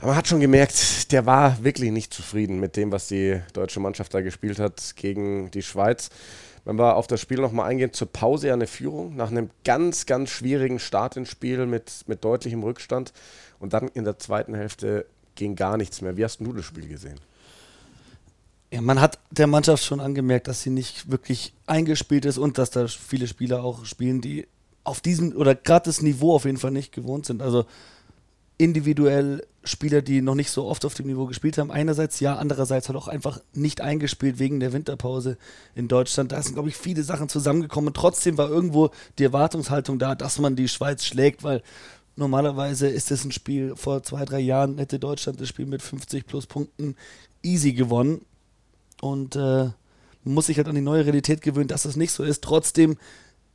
Man 0.00 0.14
hat 0.14 0.28
schon 0.28 0.40
gemerkt, 0.40 1.10
der 1.12 1.26
war 1.26 1.62
wirklich 1.62 1.90
nicht 1.90 2.14
zufrieden 2.14 2.60
mit 2.60 2.76
dem, 2.76 2.92
was 2.92 3.08
die 3.08 3.40
deutsche 3.52 3.80
Mannschaft 3.80 4.14
da 4.14 4.20
gespielt 4.20 4.58
hat 4.58 4.94
gegen 4.96 5.50
die 5.50 5.62
Schweiz. 5.62 6.10
Wenn 6.64 6.78
wir 6.78 6.96
auf 6.96 7.06
das 7.06 7.20
Spiel 7.20 7.38
nochmal 7.38 7.68
eingehen, 7.68 7.92
zur 7.92 8.12
Pause 8.12 8.52
eine 8.52 8.66
Führung, 8.66 9.16
nach 9.16 9.30
einem 9.30 9.50
ganz, 9.64 10.06
ganz 10.06 10.30
schwierigen 10.30 10.78
Start 10.78 11.16
ins 11.16 11.30
Spiel 11.30 11.66
mit, 11.66 12.04
mit 12.06 12.24
deutlichem 12.24 12.62
Rückstand. 12.62 13.12
Und 13.60 13.72
dann 13.72 13.88
in 13.88 14.04
der 14.04 14.18
zweiten 14.18 14.54
Hälfte 14.54 15.06
ging 15.34 15.56
gar 15.56 15.76
nichts 15.76 16.00
mehr. 16.00 16.16
Wie 16.16 16.24
hast 16.24 16.40
du 16.40 16.52
das 16.52 16.64
Spiel 16.64 16.88
gesehen? 16.88 17.18
Ja, 18.70 18.82
man 18.82 19.00
hat 19.00 19.18
der 19.30 19.46
Mannschaft 19.46 19.84
schon 19.84 20.00
angemerkt, 20.00 20.46
dass 20.46 20.62
sie 20.62 20.70
nicht 20.70 21.10
wirklich 21.10 21.54
eingespielt 21.66 22.24
ist 22.26 22.38
und 22.38 22.58
dass 22.58 22.70
da 22.70 22.86
viele 22.86 23.26
Spieler 23.26 23.64
auch 23.64 23.86
spielen, 23.86 24.20
die 24.20 24.46
auf 24.84 25.00
diesem 25.00 25.34
oder 25.34 25.54
gerade 25.54 25.86
das 25.86 26.02
Niveau 26.02 26.34
auf 26.34 26.44
jeden 26.44 26.58
Fall 26.58 26.70
nicht 26.70 26.92
gewohnt 26.92 27.24
sind. 27.24 27.40
Also 27.40 27.64
individuell 28.58 29.46
Spieler, 29.64 30.02
die 30.02 30.20
noch 30.20 30.34
nicht 30.34 30.50
so 30.50 30.66
oft 30.66 30.84
auf 30.84 30.94
dem 30.94 31.06
Niveau 31.06 31.26
gespielt 31.26 31.58
haben. 31.58 31.70
Einerseits 31.70 32.20
ja, 32.20 32.36
andererseits 32.36 32.88
halt 32.88 32.98
auch 32.98 33.08
einfach 33.08 33.40
nicht 33.52 33.80
eingespielt 33.80 34.38
wegen 34.38 34.60
der 34.60 34.72
Winterpause 34.72 35.36
in 35.74 35.88
Deutschland. 35.88 36.32
Da 36.32 36.42
sind, 36.42 36.54
glaube 36.54 36.68
ich, 36.68 36.76
viele 36.76 37.02
Sachen 37.02 37.28
zusammengekommen. 37.28 37.88
Und 37.88 37.96
trotzdem 37.96 38.38
war 38.38 38.48
irgendwo 38.48 38.90
die 39.18 39.24
Erwartungshaltung 39.24 39.98
da, 39.98 40.14
dass 40.14 40.38
man 40.38 40.56
die 40.56 40.68
Schweiz 40.68 41.04
schlägt, 41.04 41.44
weil 41.44 41.62
normalerweise 42.18 42.88
ist 42.88 43.10
es 43.10 43.24
ein 43.24 43.32
Spiel, 43.32 43.74
vor 43.76 44.02
zwei, 44.02 44.24
drei 44.24 44.40
Jahren 44.40 44.78
hätte 44.78 44.98
Deutschland 44.98 45.40
das 45.40 45.48
Spiel 45.48 45.66
mit 45.66 45.82
50 45.82 46.26
plus 46.26 46.46
Punkten 46.46 46.96
easy 47.42 47.72
gewonnen. 47.72 48.22
Und 49.00 49.36
äh, 49.36 49.70
man 50.24 50.34
muss 50.34 50.46
sich 50.46 50.56
halt 50.56 50.68
an 50.68 50.74
die 50.74 50.80
neue 50.80 51.04
Realität 51.04 51.40
gewöhnen, 51.40 51.68
dass 51.68 51.84
es 51.84 51.96
nicht 51.96 52.12
so 52.12 52.24
ist. 52.24 52.42
Trotzdem, 52.42 52.98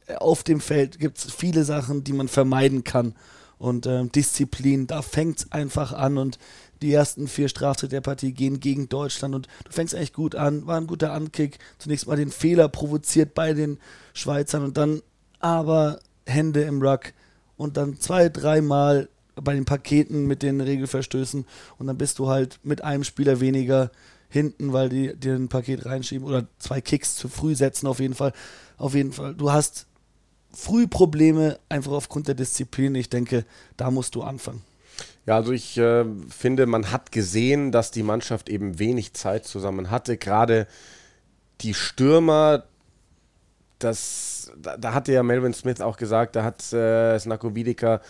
äh, 0.07 0.15
auf 0.15 0.43
dem 0.43 0.61
Feld 0.61 0.99
gibt 0.99 1.17
es 1.17 1.31
viele 1.31 1.65
Sachen, 1.65 2.03
die 2.03 2.13
man 2.13 2.27
vermeiden 2.27 2.83
kann. 2.83 3.15
Und 3.57 3.85
ähm, 3.85 4.11
Disziplin, 4.11 4.87
da 4.87 5.01
fängt 5.01 5.39
es 5.39 5.51
einfach 5.51 5.93
an. 5.93 6.17
Und 6.17 6.39
die 6.81 6.93
ersten 6.93 7.27
vier 7.27 7.49
Straftritte 7.49 7.95
der 7.95 8.01
Partie 8.01 8.31
gehen 8.31 8.59
gegen 8.59 8.89
Deutschland. 8.89 9.35
Und 9.35 9.47
du 9.65 9.71
fängst 9.71 9.93
eigentlich 9.93 10.13
gut 10.13 10.35
an. 10.35 10.65
War 10.65 10.77
ein 10.77 10.87
guter 10.87 11.13
Ankick. 11.13 11.59
Zunächst 11.79 12.07
mal 12.07 12.17
den 12.17 12.31
Fehler 12.31 12.69
provoziert 12.69 13.33
bei 13.33 13.53
den 13.53 13.77
Schweizern. 14.13 14.63
Und 14.63 14.77
dann 14.77 15.01
aber 15.39 15.99
Hände 16.25 16.61
im 16.63 16.81
Ruck. 16.81 17.13
Und 17.57 17.77
dann 17.77 17.99
zwei, 17.99 18.29
dreimal 18.29 19.09
bei 19.35 19.53
den 19.53 19.65
Paketen 19.65 20.27
mit 20.27 20.43
den 20.43 20.61
Regelverstößen. 20.61 21.45
Und 21.77 21.87
dann 21.87 21.97
bist 21.97 22.19
du 22.19 22.29
halt 22.29 22.59
mit 22.63 22.83
einem 22.83 23.03
Spieler 23.03 23.39
weniger 23.39 23.91
hinten, 24.29 24.73
weil 24.73 24.89
die 24.89 25.15
dir 25.15 25.35
ein 25.35 25.47
Paket 25.47 25.85
reinschieben 25.85 26.27
oder 26.27 26.47
zwei 26.57 26.81
Kicks 26.81 27.15
zu 27.15 27.29
früh 27.29 27.55
setzen 27.55 27.87
auf 27.87 27.99
jeden 27.99 28.15
Fall. 28.15 28.33
Auf 28.77 28.95
jeden 28.95 29.11
Fall. 29.11 29.35
Du 29.35 29.51
hast 29.51 29.85
früh 30.51 30.87
Probleme 30.87 31.59
einfach 31.69 31.91
aufgrund 31.91 32.27
der 32.27 32.35
Disziplin. 32.35 32.95
Ich 32.95 33.09
denke, 33.09 33.45
da 33.77 33.91
musst 33.91 34.15
du 34.15 34.23
anfangen. 34.23 34.61
Ja, 35.25 35.35
also 35.35 35.51
ich 35.51 35.77
äh, 35.77 36.05
finde, 36.29 36.65
man 36.65 36.91
hat 36.91 37.11
gesehen, 37.11 37.71
dass 37.71 37.91
die 37.91 38.03
Mannschaft 38.03 38.49
eben 38.49 38.79
wenig 38.79 39.13
Zeit 39.13 39.45
zusammen 39.45 39.89
hatte. 39.89 40.17
Gerade 40.17 40.67
die 41.61 41.73
Stürmer, 41.73 42.65
das, 43.83 44.51
da, 44.57 44.77
da 44.77 44.93
hatte 44.93 45.13
ja 45.13 45.23
Melvin 45.23 45.53
Smith 45.53 45.81
auch 45.81 45.97
gesagt, 45.97 46.35
da 46.35 46.43
hat 46.43 46.73
äh, 46.73 47.17
Snako 47.19 47.55
Wiedeker 47.55 48.01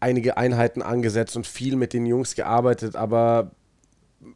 einige 0.00 0.36
Einheiten 0.36 0.82
angesetzt 0.82 1.36
und 1.36 1.46
viel 1.46 1.76
mit 1.76 1.92
den 1.92 2.06
Jungs 2.06 2.34
gearbeitet, 2.34 2.96
aber 2.96 3.52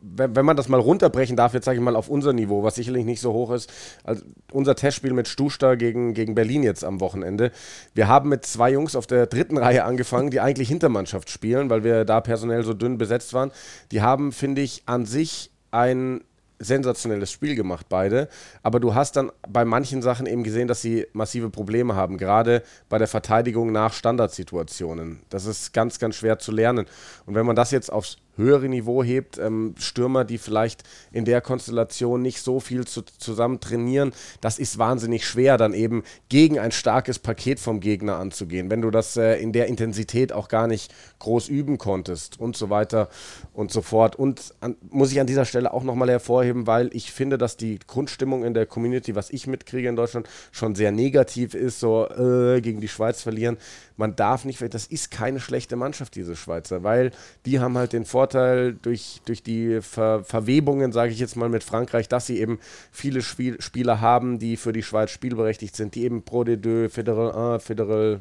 wenn, 0.01 0.45
man 0.45 0.57
das 0.57 0.69
mal 0.69 0.81
runterbrechen 0.81 1.37
darf, 1.37 1.55
jetzt 1.55 1.65
sage 1.65 1.79
ich 1.79 1.85
mal 1.85 1.97
auf 1.97 2.09
unser 2.09 2.33
Niveau, 2.33 2.63
was 2.63 2.75
sicherlich 2.75 3.05
nicht 3.05 3.21
so 3.21 3.33
hoch 3.33 3.53
ist, 3.53 3.73
also 4.03 4.25
unser 4.53 4.75
Testspiel 4.75 5.13
mit 5.13 5.29
Stuster 5.29 5.77
gegen, 5.77 6.13
gegen 6.13 6.35
Berlin 6.35 6.63
jetzt 6.63 6.85
am 6.85 7.01
Wochenende. 7.01 7.53
Wir 7.95 8.09
haben 8.09 8.29
mit 8.29 8.45
zwei 8.45 8.73
Jungs 8.73 8.97
auf 8.97 9.07
der 9.07 9.27
dritten 9.27 9.59
Reihe 9.59 9.85
angefangen, 9.85 10.31
die 10.31 10.41
eigentlich 10.41 10.69
Hintermannschaft 10.69 11.31
spielen, 11.31 11.71
weil 11.71 11.85
wir 11.85 12.05
da 12.05 12.21
personell 12.21 12.65
so 12.65 12.75
dünn 12.75 12.99
besetzt 12.99 13.33
waren. 13.33 13.53
Die 13.93 14.03
haben, 14.03 14.33
finde 14.33 14.63
ich, 14.63 14.83
an 14.87 15.07
sich 15.07 15.53
ein 15.71 16.23
sensationelles 16.59 17.31
Spiel 17.31 17.55
gemacht, 17.55 17.87
beide. 17.89 18.29
Aber 18.63 18.81
du 18.81 18.95
hast 18.95 19.17
dann 19.17 19.31
bei 19.49 19.65
manchen 19.65 20.03
Sachen 20.03 20.27
eben 20.27 20.43
gesehen, 20.43 20.69
dass 20.69 20.83
sie 20.83 21.07
massive 21.13 21.51
Probleme 21.51 21.95
haben, 21.95 22.19
gerade 22.19 22.63
bei 22.89 22.99
der 22.99 23.09
Verteidigung 23.09 23.73
nach 23.73 23.93
Standardsituationen. 23.93 25.21
Das 25.31 25.47
ist 25.47 25.73
ganz, 25.73 25.99
ganz 25.99 26.17
schwer 26.17 26.39
zu 26.39 26.53
lernen. 26.53 26.87
Und 27.27 27.35
wenn 27.35 27.47
man 27.47 27.57
das 27.57 27.71
jetzt 27.71 27.93
aufs 27.93 28.19
höhere 28.37 28.69
Niveau 28.69 29.03
hebt, 29.03 29.39
ähm, 29.39 29.75
Stürmer, 29.79 30.25
die 30.25 30.39
vielleicht 30.39 30.83
in 31.11 31.25
der 31.25 31.41
Konstellation 31.41 32.23
nicht 32.23 32.43
so 32.43 32.61
viel 32.61 32.87
zu, 32.87 33.03
zusammen 33.03 33.61
trainieren, 33.61 34.13
das 34.41 34.59
ist 34.59 34.79
wahnsinnig 34.79 35.27
schwer, 35.27 35.57
dann 35.57 35.75
eben 35.75 36.03
gegen 36.29 36.59
ein 36.59 36.73
starkes 36.73 37.19
Paket 37.19 37.59
vom 37.59 37.81
Gegner 37.81 38.17
anzugehen, 38.17 38.71
wenn 38.71 38.83
du 38.83 38.91
das 38.91 39.17
äh, 39.17 39.37
in 39.37 39.53
der 39.53 39.67
Intensität 39.67 40.33
auch 40.33 40.49
gar 40.49 40.67
nicht 40.67 40.93
groß 41.19 41.49
üben 41.49 41.79
konntest 41.79 42.39
und 42.39 42.57
so 42.57 42.71
weiter 42.71 43.09
und 43.53 43.71
so 43.71 43.83
fort. 43.83 44.17
Und 44.17 44.55
an, 44.61 44.77
muss 44.91 45.13
ich 45.13 45.21
an 45.21 45.27
dieser 45.27 45.45
Stelle 45.45 45.73
auch 45.73 45.83
nochmal 45.83 46.11
hervorheben, 46.11 46.67
weil 46.67 46.91
ich 46.93 47.13
finde, 47.13 47.39
dass 47.39 47.57
die 47.57 47.79
Grundstimmung 47.87 48.45
in 48.45 48.55
der 48.55 48.67
Community, 48.67 49.15
was 49.15 49.31
ich 49.31 49.47
mitkriege 49.47 49.89
in 49.89 49.97
Deutschland, 49.97 50.29
schon 50.53 50.75
sehr 50.75 50.93
negativ 50.93 51.55
ist, 51.55 51.81
so 51.81 52.07
äh, 52.09 52.61
gegen 52.61 52.81
die 52.81 52.89
Schweiz 52.89 53.23
verlieren. 53.23 53.57
Man 53.97 54.15
darf 54.15 54.45
nicht, 54.45 54.63
das 54.75 54.87
ist 54.87 55.11
keine 55.11 55.41
schlechte 55.41 55.77
Mannschaft, 55.77 56.15
diese 56.17 56.37
Schweizer, 56.37 56.83
weil 56.83 57.13
die 57.47 57.61
haben 57.61 57.79
halt 57.79 57.93
den 57.93 58.05
Vorteil 58.05 58.75
durch, 58.75 59.21
durch 59.25 59.43
die 59.43 59.81
Ver 59.81 60.23
Verwebungen, 60.25 60.93
sage 60.93 61.13
ich 61.13 61.19
jetzt 61.19 61.37
mal, 61.37 61.49
mit 61.49 61.65
Frankreich, 61.65 62.09
dass 62.09 62.27
sie 62.27 62.39
eben 62.39 62.59
viele 62.91 63.23
Spiel 63.23 63.61
Spieler 63.61 64.01
haben, 64.01 64.39
die 64.39 64.57
für 64.57 64.73
die 64.73 64.83
Schweiz 64.83 65.11
spielberechtigt 65.11 65.77
sind, 65.77 65.95
die 65.95 66.05
eben 66.05 66.23
Pro 66.23 66.45
de 66.45 66.57
deux, 66.57 66.93
Fédéral 66.93 67.55
1, 67.55 67.65
Fédéral 67.65 68.21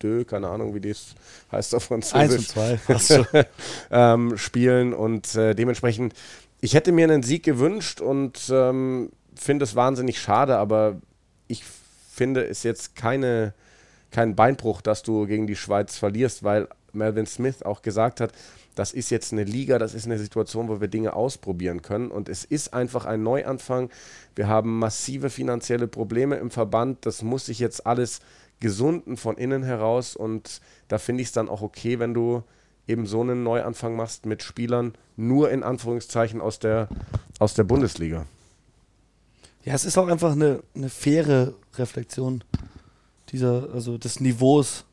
2, 0.00 0.24
keine 0.24 0.48
Ahnung, 0.48 0.74
wie 0.74 0.80
das 0.80 1.14
heißt 1.52 1.74
auf 1.74 1.84
Französisch. 1.84 2.56
Eins 2.56 2.80
und 2.88 3.02
zwei. 3.02 3.46
Ähm, 3.90 4.36
spielen 4.36 4.92
und 4.92 5.34
äh, 5.34 5.54
dementsprechend, 5.54 6.14
ich 6.60 6.74
hätte 6.74 6.92
mir 6.92 7.04
einen 7.04 7.22
Sieg 7.22 7.42
gewünscht 7.42 8.00
und 8.00 8.50
ähm, 8.50 9.10
finde 9.34 9.64
es 9.64 9.74
wahnsinnig 9.74 10.20
schade, 10.20 10.58
aber 10.58 11.00
ich 11.46 11.64
finde 11.64 12.44
es 12.44 12.62
jetzt 12.62 12.96
keine, 12.96 13.54
kein 14.10 14.34
Beinbruch, 14.34 14.82
dass 14.82 15.02
du 15.02 15.26
gegen 15.26 15.46
die 15.46 15.56
Schweiz 15.56 15.96
verlierst, 15.96 16.42
weil 16.42 16.68
Melvin 16.92 17.26
Smith 17.26 17.62
auch 17.62 17.82
gesagt 17.82 18.20
hat, 18.20 18.32
das 18.78 18.92
ist 18.92 19.10
jetzt 19.10 19.32
eine 19.32 19.42
Liga, 19.42 19.78
das 19.78 19.92
ist 19.92 20.06
eine 20.06 20.18
Situation, 20.18 20.68
wo 20.68 20.80
wir 20.80 20.86
Dinge 20.86 21.14
ausprobieren 21.14 21.82
können. 21.82 22.12
Und 22.12 22.28
es 22.28 22.44
ist 22.44 22.74
einfach 22.74 23.06
ein 23.06 23.24
Neuanfang. 23.24 23.90
Wir 24.36 24.46
haben 24.46 24.78
massive 24.78 25.30
finanzielle 25.30 25.88
Probleme 25.88 26.36
im 26.36 26.52
Verband. 26.52 27.04
Das 27.04 27.22
muss 27.22 27.46
sich 27.46 27.58
jetzt 27.58 27.86
alles 27.86 28.20
gesunden 28.60 29.16
von 29.16 29.36
innen 29.36 29.62
heraus. 29.62 30.16
Und 30.16 30.60
da 30.88 30.98
finde 30.98 31.22
ich 31.22 31.28
es 31.28 31.32
dann 31.32 31.48
auch 31.48 31.62
okay, 31.62 31.98
wenn 31.98 32.14
du 32.14 32.42
eben 32.86 33.06
so 33.06 33.20
einen 33.20 33.42
Neuanfang 33.42 33.96
machst 33.96 34.26
mit 34.26 34.42
Spielern 34.42 34.94
nur 35.16 35.50
in 35.50 35.62
Anführungszeichen 35.62 36.40
aus 36.40 36.58
der, 36.58 36.88
aus 37.38 37.54
der 37.54 37.64
Bundesliga. 37.64 38.26
Ja, 39.64 39.74
es 39.74 39.84
ist 39.84 39.98
auch 39.98 40.08
einfach 40.08 40.32
eine, 40.32 40.62
eine 40.74 40.88
faire 40.88 41.52
Reflexion 41.74 42.42
dieser, 43.30 43.68
also 43.74 43.98
des 43.98 44.20
Niveaus. 44.20 44.84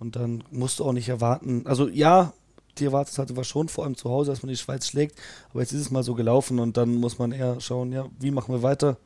Und 0.00 0.16
dann 0.16 0.42
musst 0.50 0.80
du 0.80 0.84
auch 0.84 0.92
nicht 0.92 1.08
erwarten. 1.08 1.66
Also 1.66 1.88
ja, 1.88 2.32
die 2.78 2.86
Erwartungshaltung 2.86 3.36
war 3.36 3.44
schon 3.44 3.68
vor 3.68 3.84
allem 3.84 3.96
zu 3.96 4.10
Hause, 4.10 4.32
dass 4.32 4.42
man 4.42 4.50
die 4.50 4.56
Schweiz 4.56 4.88
schlägt. 4.88 5.18
Aber 5.50 5.60
jetzt 5.60 5.72
ist 5.72 5.80
es 5.80 5.90
mal 5.90 6.02
so 6.02 6.14
gelaufen 6.14 6.58
und 6.58 6.76
dann 6.76 6.94
muss 6.96 7.18
man 7.18 7.32
eher 7.32 7.60
schauen, 7.60 7.92
ja, 7.92 8.06
wie 8.18 8.32
machen 8.32 8.52
wir 8.52 8.62
weiter 8.62 8.96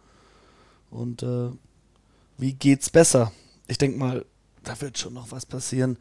und 0.91 1.23
äh, 1.23 1.51
wie 2.39 2.55
geht's 2.55 2.89
besser. 2.89 3.33
Ich 3.69 3.79
denke 3.79 3.99
mal, 3.99 4.25
da 4.65 4.81
wird 4.81 4.99
schon 4.99 5.15
noch 5.15 5.31
was 5.31 5.47
passieren. 5.47 5.97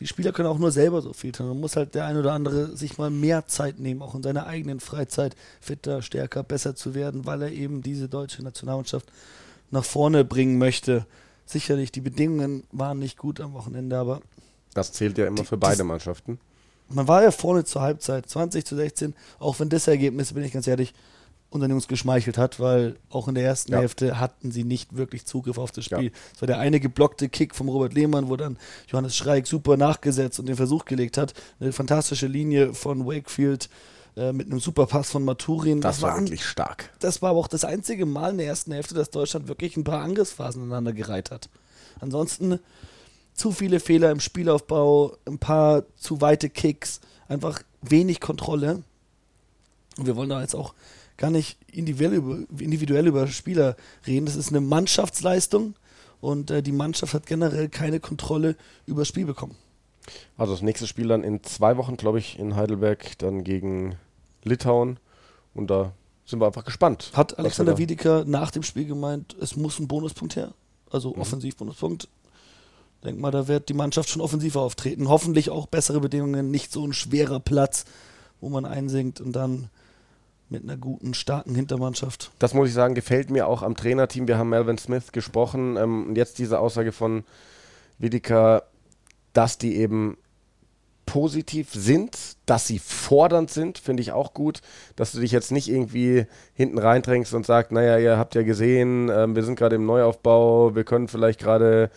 Die 0.00 0.06
Spieler 0.06 0.32
können 0.32 0.48
auch 0.48 0.58
nur 0.58 0.70
selber 0.70 1.02
so 1.02 1.12
viel 1.12 1.32
tun. 1.32 1.48
Man 1.48 1.60
muss 1.60 1.76
halt 1.76 1.94
der 1.94 2.06
ein 2.06 2.16
oder 2.16 2.32
andere 2.32 2.76
sich 2.76 2.98
mal 2.98 3.10
mehr 3.10 3.46
Zeit 3.46 3.78
nehmen, 3.80 4.00
auch 4.02 4.14
in 4.14 4.22
seiner 4.22 4.46
eigenen 4.46 4.80
Freizeit 4.80 5.34
fitter, 5.60 6.02
stärker, 6.02 6.42
besser 6.44 6.74
zu 6.76 6.94
werden, 6.94 7.26
weil 7.26 7.42
er 7.42 7.52
eben 7.52 7.82
diese 7.82 8.08
deutsche 8.08 8.42
Nationalmannschaft 8.42 9.10
nach 9.70 9.84
vorne 9.84 10.24
bringen 10.24 10.56
möchte. 10.58 11.04
Sicherlich, 11.46 11.90
die 11.92 12.00
Bedingungen 12.00 12.64
waren 12.72 12.98
nicht 12.98 13.18
gut 13.18 13.40
am 13.40 13.52
Wochenende, 13.54 13.96
aber 13.98 14.20
Das 14.74 14.92
zählt 14.92 15.18
ja 15.18 15.26
immer 15.26 15.36
Die- 15.42 15.44
für 15.46 15.56
beide 15.56 15.82
Mannschaften. 15.82 16.38
man 16.88 17.08
war 17.08 17.22
ja 17.24 17.30
vorne 17.32 17.64
zur 17.64 17.82
Halbzeit, 17.82 18.28
20 18.28 18.64
zu 18.64 18.76
16, 18.76 19.14
auch 19.40 19.58
wenn 19.58 19.68
das 19.68 19.88
Ergebnis, 19.88 20.32
bin 20.32 20.44
ich 20.44 20.52
ganz 20.52 20.66
ehrlich, 20.68 20.94
unseren 21.50 21.70
Jungs 21.70 21.88
geschmeichelt 21.88 22.36
hat, 22.36 22.60
weil 22.60 22.96
auch 23.10 23.26
in 23.28 23.34
der 23.34 23.44
ersten 23.44 23.72
Ja. 23.72 23.78
Hälfte 23.78 24.20
hatten 24.20 24.50
sie 24.50 24.64
nicht 24.64 24.96
wirklich 24.96 25.24
Zugriff 25.24 25.56
auf 25.58 25.72
das. 25.72 25.86
Spiel. 25.86 26.12
Es 26.34 26.42
war 26.42 26.46
der 26.46 26.58
eine 26.58 26.78
geblockte 26.78 27.28
Kick 27.30 27.54
vom 27.54 27.68
Robert 27.70 27.94
Lehmann, 27.94 28.28
wo 28.28 28.36
dann 28.36 28.58
Johannes 28.88 29.16
Schreik 29.16 29.46
super 29.46 29.76
nachgesetzt 29.78 30.38
und 30.38 30.46
den 30.46 30.56
Versuch 30.56 30.84
gelegt 30.84 31.16
hat. 31.16 31.32
Eine 31.58 31.72
fantastische 31.72 32.26
Linie 32.26 32.74
von 32.74 33.06
Wakefield 33.06 33.70
äh, 34.16 34.32
mit 34.32 34.48
einem 34.50 34.60
super 34.60 34.86
Pass 34.86 35.10
von 35.10 35.24
Maturin. 35.24 35.80
Das 35.80 36.02
war 36.02 36.12
waren- 36.12 36.24
wirklich 36.26 36.44
stark. 36.44 36.90
das 37.00 37.22
war 37.22 37.30
aber 37.30 37.38
auch 37.38 37.48
das 37.48 37.64
einzige 37.64 38.04
Mal 38.04 38.32
in 38.32 38.38
der 38.38 38.46
ersten 38.48 38.72
Hälfte, 38.72 38.94
dass 38.94 39.08
Deutschland 39.10 39.48
wirklich 39.48 39.76
ein 39.78 39.84
paar 39.84 40.02
Angriffsphasen 40.02 40.60
aneinander 40.62 40.92
gereiht 40.92 41.30
hat. 41.30 41.48
Ansonsten 42.00 42.58
zu 43.32 43.52
viele 43.52 43.80
Fehler 43.80 44.10
im 44.10 44.20
Spielaufbau, 44.20 45.16
ein 45.24 45.38
paar 45.38 45.84
zu 45.96 46.20
weite 46.20 46.50
Kicks, 46.50 47.00
einfach 47.28 47.62
wenig 47.80 48.20
Kontrolle. 48.20 48.82
Und 49.96 50.06
wir 50.06 50.16
wollen 50.16 50.28
da 50.28 50.40
jetzt 50.42 50.54
auch 50.54 50.74
gar 51.18 51.30
nicht 51.30 51.58
individuell 51.70 52.14
über, 52.14 52.38
individuell 52.58 53.06
über 53.06 53.26
Spieler 53.26 53.76
reden. 54.06 54.24
Das 54.24 54.36
ist 54.36 54.48
eine 54.48 54.62
Mannschaftsleistung 54.62 55.74
und 56.20 56.50
äh, 56.50 56.62
die 56.62 56.72
Mannschaft 56.72 57.12
hat 57.12 57.26
generell 57.26 57.68
keine 57.68 58.00
Kontrolle 58.00 58.56
über 58.86 59.02
das 59.02 59.08
Spiel 59.08 59.26
bekommen. 59.26 59.56
Also 60.38 60.54
das 60.54 60.62
nächste 60.62 60.86
Spiel 60.86 61.08
dann 61.08 61.22
in 61.22 61.42
zwei 61.42 61.76
Wochen, 61.76 61.96
glaube 61.96 62.18
ich, 62.18 62.38
in 62.38 62.56
Heidelberg, 62.56 63.18
dann 63.18 63.44
gegen 63.44 63.96
Litauen. 64.42 64.98
Und 65.52 65.68
da 65.68 65.92
sind 66.24 66.40
wir 66.40 66.46
einfach 66.46 66.64
gespannt. 66.64 67.10
Hat 67.12 67.38
Alexander 67.38 67.76
Wiedeker 67.76 68.24
nach 68.24 68.50
dem 68.50 68.62
Spiel 68.62 68.86
gemeint, 68.86 69.36
es 69.40 69.56
muss 69.56 69.78
ein 69.78 69.88
Bonuspunkt 69.88 70.36
her. 70.36 70.54
Also 70.90 71.12
mhm. 71.12 71.20
Offensivbonuspunkt. 71.20 72.08
Denk 73.04 73.20
mal, 73.20 73.30
da 73.30 73.46
wird 73.46 73.68
die 73.68 73.74
Mannschaft 73.74 74.08
schon 74.08 74.22
offensiver 74.22 74.60
auftreten. 74.60 75.08
Hoffentlich 75.08 75.50
auch 75.50 75.66
bessere 75.66 76.00
Bedingungen, 76.00 76.50
nicht 76.50 76.72
so 76.72 76.84
ein 76.84 76.92
schwerer 76.92 77.38
Platz, 77.38 77.84
wo 78.40 78.48
man 78.48 78.64
einsinkt 78.64 79.20
und 79.20 79.32
dann 79.32 79.68
mit 80.50 80.62
einer 80.62 80.76
guten, 80.76 81.14
starken 81.14 81.54
Hintermannschaft. 81.54 82.30
Das 82.38 82.54
muss 82.54 82.68
ich 82.68 82.74
sagen, 82.74 82.94
gefällt 82.94 83.30
mir 83.30 83.46
auch 83.46 83.62
am 83.62 83.76
Trainerteam. 83.76 84.28
Wir 84.28 84.38
haben 84.38 84.48
Melvin 84.48 84.78
Smith 84.78 85.12
gesprochen 85.12 85.76
ähm, 85.76 86.08
und 86.08 86.16
jetzt 86.16 86.38
diese 86.38 86.58
Aussage 86.58 86.92
von 86.92 87.24
Wiedeker, 87.98 88.64
dass 89.32 89.58
die 89.58 89.76
eben 89.76 90.16
positiv 91.08 91.72
sind, 91.72 92.36
dass 92.44 92.66
sie 92.66 92.78
fordernd 92.78 93.50
sind, 93.50 93.78
finde 93.78 94.02
ich 94.02 94.12
auch 94.12 94.34
gut, 94.34 94.60
dass 94.94 95.12
du 95.12 95.20
dich 95.20 95.32
jetzt 95.32 95.50
nicht 95.50 95.68
irgendwie 95.68 96.26
hinten 96.52 96.78
reindrängst 96.78 97.32
und 97.32 97.46
sagst, 97.46 97.72
naja, 97.72 97.96
ihr 97.98 98.18
habt 98.18 98.34
ja 98.34 98.42
gesehen, 98.42 99.08
äh, 99.08 99.26
wir 99.34 99.42
sind 99.42 99.58
gerade 99.58 99.76
im 99.76 99.86
Neuaufbau, 99.86 100.74
wir 100.74 100.84
können 100.84 101.08
vielleicht 101.08 101.40
gerade 101.40 101.90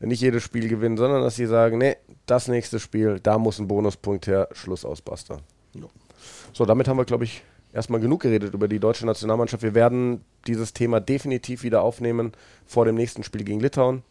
nicht 0.00 0.20
jedes 0.20 0.42
Spiel 0.42 0.68
gewinnen, 0.68 0.96
sondern 0.96 1.22
dass 1.22 1.36
sie 1.36 1.46
sagen, 1.46 1.78
nee, 1.78 1.96
das 2.26 2.48
nächste 2.48 2.80
Spiel, 2.80 3.20
da 3.20 3.38
muss 3.38 3.58
ein 3.58 3.68
Bonuspunkt 3.68 4.26
her, 4.26 4.48
Schluss 4.52 4.84
aus, 4.84 5.00
basta. 5.00 5.38
Ja. 5.74 5.86
So, 6.52 6.66
damit 6.66 6.88
haben 6.88 6.98
wir, 6.98 7.04
glaube 7.04 7.24
ich, 7.24 7.42
erstmal 7.76 8.00
genug 8.00 8.22
geredet 8.22 8.54
über 8.54 8.66
die 8.66 8.80
deutsche 8.80 9.06
Nationalmannschaft. 9.06 9.62
Wir 9.62 9.74
werden 9.74 10.24
dieses 10.46 10.72
Thema 10.72 10.98
definitiv 10.98 11.62
wieder 11.62 11.82
aufnehmen 11.82 12.32
vor 12.64 12.86
dem 12.86 12.94
nächsten 12.94 13.22
Spiel 13.22 13.44
gegen 13.44 13.60
Litauen. 13.60 14.02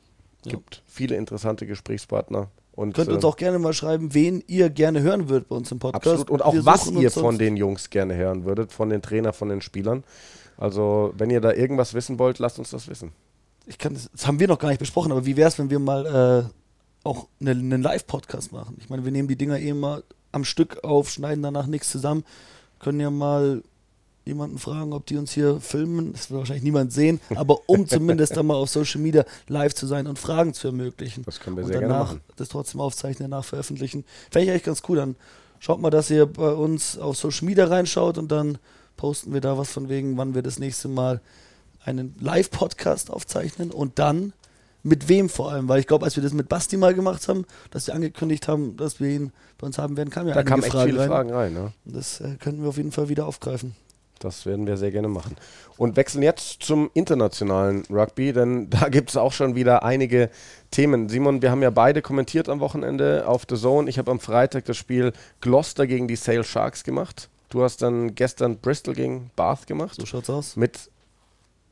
Es 0.41 0.51
ja. 0.51 0.57
gibt 0.57 0.83
viele 0.85 1.15
interessante 1.15 1.65
Gesprächspartner. 1.65 2.49
Und, 2.73 2.93
Könnt 2.93 3.09
uns 3.09 3.23
äh, 3.23 3.27
auch 3.27 3.37
gerne 3.37 3.57
mal 3.57 3.73
schreiben, 3.73 4.13
wen 4.13 4.43
ihr 4.47 4.69
gerne 4.69 5.01
hören 5.01 5.29
würdet 5.29 5.49
bei 5.49 5.55
uns 5.55 5.71
im 5.71 5.79
Podcast. 5.79 6.05
Absolut. 6.05 6.29
Und 6.29 6.41
auch 6.43 6.53
was 6.59 6.91
ihr 6.91 7.09
von 7.09 7.37
den 7.37 7.57
Jungs 7.57 7.89
gerne 7.89 8.15
hören 8.15 8.45
würdet, 8.45 8.71
von 8.71 8.89
den 8.89 9.01
Trainern, 9.01 9.33
von 9.33 9.49
den 9.49 9.61
Spielern. 9.61 10.03
Also, 10.57 11.13
wenn 11.17 11.29
ihr 11.29 11.41
da 11.41 11.53
irgendwas 11.53 11.93
wissen 11.93 12.19
wollt, 12.19 12.39
lasst 12.39 12.59
uns 12.59 12.69
das 12.69 12.87
wissen. 12.87 13.13
Ich 13.65 13.77
kann 13.77 13.93
das, 13.93 14.09
das 14.11 14.27
haben 14.27 14.39
wir 14.39 14.47
noch 14.47 14.59
gar 14.59 14.69
nicht 14.69 14.79
besprochen, 14.79 15.11
aber 15.11 15.25
wie 15.25 15.37
wäre 15.37 15.47
es, 15.47 15.57
wenn 15.57 15.69
wir 15.69 15.79
mal 15.79 16.05
äh, 16.05 17.07
auch 17.07 17.27
einen 17.39 17.73
eine 17.73 17.81
Live-Podcast 17.81 18.51
machen? 18.51 18.77
Ich 18.79 18.89
meine, 18.89 19.05
wir 19.05 19.11
nehmen 19.11 19.27
die 19.27 19.37
Dinger 19.37 19.57
eh 19.57 19.73
mal 19.73 20.03
am 20.31 20.43
Stück 20.43 20.83
auf, 20.83 21.09
schneiden 21.09 21.41
danach 21.41 21.65
nichts 21.65 21.89
zusammen, 21.89 22.25
können 22.79 22.99
ja 22.99 23.09
mal 23.09 23.63
jemanden 24.25 24.57
fragen, 24.57 24.91
ob 24.93 25.05
die 25.05 25.17
uns 25.17 25.31
hier 25.31 25.59
filmen. 25.59 26.13
Das 26.13 26.29
wird 26.29 26.39
wahrscheinlich 26.39 26.63
niemand 26.63 26.91
sehen, 26.91 27.21
aber 27.35 27.59
um 27.67 27.87
zumindest 27.87 28.35
dann 28.35 28.47
mal 28.47 28.55
auf 28.55 28.69
Social 28.69 29.01
Media 29.01 29.23
live 29.47 29.73
zu 29.73 29.85
sein 29.85 30.07
und 30.07 30.17
Fragen 30.19 30.53
zu 30.53 30.67
ermöglichen. 30.67 31.23
Das 31.23 31.39
können 31.39 31.57
wir 31.57 31.63
und 31.63 31.71
sehr 31.71 31.81
danach 31.81 32.07
gerne 32.07 32.19
machen. 32.19 32.21
das 32.35 32.49
trotzdem 32.49 32.81
aufzeichnen, 32.81 33.29
danach 33.29 33.45
veröffentlichen. 33.45 34.03
Fände 34.31 34.45
ich 34.45 34.51
eigentlich 34.51 34.63
ganz 34.63 34.81
cool. 34.89 34.97
Dann 34.97 35.15
schaut 35.59 35.79
mal, 35.79 35.91
dass 35.91 36.09
ihr 36.09 36.25
bei 36.25 36.51
uns 36.51 36.97
auf 36.97 37.17
Social 37.17 37.45
Media 37.45 37.65
reinschaut 37.65 38.17
und 38.17 38.31
dann 38.31 38.57
posten 38.97 39.33
wir 39.33 39.41
da 39.41 39.57
was 39.57 39.71
von 39.71 39.89
wegen, 39.89 40.17
wann 40.17 40.33
wir 40.33 40.41
das 40.41 40.59
nächste 40.59 40.87
Mal 40.87 41.21
einen 41.83 42.15
Live-Podcast 42.19 43.11
aufzeichnen 43.11 43.71
und 43.71 43.99
dann 43.99 44.33
mit 44.85 45.09
wem 45.09 45.29
vor 45.29 45.51
allem, 45.51 45.67
weil 45.67 45.79
ich 45.79 45.87
glaube, 45.87 46.05
als 46.05 46.15
wir 46.15 46.21
das 46.21 46.33
mit 46.33 46.47
Basti 46.47 46.77
mal 46.77 46.93
gemacht 46.93 47.27
haben, 47.27 47.45
dass 47.71 47.87
wir 47.87 47.95
angekündigt 47.95 48.47
haben, 48.47 48.77
dass 48.77 48.99
wir 48.99 49.09
ihn 49.09 49.31
bei 49.57 49.65
uns 49.65 49.79
haben 49.79 49.97
werden, 49.97 50.11
kam 50.11 50.27
ja 50.27 50.35
da 50.35 50.43
kamen 50.43 50.61
echt 50.61 50.71
Fragen 50.71 50.89
viele 50.89 51.01
rein. 51.01 51.09
Fragen 51.09 51.31
rein. 51.31 51.53
Ne? 51.53 51.71
Das 51.85 52.21
äh, 52.21 52.35
können 52.39 52.61
wir 52.61 52.69
auf 52.69 52.77
jeden 52.77 52.91
Fall 52.91 53.09
wieder 53.09 53.25
aufgreifen. 53.25 53.75
Das 54.19 54.45
werden 54.45 54.67
wir 54.67 54.77
sehr 54.77 54.91
gerne 54.91 55.07
machen. 55.07 55.35
Und 55.77 55.97
wechseln 55.97 56.21
jetzt 56.21 56.61
zum 56.61 56.91
internationalen 56.93 57.83
Rugby, 57.89 58.31
denn 58.31 58.69
da 58.69 58.89
gibt 58.89 59.09
es 59.09 59.17
auch 59.17 59.33
schon 59.33 59.55
wieder 59.55 59.83
einige 59.83 60.29
Themen. 60.69 61.09
Simon, 61.09 61.41
wir 61.41 61.49
haben 61.49 61.63
ja 61.63 61.71
beide 61.71 62.03
kommentiert 62.03 62.47
am 62.47 62.59
Wochenende 62.59 63.27
auf 63.27 63.47
The 63.49 63.55
Zone. 63.55 63.89
Ich 63.89 63.97
habe 63.97 64.11
am 64.11 64.19
Freitag 64.19 64.65
das 64.65 64.77
Spiel 64.77 65.13
Gloucester 65.41 65.87
gegen 65.87 66.07
die 66.07 66.15
Sale 66.15 66.43
Sharks 66.43 66.83
gemacht. 66.83 67.29
Du 67.49 67.63
hast 67.63 67.81
dann 67.81 68.13
gestern 68.13 68.57
Bristol 68.57 68.93
gegen 68.93 69.31
Bath 69.35 69.65
gemacht. 69.65 69.95
So 69.99 70.05
schaut's 70.05 70.29
aus. 70.29 70.55
Mit 70.55 70.91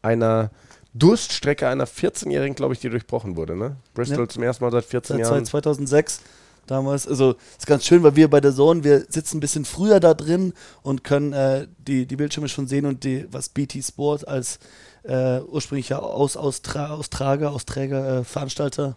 einer 0.01 0.49
Durststrecke 0.94 1.68
einer 1.68 1.88
14-Jährigen, 1.88 2.56
glaube 2.56 2.74
ich, 2.74 2.80
die 2.80 2.89
durchbrochen 2.89 3.36
wurde. 3.36 3.56
Ne? 3.56 3.78
Bristol 3.94 4.26
ja. 4.26 4.30
zum 4.30 4.44
ersten 4.44 4.64
Mal 4.64 4.72
seit 4.72 4.86
14 4.86 5.18
seit 5.18 5.26
Jahren. 5.26 5.46
2006 5.46 6.22
damals. 6.68 7.08
Also 7.08 7.36
ist 7.58 7.68
ganz 7.68 7.86
schön, 7.86 8.04
weil 8.04 8.16
wir 8.16 8.30
bei 8.30 8.41
der 8.41 8.54
Zone, 8.54 8.84
wir 8.84 9.06
sitzen 9.10 9.38
ein 9.38 9.39
bisschen 9.39 9.66
früher 9.66 10.00
da 10.00 10.14
drin 10.14 10.54
und 10.82 11.04
können 11.04 11.34
äh, 11.34 11.68
die, 11.78 12.06
die 12.06 12.16
Bildschirme 12.16 12.50
schon 12.50 12.68
sehen 12.68 12.86
und 12.86 13.04
die, 13.04 13.26
was 13.32 13.50
BT 13.50 13.84
Sport 13.84 14.28
als 14.28 14.60
äh, 15.04 15.39
ursprünglicher 15.39 16.04
Aus, 16.04 16.38
Austra 16.38 16.91
Austrager, 16.91 17.52
Austräger, 17.52 18.20
äh, 18.20 18.24
Veranstalter, 18.24 18.96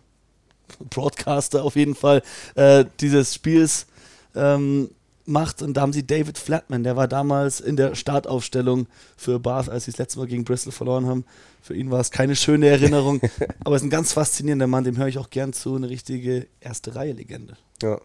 Broadcaster 0.90 1.64
auf 1.64 1.76
jeden 1.76 1.94
Fall 1.94 2.22
äh, 2.54 2.84
dieses 3.00 3.34
Spiels 3.34 3.86
ähm, 4.34 4.90
macht. 5.28 5.62
Und 5.62 5.74
da 5.74 5.82
haben 5.82 5.92
sie 5.92 6.06
David 6.06 6.38
Flatman, 6.38 6.82
der 6.82 6.96
war 6.96 7.08
damals 7.08 7.60
in 7.60 7.76
der 7.76 7.94
Startaufstellung 7.94 8.86
für 9.16 9.38
Bath, 9.38 9.68
als 9.68 9.84
sie 9.84 9.90
das 9.90 9.98
letzte 9.98 10.18
Mal 10.18 10.26
gegen 10.26 10.44
Bristol 10.44 10.72
verloren 10.72 11.06
haben. 11.06 11.24
Für 11.60 11.74
ihn 11.74 11.90
war 11.90 12.00
es 12.00 12.10
keine 12.10 12.36
schöne 12.36 12.68
Erinnerung, 12.68 13.20
aber 13.64 13.76
es 13.76 13.82
ist 13.82 13.86
ein 13.86 13.90
ganz 13.90 14.12
faszinierender 14.12 14.66
Mann, 14.66 14.84
dem 14.84 14.96
höre 14.96 15.08
ich 15.08 15.18
auch 15.18 15.30
gern 15.30 15.52
zu, 15.52 15.74
eine 15.74 15.88
richtige 15.88 16.46
erste 16.60 16.94
Reihe-Legende. 16.94 17.56
Ja. 17.82 18.00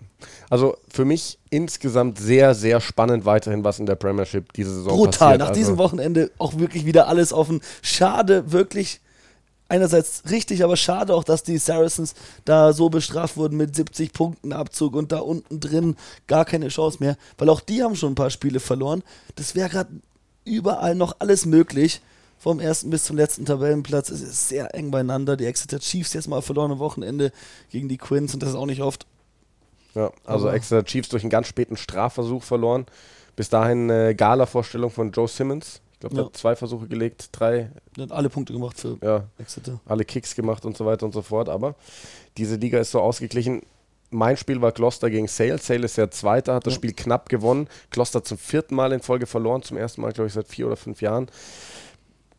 Also 0.50 0.78
für 0.90 1.06
mich 1.06 1.40
insgesamt 1.50 2.20
sehr, 2.20 2.56
sehr 2.56 2.82
spannend 2.82 3.26
weiterhin, 3.26 3.64
was 3.64 3.80
in 3.80 3.86
der 3.86 3.96
Premiership 3.96 4.52
diese 4.54 4.74
Saison 4.74 4.98
Brutal. 4.98 5.12
passiert. 5.12 5.40
Nach 5.40 5.48
also 5.50 5.60
diesem 5.60 5.78
Wochenende 5.78 6.32
auch 6.38 6.58
wirklich 6.58 6.86
wieder 6.86 7.08
alles 7.08 7.34
offen. 7.34 7.62
Schade, 7.82 8.52
wirklich 8.52 9.00
einerseits 9.72 10.24
richtig, 10.30 10.64
aber 10.64 10.76
schade 10.76 11.16
auch, 11.16 11.24
dass 11.24 11.44
die 11.44 11.58
Saracens 11.58 12.14
da 12.46 12.74
so 12.74 12.90
bestraft 12.90 13.38
wurden 13.38 13.58
mit 13.58 13.76
70 13.76 14.12
Punkten 14.12 14.52
Abzug 14.52 14.96
und 14.96 15.12
da 15.12 15.20
unten 15.20 15.60
drin 15.60 15.96
gar 16.28 16.46
keine 16.46 16.68
Chance 16.68 16.98
mehr, 17.00 17.18
weil 17.38 17.50
auch 17.50 17.62
die 17.62 17.82
haben 17.82 17.96
schon 17.96 18.12
ein 18.12 18.16
paar 18.16 18.30
Spiele 18.30 18.60
verloren. 18.60 19.02
Das 19.36 19.56
wäre 19.56 19.70
gerade 19.70 19.90
überall 20.44 20.94
noch 20.96 21.16
alles 21.20 21.46
möglich. 21.46 22.02
Vom 22.38 22.60
ersten 22.60 22.90
bis 22.90 23.04
zum 23.04 23.18
letzten 23.18 23.46
Tabellenplatz. 23.46 24.10
Es 24.10 24.22
ist 24.22 24.50
sehr 24.50 24.74
eng 24.74 24.90
beieinander. 24.90 25.38
Die 25.38 25.46
Exeter 25.46 25.80
Chiefs 25.80 26.14
jetzt 26.14 26.28
mal 26.28 26.42
verloren 26.42 26.72
am 26.72 26.80
Wochenende 26.80 27.32
gegen 27.70 27.88
die 27.88 27.98
Quins 27.98 28.34
und 28.34 28.42
das 28.42 28.50
ist 28.50 28.56
auch 28.56 28.66
nicht 28.66 28.82
oft. 28.82 29.06
Ja, 29.94 30.12
also 30.26 30.48
aber 30.48 30.56
Exeter 30.56 30.84
Chiefs 30.84 31.10
durch 31.10 31.22
einen 31.22 31.30
ganz 31.30 31.48
späten 31.48 31.78
Strafversuch 31.78 32.42
verloren. 32.42 32.88
Bis 33.36 33.50
dahin 33.50 33.92
eine 33.92 34.16
Gala-Vorstellung 34.16 34.90
von 34.90 35.12
Joe 35.12 35.28
Simmons 35.28 35.82
glaube, 36.02 36.16
ja. 36.18 36.26
hat 36.26 36.36
zwei 36.36 36.56
Versuche 36.56 36.88
gelegt, 36.88 37.30
drei. 37.32 37.72
Er 37.98 38.04
hat 38.04 38.12
alle 38.12 38.30
Punkte 38.30 38.54
gemacht 38.54 38.80
für 38.80 38.98
ja, 39.02 39.24
Exeter. 39.38 39.80
Alle 39.86 40.04
Kicks 40.04 40.36
gemacht 40.36 40.66
und 40.66 40.76
so 40.76 40.86
weiter 40.86 41.06
und 41.06 41.14
so 41.14 41.22
fort. 41.22 41.48
Aber 41.48 41.76
diese 42.38 42.56
Liga 42.56 42.80
ist 42.80 42.92
so 42.92 43.00
ausgeglichen. 43.00 43.62
Mein 44.10 44.36
Spiel 44.36 44.62
war 44.62 44.74
Gloucester 44.74 45.10
gegen 45.10 45.28
Sale. 45.28 45.58
Sale 45.58 45.86
ist 45.86 45.98
der 45.98 46.12
Zweite, 46.12 46.54
hat 46.54 46.68
das 46.68 46.74
ja. 46.74 46.76
Spiel 46.76 46.94
knapp 46.94 47.30
gewonnen. 47.30 47.70
Gloucester 47.92 48.24
zum 48.24 48.38
vierten 48.38 48.76
Mal 48.76 48.92
in 48.92 49.00
Folge 49.02 49.26
verloren, 49.26 49.62
zum 49.62 49.78
ersten 49.78 50.02
Mal, 50.02 50.12
glaube 50.12 50.28
ich, 50.28 50.34
seit 50.34 50.48
vier 50.48 50.68
oder 50.68 50.76
fünf 50.76 51.02
Jahren. 51.02 51.28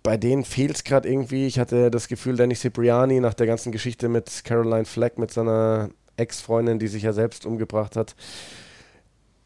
Bei 0.02 0.16
denen 0.16 0.44
fehlt 0.44 0.76
es 0.76 0.84
gerade 0.84 1.08
irgendwie. 1.08 1.46
Ich 1.46 1.58
hatte 1.58 1.90
das 1.90 2.08
Gefühl, 2.08 2.36
Danny 2.36 2.54
Cipriani 2.54 3.20
nach 3.20 3.34
der 3.34 3.46
ganzen 3.46 3.72
Geschichte 3.72 4.08
mit 4.08 4.44
Caroline 4.44 4.84
Fleck, 4.84 5.16
mit 5.16 5.30
seiner 5.30 5.90
Ex-Freundin, 6.16 6.78
die 6.78 6.88
sich 6.88 7.04
ja 7.04 7.12
selbst 7.12 7.46
umgebracht 7.46 7.96
hat, 7.96 8.14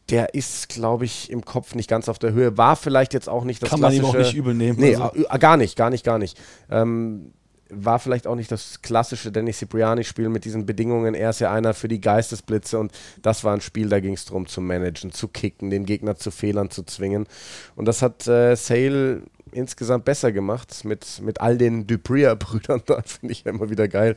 der 0.09 0.33
ist, 0.33 0.69
glaube 0.69 1.05
ich, 1.05 1.29
im 1.29 1.43
Kopf 1.43 1.75
nicht 1.75 1.89
ganz 1.89 2.07
auf 2.07 2.19
der 2.19 2.31
Höhe. 2.31 2.57
War 2.57 2.75
vielleicht 2.75 3.13
jetzt 3.13 3.27
auch 3.27 3.43
nicht 3.43 3.61
das 3.61 3.69
Kann 3.69 3.79
klassische. 3.79 4.01
Kann 4.01 4.11
man 4.11 4.19
ihm 4.19 4.21
auch 4.21 4.25
nicht 4.25 4.37
übel 4.37 4.53
nehmen. 4.53 4.79
Nee, 4.79 4.95
also. 4.95 5.39
gar 5.39 5.57
nicht, 5.57 5.75
gar 5.75 5.89
nicht, 5.89 6.05
gar 6.05 6.17
nicht. 6.17 6.39
Ähm, 6.69 7.33
war 7.69 7.99
vielleicht 7.99 8.27
auch 8.27 8.35
nicht 8.35 8.51
das 8.51 8.81
klassische 8.81 9.31
Dennis 9.31 9.59
Cipriani-Spiel 9.59 10.29
mit 10.29 10.45
diesen 10.45 10.65
Bedingungen. 10.65 11.13
Er 11.13 11.31
ist 11.31 11.39
ja 11.39 11.51
einer 11.51 11.73
für 11.73 11.87
die 11.87 12.01
Geistesblitze 12.01 12.79
und 12.79 12.91
das 13.21 13.43
war 13.43 13.53
ein 13.53 13.61
Spiel, 13.61 13.89
da 13.89 13.99
ging 13.99 14.13
es 14.13 14.25
darum 14.25 14.47
zu 14.47 14.61
managen, 14.61 15.11
zu 15.11 15.27
kicken, 15.27 15.69
den 15.69 15.85
Gegner 15.85 16.15
zu 16.15 16.31
Fehlern 16.31 16.69
zu 16.69 16.83
zwingen. 16.83 17.27
Und 17.75 17.85
das 17.85 18.01
hat 18.01 18.27
äh, 18.27 18.55
Sale 18.55 19.23
insgesamt 19.51 20.05
besser 20.05 20.31
gemacht 20.31 20.85
mit, 20.85 21.21
mit 21.21 21.41
all 21.41 21.57
den 21.57 21.87
Dupria-Brüdern. 21.87 22.83
Da 22.85 23.01
finde 23.05 23.33
ich 23.33 23.43
ja 23.43 23.51
immer 23.51 23.69
wieder 23.69 23.87
geil. 23.87 24.15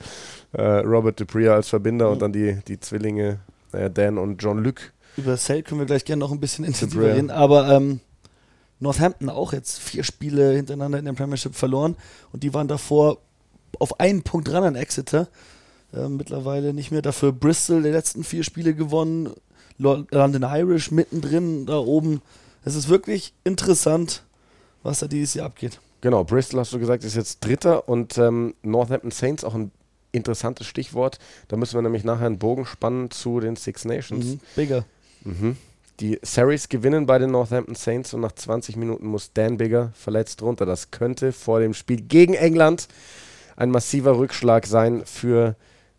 Äh, 0.53 0.62
Robert 0.62 1.18
Dupria 1.20 1.55
als 1.55 1.68
Verbinder 1.68 2.07
mhm. 2.07 2.12
und 2.12 2.22
dann 2.22 2.32
die, 2.32 2.61
die 2.66 2.78
Zwillinge 2.78 3.41
äh, 3.72 3.91
Dan 3.91 4.18
und 4.18 4.43
John 4.43 4.62
Luc 4.62 4.93
über 5.16 5.36
Sale 5.36 5.62
können 5.62 5.80
wir 5.80 5.86
gleich 5.86 6.04
gerne 6.04 6.20
noch 6.20 6.32
ein 6.32 6.40
bisschen 6.40 6.64
intensiver 6.64 7.14
reden, 7.14 7.30
aber 7.30 7.68
ähm, 7.70 8.00
Northampton 8.78 9.28
auch 9.28 9.52
jetzt 9.52 9.78
vier 9.78 10.04
Spiele 10.04 10.52
hintereinander 10.52 10.98
in 10.98 11.04
der 11.04 11.12
Premiership 11.12 11.54
verloren 11.54 11.96
und 12.32 12.42
die 12.42 12.54
waren 12.54 12.68
davor 12.68 13.18
auf 13.78 14.00
einen 14.00 14.22
Punkt 14.22 14.48
dran 14.48 14.64
an 14.64 14.74
Exeter. 14.74 15.28
Äh, 15.92 16.08
mittlerweile 16.08 16.72
nicht 16.72 16.90
mehr. 16.90 17.02
Dafür 17.02 17.32
Bristol 17.32 17.82
die 17.82 17.90
letzten 17.90 18.24
vier 18.24 18.44
Spiele 18.44 18.74
gewonnen. 18.74 19.30
London 19.78 20.42
Irish 20.42 20.90
mittendrin 20.90 21.66
da 21.66 21.78
oben. 21.78 22.20
Es 22.64 22.74
ist 22.74 22.88
wirklich 22.88 23.32
interessant, 23.44 24.24
was 24.82 24.98
da 24.98 25.08
dieses 25.08 25.34
Jahr 25.34 25.46
abgeht. 25.46 25.80
Genau, 26.02 26.24
Bristol 26.24 26.61
hast 26.61 26.72
du 26.72 26.78
gesagt, 26.78 27.04
ist 27.04 27.16
jetzt 27.16 27.44
Dritter 27.44 27.88
und 27.88 28.18
ähm, 28.18 28.54
Northampton 28.62 29.11
Saints 29.11 29.42
auch 29.42 29.54
ein 29.54 29.70
interessantes 30.12 30.66
Stichwort. 30.66 31.18
Da 31.48 31.56
müssen 31.56 31.74
wir 31.74 31.82
nämlich 31.82 32.04
nachher 32.04 32.26
einen 32.26 32.38
Bogen 32.38 32.66
spannen 32.66 33.11
zu 33.11 33.40
den 33.40 33.56
Six 33.56 33.84
Nations. 33.84 34.24
Mhm, 34.24 34.40
bigger. 34.54 34.84
Mhm. 35.24 35.56
Die 36.00 36.18
Saris 36.22 36.68
gewinnen 36.68 37.04
bei 37.04 37.18
den 37.18 37.30
Northampton 37.30 37.74
Saints 37.74 38.14
und 38.14 38.22
nach 38.22 38.32
20 38.32 38.76
Minuten 38.76 39.06
muss 39.06 39.32
Dan 39.34 39.58
Bigger 39.58 39.92
verletzt 39.94 40.40
runter. 40.40 40.64
Das 40.64 40.90
könnte 40.90 41.32
vor 41.32 41.60
dem 41.60 41.74
Spiel 41.74 42.00
gegen 42.00 42.34
England 42.34 42.88
ein 43.56 43.70
massiver 43.70 44.16
Rückschlag 44.16 44.66
sein 44.66 45.02
für 45.04 45.56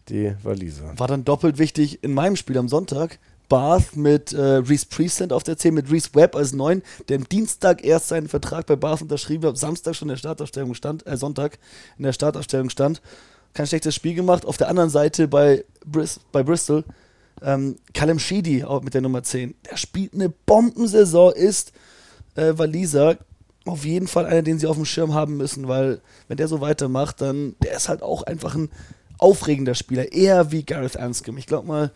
die 0.10 0.34
Waliser. 0.42 0.94
War 0.98 1.08
dann 1.08 1.24
doppelt 1.24 1.60
wichtig 1.60 2.04
in 2.04 2.14
meinem 2.14 2.36
Spiel 2.36 2.58
am 2.58 2.68
Sonntag. 2.68 3.20
Bath 3.48 3.98
mit 3.98 4.32
äh, 4.32 4.42
Reese 4.42 4.86
Priestland 4.90 5.34
auf 5.34 5.44
der 5.44 5.58
10, 5.58 5.74
mit 5.74 5.92
Reese 5.92 6.10
Webb 6.14 6.38
als 6.38 6.54
9, 6.54 6.82
der 7.10 7.18
am 7.18 7.28
Dienstag 7.28 7.84
erst 7.84 8.08
seinen 8.08 8.30
Vertrag 8.30 8.66
bei 8.66 8.78
Bath 8.78 9.02
unterschrieben 9.02 9.46
hat, 9.46 9.58
Samstag 9.58 9.94
schon 9.94 10.08
in 10.08 10.14
der 10.14 10.18
Startaufstellung 10.18 10.74
stand, 10.74 11.06
äh, 11.06 11.18
Sonntag 11.18 11.60
in 11.98 12.06
der 12.06 12.14
Startaufstellung 12.14 12.70
stand. 12.70 13.02
Kein 13.54 13.68
schlechtes 13.68 13.94
Spiel 13.94 14.16
gemacht. 14.16 14.46
Auf 14.46 14.56
der 14.56 14.70
anderen 14.70 14.90
Seite 14.90 15.28
bei, 15.28 15.66
Bris 15.86 16.22
bei 16.32 16.44
Bristol, 16.44 16.86
ähm, 17.42 17.78
Sheedy 18.18 18.64
auch 18.64 18.82
mit 18.82 18.94
der 18.94 19.02
Nummer 19.02 19.24
10. 19.24 19.56
Der 19.70 19.78
spielt 19.78 20.14
eine 20.14 20.30
Bombensaison, 20.30 21.34
ist 21.34 21.74
äh, 22.36 22.54
Waliser. 22.56 23.18
Auf 23.66 23.86
jeden 23.86 24.08
Fall 24.08 24.26
einer, 24.26 24.42
den 24.42 24.58
sie 24.58 24.68
auf 24.68 24.76
dem 24.76 24.86
Schirm 24.86 25.14
haben 25.14 25.38
müssen, 25.38 25.68
weil 25.68 26.02
wenn 26.28 26.38
der 26.38 26.48
so 26.48 26.62
weitermacht, 26.62 27.22
dann 27.22 27.56
der 27.62 27.76
ist 27.76 27.90
halt 27.90 28.02
auch 28.02 28.24
einfach 28.24 28.56
ein 28.56 28.70
aufregender 29.20 29.76
Spieler. 29.76 30.12
Eher 30.12 30.52
wie 30.52 30.64
Gareth 30.64 30.98
Anscombe. 30.98 31.40
Ich 31.40 31.46
glaube 31.46 31.68
mal, 31.68 31.92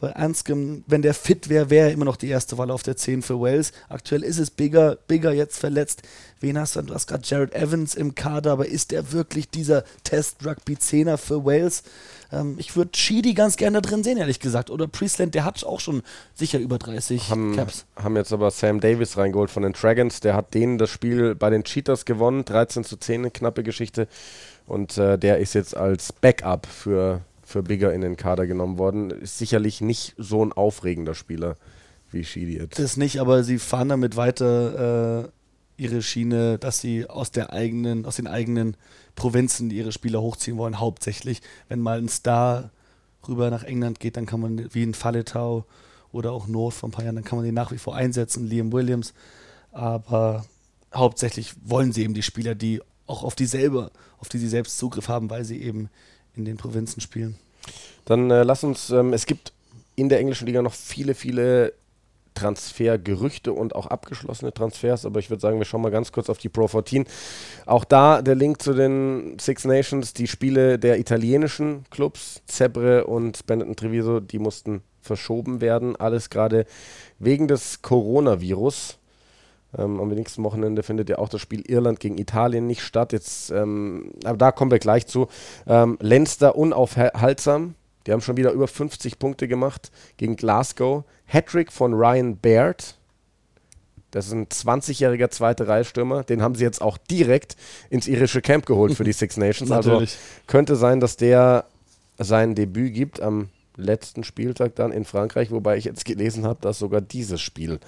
weil 0.00 0.12
Anscombe, 0.14 0.82
wenn 0.86 1.02
der 1.02 1.14
fit 1.14 1.48
wäre, 1.48 1.70
wäre 1.70 1.88
er 1.88 1.92
immer 1.92 2.04
noch 2.04 2.16
die 2.16 2.28
erste 2.28 2.58
Wahl 2.58 2.70
auf 2.70 2.82
der 2.82 2.96
10 2.96 3.22
für 3.22 3.40
Wales. 3.40 3.72
Aktuell 3.88 4.22
ist 4.22 4.38
es 4.38 4.50
Bigger, 4.50 4.98
Bigger 5.06 5.32
jetzt 5.32 5.58
verletzt. 5.58 6.02
Wen 6.40 6.58
hast 6.58 6.76
du? 6.76 6.82
Du 6.82 6.94
hast 6.94 7.06
gerade 7.06 7.22
Jared 7.24 7.54
Evans 7.54 7.94
im 7.94 8.14
Kader, 8.14 8.52
aber 8.52 8.66
ist 8.66 8.90
der 8.90 9.12
wirklich 9.12 9.48
dieser 9.48 9.84
Test-Rugby-Zehner 10.02 11.16
für 11.16 11.44
Wales? 11.44 11.84
Ähm, 12.32 12.56
ich 12.58 12.76
würde 12.76 12.90
Sheedy 12.94 13.34
ganz 13.34 13.56
gerne 13.56 13.80
drin 13.80 14.04
sehen, 14.04 14.18
ehrlich 14.18 14.40
gesagt. 14.40 14.68
Oder 14.70 14.88
Priestland, 14.88 15.34
der 15.34 15.44
hat 15.44 15.64
auch 15.64 15.80
schon 15.80 16.02
sicher 16.34 16.58
über 16.58 16.78
30 16.78 17.30
haben, 17.30 17.56
Caps. 17.56 17.86
Haben 17.96 18.16
jetzt 18.16 18.32
aber 18.32 18.50
Sam 18.50 18.80
Davis 18.80 19.16
reingeholt 19.16 19.50
von 19.50 19.62
den 19.62 19.72
Dragons. 19.72 20.20
Der 20.20 20.34
hat 20.34 20.54
denen 20.54 20.76
das 20.76 20.90
Spiel 20.90 21.34
bei 21.34 21.50
den 21.50 21.64
Cheaters 21.64 22.04
gewonnen. 22.04 22.44
13 22.44 22.84
zu 22.84 22.96
10, 22.96 23.22
eine 23.22 23.30
knappe 23.30 23.62
Geschichte. 23.62 24.08
Und 24.66 24.98
äh, 24.98 25.18
der 25.18 25.38
ist 25.38 25.54
jetzt 25.54 25.76
als 25.76 26.12
Backup 26.12 26.66
für, 26.66 27.20
für 27.54 27.62
Bigger 27.62 27.94
in 27.94 28.00
den 28.00 28.16
Kader 28.16 28.48
genommen 28.48 28.78
worden. 28.78 29.10
Ist 29.10 29.38
sicherlich 29.38 29.80
nicht 29.80 30.16
so 30.18 30.44
ein 30.44 30.52
aufregender 30.52 31.14
Spieler 31.14 31.56
wie 32.10 32.24
Sheedy 32.24 32.58
jetzt. 32.58 32.80
Das 32.80 32.96
nicht, 32.96 33.20
aber 33.20 33.44
sie 33.44 33.60
fahren 33.60 33.88
damit 33.88 34.16
weiter 34.16 35.26
äh, 35.26 35.28
ihre 35.76 36.02
Schiene, 36.02 36.58
dass 36.58 36.80
sie 36.80 37.08
aus 37.08 37.30
der 37.30 37.52
eigenen, 37.52 38.06
aus 38.06 38.16
den 38.16 38.26
eigenen 38.26 38.76
Provinzen 39.14 39.70
ihre 39.70 39.92
Spieler 39.92 40.20
hochziehen 40.20 40.56
wollen, 40.56 40.80
hauptsächlich. 40.80 41.42
Wenn 41.68 41.78
mal 41.78 41.98
ein 41.98 42.08
Star 42.08 42.72
rüber 43.28 43.50
nach 43.50 43.62
England 43.62 44.00
geht, 44.00 44.16
dann 44.16 44.26
kann 44.26 44.40
man, 44.40 44.74
wie 44.74 44.82
in 44.82 44.92
Falletau 44.92 45.64
oder 46.10 46.32
auch 46.32 46.48
North 46.48 46.74
vor 46.74 46.88
ein 46.88 46.92
paar 46.92 47.04
Jahren, 47.04 47.14
dann 47.14 47.24
kann 47.24 47.38
man 47.38 47.44
den 47.44 47.54
nach 47.54 47.70
wie 47.70 47.78
vor 47.78 47.94
einsetzen, 47.94 48.48
Liam 48.48 48.72
Williams. 48.72 49.14
Aber 49.70 50.44
hauptsächlich 50.92 51.54
wollen 51.62 51.92
sie 51.92 52.02
eben 52.02 52.14
die 52.14 52.22
Spieler, 52.24 52.56
die 52.56 52.80
auch 53.06 53.22
auf 53.22 53.36
die 53.36 53.46
selber, 53.46 53.92
auf 54.18 54.28
die 54.28 54.38
sie 54.38 54.48
selbst 54.48 54.76
Zugriff 54.76 55.06
haben, 55.06 55.30
weil 55.30 55.44
sie 55.44 55.62
eben 55.62 55.88
in 56.34 56.44
den 56.44 56.56
Provinzen 56.56 57.00
spielen. 57.00 57.36
Dann 58.04 58.30
äh, 58.30 58.42
lass 58.42 58.64
uns, 58.64 58.90
ähm, 58.90 59.12
es 59.12 59.26
gibt 59.26 59.52
in 59.96 60.08
der 60.08 60.18
englischen 60.18 60.46
Liga 60.46 60.62
noch 60.62 60.74
viele, 60.74 61.14
viele 61.14 61.72
Transfergerüchte 62.34 63.52
und 63.52 63.74
auch 63.74 63.86
abgeschlossene 63.86 64.52
Transfers, 64.52 65.06
aber 65.06 65.20
ich 65.20 65.30
würde 65.30 65.40
sagen, 65.40 65.58
wir 65.58 65.64
schauen 65.64 65.82
mal 65.82 65.90
ganz 65.90 66.12
kurz 66.12 66.28
auf 66.28 66.38
die 66.38 66.48
Pro 66.48 66.66
14. 66.66 67.06
Auch 67.64 67.84
da 67.84 68.22
der 68.22 68.34
Link 68.34 68.60
zu 68.60 68.74
den 68.74 69.38
Six 69.38 69.64
Nations, 69.64 70.12
die 70.12 70.26
Spiele 70.26 70.78
der 70.78 70.98
italienischen 70.98 71.84
Clubs, 71.90 72.42
Zebre 72.46 73.06
und 73.06 73.46
Benetton 73.46 73.76
Treviso, 73.76 74.20
die 74.20 74.38
mussten 74.38 74.82
verschoben 75.00 75.60
werden, 75.60 75.96
alles 75.96 76.30
gerade 76.30 76.66
wegen 77.18 77.46
des 77.46 77.82
Coronavirus. 77.82 78.98
Ähm, 79.78 80.00
am 80.00 80.08
nächsten 80.08 80.42
Wochenende 80.44 80.82
findet 80.82 81.08
ja 81.08 81.18
auch 81.18 81.28
das 81.28 81.40
Spiel 81.40 81.62
Irland 81.66 82.00
gegen 82.00 82.18
Italien 82.18 82.66
nicht 82.66 82.82
statt. 82.82 83.12
Jetzt, 83.12 83.50
ähm, 83.50 84.12
aber 84.24 84.36
da 84.36 84.52
kommen 84.52 84.70
wir 84.70 84.78
gleich 84.78 85.06
zu. 85.06 85.28
Ähm, 85.66 85.98
Leinster 86.00 86.56
unaufhaltsam. 86.56 87.74
Die 88.06 88.12
haben 88.12 88.20
schon 88.20 88.36
wieder 88.36 88.52
über 88.52 88.68
50 88.68 89.18
Punkte 89.18 89.48
gemacht 89.48 89.90
gegen 90.16 90.36
Glasgow. 90.36 91.04
Hattrick 91.26 91.72
von 91.72 91.94
Ryan 91.94 92.36
Baird. 92.36 92.96
Das 94.10 94.26
ist 94.26 94.32
ein 94.32 94.46
20-jähriger 94.46 95.30
zweite 95.30 95.66
Reihe-Stürmer. 95.66 96.22
Den 96.22 96.40
haben 96.40 96.54
sie 96.54 96.62
jetzt 96.62 96.80
auch 96.80 96.98
direkt 96.98 97.56
ins 97.90 98.06
irische 98.06 98.42
Camp 98.42 98.66
geholt 98.66 98.94
für 98.94 99.04
die 99.04 99.12
Six 99.14 99.36
Nations. 99.36 99.72
also 99.72 100.04
könnte 100.46 100.76
sein, 100.76 101.00
dass 101.00 101.16
der 101.16 101.64
sein 102.18 102.54
Debüt 102.54 102.94
gibt 102.94 103.20
am 103.20 103.48
letzten 103.76 104.24
Spieltag 104.24 104.74
dann 104.76 104.92
in 104.92 105.04
Frankreich, 105.04 105.50
wobei 105.50 105.76
ich 105.76 105.84
jetzt 105.84 106.04
gelesen 106.04 106.46
habe, 106.46 106.60
dass 106.60 106.78
sogar 106.78 107.00
dieses 107.00 107.40
Spiel 107.40 107.80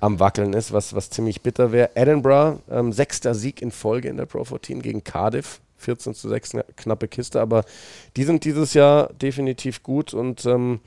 am 0.00 0.20
Wackeln 0.20 0.52
ist, 0.52 0.72
was, 0.72 0.94
was 0.94 1.10
ziemlich 1.10 1.42
bitter 1.42 1.72
wäre. 1.72 1.90
Edinburgh, 1.94 2.60
ähm, 2.70 2.92
sechster 2.92 3.34
Sieg 3.34 3.62
in 3.62 3.70
Folge 3.70 4.08
in 4.08 4.16
der 4.16 4.26
Pro 4.26 4.44
14 4.44 4.82
gegen 4.82 5.04
Cardiff. 5.04 5.60
14 5.78 6.14
zu 6.14 6.30
6, 6.30 6.54
eine 6.54 6.64
knappe 6.76 7.06
Kiste, 7.06 7.38
aber 7.38 7.64
die 8.16 8.24
sind 8.24 8.44
dieses 8.44 8.72
Jahr 8.72 9.12
definitiv 9.12 9.82
gut 9.82 10.14
und 10.14 10.46
ähm, 10.46 10.80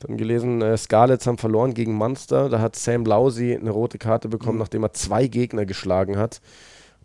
dann 0.00 0.16
gelesen, 0.16 0.62
äh, 0.62 0.76
Scarlets 0.76 1.26
haben 1.26 1.38
verloren 1.38 1.74
gegen 1.74 1.94
Munster. 1.94 2.48
Da 2.48 2.60
hat 2.60 2.76
Sam 2.76 3.04
Lausi 3.04 3.54
eine 3.54 3.70
rote 3.70 3.98
Karte 3.98 4.28
bekommen, 4.28 4.54
mhm. 4.54 4.60
nachdem 4.60 4.82
er 4.84 4.92
zwei 4.92 5.26
Gegner 5.26 5.66
geschlagen 5.66 6.18
hat. 6.18 6.40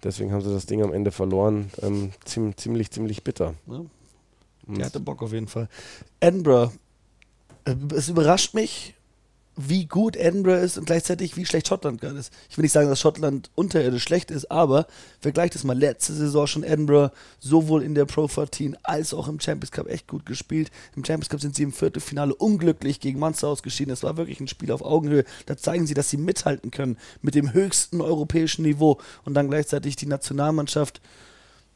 Deswegen 0.03 0.31
haben 0.31 0.41
sie 0.41 0.53
das 0.53 0.65
Ding 0.65 0.83
am 0.83 0.93
Ende 0.93 1.11
verloren. 1.11 1.71
Ähm, 1.81 2.11
ziemlich, 2.25 2.57
ziemlich, 2.57 2.91
ziemlich 2.91 3.23
bitter. 3.23 3.53
Ja. 3.67 3.81
Der 4.67 4.85
hatte 4.85 4.99
Bock 4.99 5.21
auf 5.21 5.33
jeden 5.33 5.47
Fall. 5.47 5.67
Edinburgh. 6.19 6.73
Äh, 7.65 7.75
es 7.95 8.09
überrascht 8.09 8.53
mich, 8.53 8.95
wie 9.55 9.85
gut 9.85 10.15
Edinburgh 10.15 10.63
ist 10.63 10.77
und 10.77 10.85
gleichzeitig 10.85 11.37
wie 11.37 11.45
schlecht 11.45 11.67
Schottland 11.67 12.01
gerade 12.01 12.17
ist. 12.17 12.33
Ich 12.49 12.57
will 12.57 12.63
nicht 12.63 12.71
sagen, 12.71 12.89
dass 12.89 12.99
Schottland 12.99 13.51
unterirdisch 13.53 14.03
schlecht 14.03 14.31
ist, 14.31 14.49
aber 14.49 14.87
vergleicht 15.19 15.53
das 15.53 15.63
mal. 15.63 15.77
Letzte 15.77 16.13
Saison 16.13 16.47
schon 16.47 16.63
Edinburgh 16.63 17.13
sowohl 17.39 17.83
in 17.83 17.93
der 17.93 18.05
Pro 18.05 18.27
14 18.27 18.77
als 18.81 19.13
auch 19.13 19.27
im 19.27 19.39
Champions 19.39 19.71
Cup 19.71 19.87
echt 19.87 20.07
gut 20.07 20.25
gespielt. 20.25 20.71
Im 20.95 21.05
Champions 21.05 21.29
Cup 21.29 21.41
sind 21.41 21.55
sie 21.55 21.63
im 21.63 21.71
Viertelfinale 21.73 22.33
unglücklich 22.33 22.99
gegen 22.99 23.19
Munster 23.19 23.47
ausgeschieden. 23.47 23.93
Es 23.93 24.03
war 24.03 24.17
wirklich 24.17 24.39
ein 24.39 24.47
Spiel 24.47 24.71
auf 24.71 24.83
Augenhöhe. 24.83 25.25
Da 25.45 25.55
zeigen 25.55 25.85
sie, 25.85 25.93
dass 25.93 26.09
sie 26.09 26.17
mithalten 26.17 26.71
können 26.71 26.97
mit 27.21 27.35
dem 27.35 27.53
höchsten 27.53 28.01
europäischen 28.01 28.63
Niveau 28.63 28.99
und 29.23 29.35
dann 29.35 29.49
gleichzeitig 29.49 29.95
die 29.95 30.07
Nationalmannschaft 30.07 30.99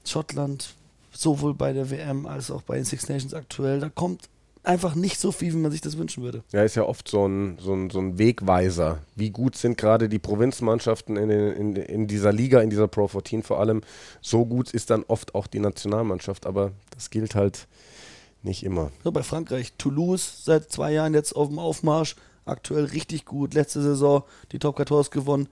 Schottland 0.03 0.73
sowohl 1.21 1.53
bei 1.53 1.73
der 1.73 1.89
WM 1.89 2.25
als 2.25 2.51
auch 2.51 2.61
bei 2.61 2.75
den 2.75 2.85
Six 2.85 3.09
Nations 3.09 3.33
aktuell. 3.33 3.79
Da 3.79 3.89
kommt 3.89 4.29
einfach 4.67 4.95
nicht 4.95 5.19
so 5.19 5.31
viel, 5.31 5.53
wie 5.53 5.57
man 5.57 5.71
sich 5.71 5.81
das 5.81 5.97
wünschen 5.97 6.23
würde. 6.23 6.43
Ja, 6.51 6.63
ist 6.63 6.75
ja 6.75 6.83
oft 6.83 7.07
so 7.07 7.25
ein, 7.25 7.57
so 7.59 7.73
ein, 7.73 7.89
so 7.89 7.99
ein 7.99 8.17
Wegweiser. 8.19 8.99
Wie 9.15 9.29
gut 9.29 9.55
sind 9.55 9.77
gerade 9.77 10.09
die 10.09 10.19
Provinzmannschaften 10.19 11.15
in, 11.15 11.29
in, 11.29 11.75
in 11.75 12.07
dieser 12.07 12.33
Liga, 12.33 12.61
in 12.61 12.69
dieser 12.69 12.87
Pro 12.87 13.07
14 13.07 13.43
vor 13.43 13.59
allem. 13.59 13.81
So 14.21 14.45
gut 14.45 14.71
ist 14.71 14.89
dann 14.89 15.03
oft 15.07 15.33
auch 15.35 15.47
die 15.47 15.59
Nationalmannschaft, 15.59 16.45
aber 16.45 16.71
das 16.91 17.09
gilt 17.09 17.33
halt 17.33 17.67
nicht 18.43 18.63
immer. 18.63 18.91
So, 19.03 19.11
bei 19.11 19.23
Frankreich, 19.23 19.73
Toulouse 19.77 20.43
seit 20.43 20.71
zwei 20.71 20.91
Jahren 20.91 21.13
jetzt 21.13 21.35
auf 21.35 21.47
dem 21.47 21.59
Aufmarsch, 21.59 22.15
aktuell 22.45 22.85
richtig 22.85 23.25
gut. 23.25 23.53
Letzte 23.53 23.81
Saison 23.81 24.23
die 24.51 24.59
Top 24.59 24.77
14 24.77 25.11
gewonnen. 25.11 25.47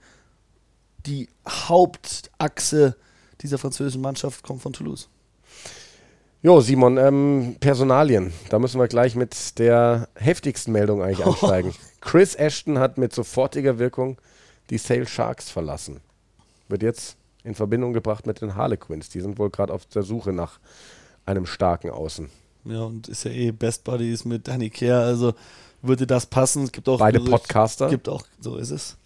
Die 1.06 1.28
Hauptachse 1.48 2.96
dieser 3.40 3.58
französischen 3.58 4.00
Mannschaft 4.00 4.42
kommt 4.42 4.62
von 4.62 4.72
Toulouse. 4.72 5.08
Jo, 6.46 6.60
Simon, 6.60 6.96
ähm, 6.96 7.56
Personalien. 7.58 8.32
Da 8.50 8.60
müssen 8.60 8.78
wir 8.78 8.86
gleich 8.86 9.16
mit 9.16 9.58
der 9.58 10.06
heftigsten 10.14 10.70
Meldung 10.70 11.02
eigentlich 11.02 11.26
einsteigen. 11.26 11.74
Chris 12.00 12.36
Ashton 12.36 12.78
hat 12.78 12.98
mit 12.98 13.12
sofortiger 13.12 13.80
Wirkung 13.80 14.16
die 14.70 14.78
Sale 14.78 15.08
Sharks 15.08 15.50
verlassen. 15.50 15.98
Wird 16.68 16.84
jetzt 16.84 17.16
in 17.42 17.56
Verbindung 17.56 17.92
gebracht 17.92 18.28
mit 18.28 18.42
den 18.42 18.54
Harlequins. 18.54 19.08
Die 19.08 19.20
sind 19.20 19.40
wohl 19.40 19.50
gerade 19.50 19.72
auf 19.72 19.86
der 19.86 20.04
Suche 20.04 20.32
nach 20.32 20.60
einem 21.24 21.46
starken 21.46 21.90
Außen. 21.90 22.30
Ja, 22.66 22.84
und 22.84 23.08
ist 23.08 23.24
ja 23.24 23.32
eh 23.32 23.50
Best 23.50 23.82
Buddies 23.82 24.24
mit 24.24 24.46
Danny 24.46 24.70
Kerr, 24.70 25.00
also 25.00 25.34
würde 25.82 26.06
das 26.06 26.26
passen. 26.26 26.62
Es 26.62 26.70
gibt 26.70 26.88
auch 26.88 27.00
beide 27.00 27.18
Podcaster. 27.18 27.88
Gibt 27.88 28.08
auch, 28.08 28.22
so 28.38 28.54
ist 28.54 28.70
es 28.70 28.96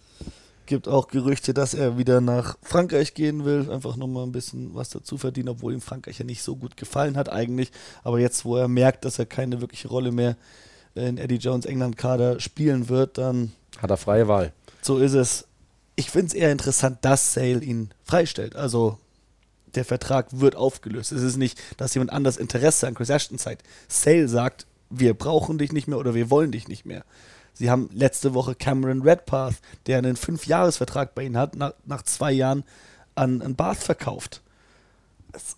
gibt 0.71 0.87
auch 0.87 1.09
Gerüchte, 1.09 1.53
dass 1.53 1.73
er 1.73 1.97
wieder 1.97 2.21
nach 2.21 2.57
Frankreich 2.61 3.13
gehen 3.13 3.43
will, 3.43 3.69
einfach 3.69 3.97
nochmal 3.97 4.23
ein 4.23 4.31
bisschen 4.31 4.73
was 4.73 4.87
dazu 4.87 5.17
verdienen, 5.17 5.49
obwohl 5.49 5.73
ihm 5.73 5.81
Frankreich 5.81 6.17
ja 6.17 6.23
nicht 6.23 6.41
so 6.41 6.55
gut 6.55 6.77
gefallen 6.77 7.17
hat 7.17 7.27
eigentlich. 7.27 7.73
Aber 8.05 8.21
jetzt, 8.21 8.45
wo 8.45 8.55
er 8.55 8.69
merkt, 8.69 9.03
dass 9.03 9.19
er 9.19 9.25
keine 9.25 9.59
wirkliche 9.59 9.89
Rolle 9.89 10.13
mehr 10.13 10.37
in 10.95 11.17
Eddie 11.17 11.35
Jones 11.35 11.65
England-Kader 11.65 12.39
spielen 12.39 12.87
wird, 12.87 13.17
dann 13.17 13.51
hat 13.79 13.89
er 13.89 13.97
freie 13.97 14.29
Wahl. 14.29 14.53
So 14.81 14.97
ist 14.97 15.13
es. 15.13 15.45
Ich 15.97 16.09
finde 16.09 16.27
es 16.27 16.33
eher 16.33 16.53
interessant, 16.53 16.99
dass 17.01 17.33
Sale 17.33 17.61
ihn 17.61 17.89
freistellt. 18.05 18.55
Also 18.55 18.97
der 19.75 19.83
Vertrag 19.83 20.27
wird 20.31 20.55
aufgelöst. 20.55 21.11
Es 21.11 21.21
ist 21.21 21.35
nicht, 21.35 21.59
dass 21.75 21.95
jemand 21.95 22.13
anders 22.13 22.37
Interesse 22.37 22.87
an 22.87 22.95
Chris 22.95 23.09
Ashton 23.09 23.37
zeigt. 23.37 23.63
Sale 23.89 24.29
sagt, 24.29 24.67
wir 24.89 25.15
brauchen 25.15 25.57
dich 25.57 25.73
nicht 25.73 25.89
mehr 25.89 25.97
oder 25.97 26.13
wir 26.13 26.29
wollen 26.29 26.53
dich 26.53 26.69
nicht 26.69 26.85
mehr. 26.85 27.03
Sie 27.53 27.69
haben 27.69 27.89
letzte 27.93 28.33
Woche 28.33 28.55
Cameron 28.55 29.01
Redpath, 29.01 29.55
der 29.85 29.97
einen 29.97 30.15
Fünfjahresvertrag 30.15 31.13
bei 31.15 31.23
ihnen 31.23 31.37
hat, 31.37 31.55
nach, 31.55 31.73
nach 31.85 32.01
zwei 32.03 32.31
Jahren 32.31 32.63
an, 33.15 33.41
an 33.41 33.55
Bath 33.55 33.77
verkauft. 33.77 34.41
Das, 35.31 35.57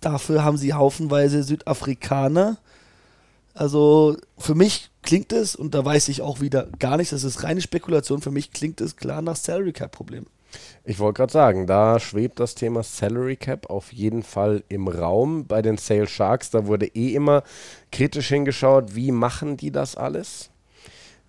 dafür 0.00 0.44
haben 0.44 0.56
sie 0.56 0.72
haufenweise 0.72 1.42
Südafrikaner. 1.42 2.58
Also 3.54 4.16
für 4.38 4.54
mich 4.54 4.90
klingt 5.02 5.32
es, 5.32 5.56
und 5.56 5.74
da 5.74 5.84
weiß 5.84 6.08
ich 6.08 6.22
auch 6.22 6.40
wieder 6.40 6.68
gar 6.78 6.96
nichts, 6.96 7.10
das 7.10 7.24
ist 7.24 7.42
reine 7.42 7.60
Spekulation, 7.60 8.20
für 8.20 8.30
mich 8.30 8.50
klingt 8.50 8.80
es 8.80 8.96
klar 8.96 9.22
nach 9.22 9.36
Salary 9.36 9.72
Cap 9.72 9.92
Problem. 9.92 10.26
Ich 10.84 10.98
wollte 10.98 11.18
gerade 11.18 11.32
sagen, 11.32 11.66
da 11.66 11.98
schwebt 11.98 12.38
das 12.38 12.54
Thema 12.54 12.82
Salary 12.82 13.36
Cap 13.36 13.68
auf 13.68 13.92
jeden 13.92 14.22
Fall 14.22 14.62
im 14.68 14.88
Raum. 14.88 15.46
Bei 15.46 15.60
den 15.60 15.76
Sale 15.78 16.06
Sharks, 16.06 16.50
da 16.50 16.66
wurde 16.66 16.86
eh 16.86 17.14
immer 17.14 17.42
kritisch 17.90 18.28
hingeschaut, 18.28 18.94
wie 18.94 19.10
machen 19.10 19.56
die 19.56 19.70
das 19.70 19.96
alles? 19.96 20.50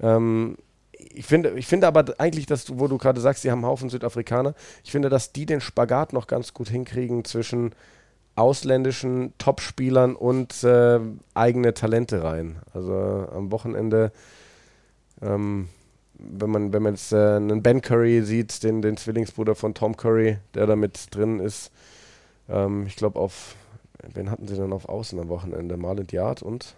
Ähm, 0.01 0.57
ich 0.91 1.25
finde, 1.25 1.51
ich 1.51 1.67
finde 1.67 1.87
aber 1.87 2.05
eigentlich, 2.17 2.45
dass 2.45 2.65
du, 2.65 2.79
wo 2.79 2.87
du 2.87 2.97
gerade 2.97 3.21
sagst, 3.21 3.43
sie 3.43 3.51
haben 3.51 3.59
einen 3.59 3.71
Haufen 3.71 3.89
Südafrikaner, 3.89 4.53
ich 4.83 4.91
finde, 4.91 5.09
dass 5.09 5.31
die 5.31 5.45
den 5.45 5.61
Spagat 5.61 6.13
noch 6.13 6.27
ganz 6.27 6.53
gut 6.53 6.69
hinkriegen 6.69 7.23
zwischen 7.23 7.73
ausländischen 8.35 9.33
Topspielern 9.37 10.15
und 10.15 10.63
äh, 10.63 10.99
eigene 11.33 11.73
Talente 11.73 12.23
rein. 12.23 12.57
Also 12.73 12.93
am 12.93 13.51
Wochenende, 13.51 14.11
ähm, 15.21 15.69
wenn 16.13 16.49
man, 16.49 16.73
wenn 16.73 16.83
man 16.83 16.93
jetzt 16.93 17.11
äh, 17.13 17.35
einen 17.35 17.63
Ben 17.63 17.81
Curry 17.81 18.21
sieht, 18.21 18.63
den, 18.63 18.81
den 18.81 18.97
Zwillingsbruder 18.97 19.55
von 19.55 19.73
Tom 19.73 19.97
Curry, 19.97 20.37
der 20.53 20.67
da 20.67 20.75
mit 20.75 21.15
drin 21.15 21.39
ist, 21.39 21.71
ähm, 22.47 22.85
ich 22.85 22.95
glaube 22.95 23.19
auf, 23.19 23.55
wen 24.13 24.29
hatten 24.29 24.47
sie 24.47 24.55
denn 24.55 24.73
auf 24.73 24.87
Außen 24.87 25.19
am 25.19 25.29
Wochenende? 25.29 25.77
Marlent 25.77 26.11
Yard 26.11 26.43
und 26.43 26.75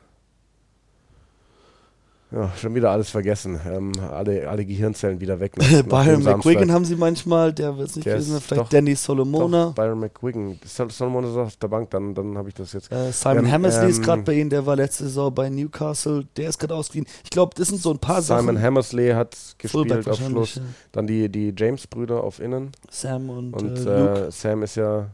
ja, 2.32 2.52
schon 2.58 2.76
wieder 2.76 2.92
alles 2.92 3.10
vergessen. 3.10 3.60
Ähm, 3.68 3.92
alle, 4.12 4.48
alle 4.48 4.64
Gehirnzellen 4.64 5.20
wieder 5.20 5.40
weg. 5.40 5.58
Nach, 5.58 5.84
Byron 5.84 6.24
McQuiggan 6.24 6.72
haben 6.72 6.86
sie 6.86 6.96
manchmal, 6.96 7.52
der 7.52 7.76
wird 7.78 7.90
es 7.90 7.96
nicht 7.96 8.06
wissen. 8.06 8.40
Vielleicht 8.40 8.62
doch, 8.62 8.70
Danny 8.70 8.96
Solomona. 8.96 9.66
Doch, 9.66 9.74
Byron 9.74 10.00
McQuiggan. 10.00 10.60
Solomona 10.64 11.28
ist 11.28 11.36
auf 11.36 11.56
der 11.56 11.68
Bank, 11.70 11.90
dann, 11.90 12.14
dann 12.14 12.38
habe 12.38 12.50
ich 12.50 12.56
das 12.56 12.74
jetzt. 12.74 12.92
Äh, 12.92 13.12
Simon 13.12 13.46
ähm, 13.46 13.52
Hammersley 13.52 13.86
ähm, 13.86 13.90
ist 13.90 14.04
gerade 14.04 14.22
bei 14.22 14.34
ihnen, 14.34 14.52
der 14.52 14.64
war 14.66 14.76
letzte 14.76 15.06
Saison 15.06 15.34
bei 15.34 15.50
Newcastle. 15.50 16.26
Der 16.38 16.50
ist 16.50 16.60
gerade 16.60 16.76
ausgeliehen. 16.76 17.08
Ich 17.24 17.32
glaube, 17.32 17.56
das 17.56 17.70
sind 17.70 17.82
so 17.82 17.92
ein 17.92 18.00
paar 18.00 18.22
Simon 18.22 18.38
Sachen. 18.38 18.48
Simon 18.48 18.62
Hammersley 18.62 19.10
hat 19.10 19.36
gespielt 19.58 20.08
auf 20.08 20.18
Schluss. 20.18 20.56
Ja. 20.56 20.62
Dann 20.92 21.08
die, 21.08 21.30
die 21.30 21.54
James-Brüder 21.58 22.24
auf 22.24 22.40
Innen. 22.40 22.72
Sam 22.92 23.30
und, 23.32 23.54
und 23.54 23.88
äh, 23.88 24.28
äh, 24.28 24.32
Sam 24.32 24.62
ist 24.64 24.76
ja. 24.76 25.08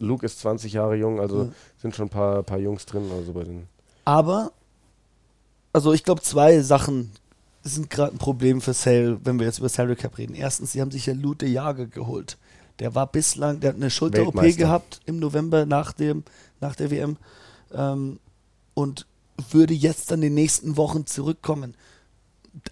Luke 0.00 0.26
ist 0.26 0.40
20 0.40 0.72
Jahre 0.72 0.96
jung, 0.96 1.20
also 1.20 1.44
ja. 1.44 1.48
sind 1.76 1.94
schon 1.94 2.06
ein 2.06 2.10
paar, 2.10 2.42
paar 2.42 2.58
Jungs 2.58 2.84
drin. 2.84 3.04
Also 3.16 3.32
bei 3.32 3.44
den 3.44 3.68
aber 4.08 4.52
also 5.72 5.92
ich 5.92 6.04
glaube, 6.04 6.22
zwei 6.22 6.60
Sachen 6.60 7.12
sind 7.62 7.90
gerade 7.90 8.14
ein 8.14 8.18
Problem 8.18 8.60
für 8.60 8.72
Sale, 8.72 9.18
wenn 9.24 9.38
wir 9.38 9.46
jetzt 9.46 9.58
über 9.58 9.68
Salary 9.68 9.96
Cap 9.96 10.18
reden. 10.18 10.34
Erstens, 10.34 10.72
sie 10.72 10.80
haben 10.80 10.90
sich 10.90 11.06
ja 11.06 11.14
Lute 11.14 11.46
Jager 11.46 11.86
geholt. 11.86 12.38
Der 12.78 12.94
war 12.94 13.06
bislang, 13.06 13.60
der 13.60 13.70
hat 13.70 13.76
eine 13.76 13.90
Schulter-OP 13.90 14.56
gehabt 14.56 15.00
im 15.06 15.18
November 15.18 15.66
nach, 15.66 15.92
dem, 15.92 16.22
nach 16.60 16.76
der 16.76 16.90
WM 16.90 17.16
ähm, 17.72 18.20
und 18.74 19.06
würde 19.50 19.74
jetzt 19.74 20.10
dann 20.10 20.18
in 20.18 20.28
den 20.28 20.34
nächsten 20.34 20.76
Wochen 20.76 21.06
zurückkommen. 21.06 21.74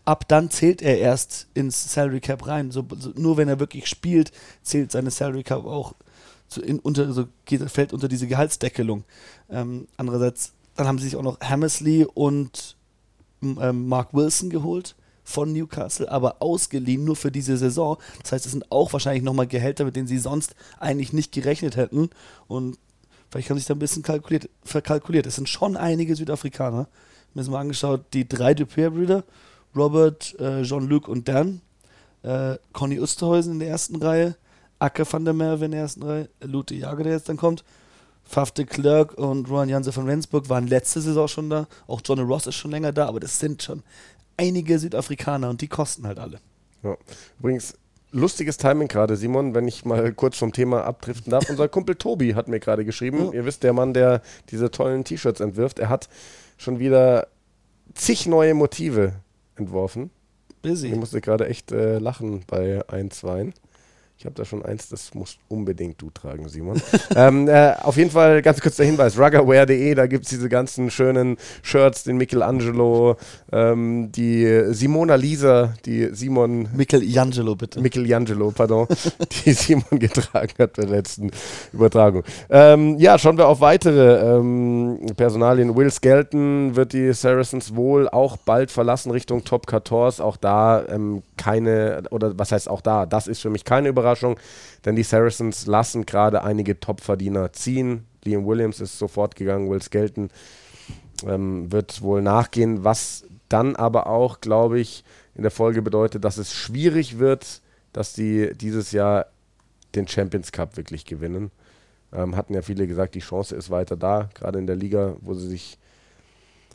Ab 0.05 0.27
dann 0.29 0.51
zählt 0.51 0.83
er 0.83 0.99
erst 0.99 1.49
ins 1.55 1.93
Salary 1.93 2.21
Cap 2.21 2.47
rein. 2.47 2.71
So, 2.71 2.87
so, 2.99 3.11
nur 3.17 3.37
wenn 3.37 3.49
er 3.49 3.61
wirklich 3.61 3.87
spielt, 3.89 4.33
zählt 4.63 4.93
seine 4.93 5.11
Salary 5.11 5.43
Cap 5.43 5.65
auch 5.65 5.95
zu, 6.49 6.63
in, 6.63 6.79
unter, 6.79 7.13
so 7.13 7.27
geht, 7.45 7.69
fällt 7.71 7.93
unter 7.93 8.09
diese 8.09 8.27
Gehaltsdeckelung. 8.27 9.05
Ähm, 9.51 9.89
andererseits, 9.97 10.53
dann 10.77 10.87
haben 10.87 10.99
sie 10.99 11.05
sich 11.05 11.17
auch 11.17 11.23
noch 11.23 11.41
Hammersley 11.41 12.05
und 12.05 12.76
ähm, 13.43 13.89
Mark 13.89 14.15
Wilson 14.15 14.51
geholt 14.51 14.95
von 15.27 15.53
Newcastle, 15.53 16.11
aber 16.11 16.37
ausgeliehen 16.41 17.05
nur 17.05 17.17
für 17.17 17.33
diese 17.33 17.57
Saison. 17.57 17.99
Das 18.23 18.33
heißt, 18.33 18.47
es 18.47 18.53
sind 18.53 18.71
auch 18.71 18.93
wahrscheinlich 18.93 19.25
nochmal 19.25 19.49
Gehälter, 19.49 19.85
mit 19.85 19.97
denen 19.97 20.07
sie 20.07 20.19
sonst 20.19 20.55
eigentlich 20.79 21.13
nicht 21.13 21.33
gerechnet 21.33 21.77
hätten. 21.77 22.11
Und 22.47 22.79
vielleicht 23.31 23.51
haben 23.51 23.59
sich 23.59 23.67
da 23.67 23.75
ein 23.75 23.81
bisschen 23.81 24.05
kalkuliert, 24.05 24.49
verkalkuliert. 24.63 25.27
Es 25.27 25.35
sind 25.35 25.49
schon 25.49 25.77
einige 25.77 26.15
Südafrikaner. 26.15 26.89
Wir 27.35 27.43
haben 27.45 27.51
mal 27.51 27.61
angeschaut, 27.61 28.05
die 28.13 28.27
drei 28.27 28.55
Dupierre-Brüder, 28.55 29.25
Robert, 29.75 30.39
äh, 30.39 30.63
Jean-Luc 30.63 31.09
und 31.09 31.29
Dan, 31.29 31.61
äh, 32.23 32.57
Conny 32.73 33.01
Osterhäusen 33.01 33.55
in 33.55 33.59
der 33.59 33.69
ersten 33.69 33.97
Reihe, 33.97 34.37
Acker 34.79 35.11
van 35.11 35.25
der 35.25 35.35
Merwe 35.35 35.65
in 35.67 35.73
der 35.73 35.81
ersten 35.81 36.03
Reihe, 36.03 36.29
Lute 36.41 36.75
Jager, 36.75 37.03
der 37.03 37.13
jetzt 37.13 37.29
dann 37.29 37.37
kommt, 37.37 37.65
Faf 38.27 38.51
de 38.51 38.65
Klerk 38.65 39.15
und 39.15 39.49
Rohan 39.49 39.69
Janse 39.69 39.93
von 39.93 40.07
Rendsburg 40.07 40.49
waren 40.49 40.67
letzte 40.67 41.01
Saison 41.01 41.29
schon 41.29 41.49
da. 41.49 41.69
Auch 41.87 42.01
Johnny 42.05 42.23
Ross 42.23 42.47
ist 42.47 42.57
schon 42.57 42.73
länger 42.73 42.93
da, 42.93 43.07
aber 43.07 43.21
das 43.21 43.39
sind 43.39 43.63
schon 43.63 43.83
einige 44.37 44.79
Südafrikaner 44.79 45.49
und 45.49 45.61
die 45.61 45.69
kosten 45.69 46.07
halt 46.07 46.19
alle. 46.19 46.41
Ja. 46.83 46.97
Übrigens, 47.39 47.75
lustiges 48.11 48.57
Timing 48.57 48.89
gerade, 48.89 49.17
Simon, 49.17 49.55
wenn 49.55 49.69
ich 49.69 49.85
mal 49.85 50.13
kurz 50.13 50.37
vom 50.37 50.53
Thema 50.53 50.85
abdriften 50.85 51.31
darf. 51.31 51.49
Unser 51.49 51.69
Kumpel 51.69 51.95
Tobi 51.95 52.35
hat 52.35 52.49
mir 52.49 52.61
gerade 52.61 52.85
geschrieben. 52.85 53.27
Ja. 53.27 53.33
Ihr 53.33 53.45
wisst, 53.45 53.63
der 53.63 53.73
Mann, 53.73 53.95
der 53.95 54.23
diese 54.51 54.71
tollen 54.71 55.05
T-Shirts 55.05 55.41
entwirft, 55.41 55.79
er 55.79 55.89
hat 55.89 56.09
schon 56.57 56.79
wieder 56.79 57.29
zig 57.95 58.27
neue 58.27 58.55
Motive 58.55 59.15
entworfen. 59.55 60.11
Busy. 60.63 60.89
Ich 60.89 60.97
musste 60.97 61.21
gerade 61.21 61.47
echt 61.47 61.71
äh, 61.71 61.99
lachen 61.99 62.43
bei 62.47 62.83
ein, 62.89 63.11
zwei. 63.11 63.53
Ich 64.19 64.25
habe 64.25 64.35
da 64.35 64.47
schon 64.47 64.65
eins, 64.65 64.89
das 64.89 65.13
musst 65.13 65.39
unbedingt 65.49 66.01
du 66.01 66.09
tragen, 66.09 66.49
Simon. 66.49 66.81
ähm, 67.17 67.49
äh, 67.49 67.75
auf 67.83 67.99
jeden 67.99 68.11
Fall 68.11 68.41
ganz 68.41 68.63
kurz 68.63 68.77
der 68.77 68.87
Hinweis: 68.87 69.19
ruggerwear.de, 69.19 69.95
da 69.95 70.07
gibt 70.07 70.25
es 70.25 70.31
diese 70.31 70.49
ganzen 70.49 70.91
schönen 70.91 71.37
Shirts, 71.61 72.05
den 72.05 72.17
Michelangelo, 72.17 73.17
ähm, 73.53 74.11
die 74.13 74.73
Simona 74.73 75.17
Lisa, 75.17 75.75
die 75.85 76.09
Simon. 76.15 76.67
Michelangelo, 76.75 77.57
bitte. 77.57 77.79
Michelangelo, 77.83 78.53
pardon, 78.53 78.89
die 79.45 79.53
Simon 79.53 79.99
getragen 79.99 80.55
hat 80.61 80.73
bei 80.73 80.83
der 80.83 80.93
letzten 80.93 81.31
Übertragung. 81.75 82.23
Ähm, 82.49 82.97
ja, 82.99 83.19
schauen 83.19 83.37
wir 83.37 83.47
auf 83.47 83.61
weitere 83.61 84.39
ähm, 84.39 84.99
Personalien. 85.19 85.77
Will 85.77 85.91
Skelton 85.91 86.75
wird 86.75 86.95
die 86.95 87.13
Saracens 87.13 87.77
wohl 87.77 88.09
auch 88.09 88.39
bald 88.39 88.71
verlassen 88.71 89.11
Richtung 89.11 89.45
Top 89.45 89.69
14. 89.69 90.25
Auch 90.25 90.39
da 90.39 90.87
ähm, 90.89 91.23
keine, 91.37 92.05
oder 92.11 92.39
was 92.39 92.51
heißt 92.51 92.71
auch 92.71 92.81
da, 92.81 93.05
das 93.05 93.27
ist 93.27 93.43
für 93.43 93.51
mich 93.51 93.65
keine 93.65 93.91
Überraschung. 93.91 94.06
Überraschung, 94.07 94.39
denn 94.85 94.95
die 94.95 95.03
Saracens 95.03 95.67
lassen 95.67 96.07
gerade 96.07 96.45
einige 96.45 96.79
Topverdiener 96.79 97.53
ziehen. 97.53 98.07
Liam 98.25 98.47
Williams 98.47 98.81
ist 98.81 98.99
sofort 98.99 99.35
gegangen, 99.35 99.69
Will 99.69 99.83
Skelton 99.83 100.31
ähm, 101.27 101.73
wird 101.73 102.03
wohl 102.03 102.23
nachgehen, 102.23 102.85
was 102.85 103.25
dann 103.49 103.75
aber 103.75 104.07
auch, 104.07 104.41
glaube 104.41 104.79
ich, 104.79 105.05
in 105.35 105.43
der 105.43 105.51
Folge 105.51 105.83
bedeutet, 105.83 106.25
dass 106.25 106.39
es 106.39 106.53
schwierig 106.53 107.19
wird, 107.19 107.63
dass 107.93 108.13
die 108.13 108.53
dieses 108.55 108.93
Jahr 108.93 109.27
den 109.95 110.07
Champions 110.07 110.53
Cup 110.53 110.77
wirklich 110.77 111.05
gewinnen. 111.05 111.51
Ähm, 112.13 112.37
hatten 112.37 112.55
ja 112.55 112.63
viele 112.63 112.87
gesagt, 112.87 113.15
die 113.15 113.21
Chance 113.21 113.57
ist 113.57 113.71
weiter 113.71 113.97
da, 113.97 114.29
gerade 114.35 114.59
in 114.59 114.67
der 114.67 114.77
Liga, 114.77 115.17
wo 115.21 115.35
sie 115.35 115.49
sich, 115.49 115.79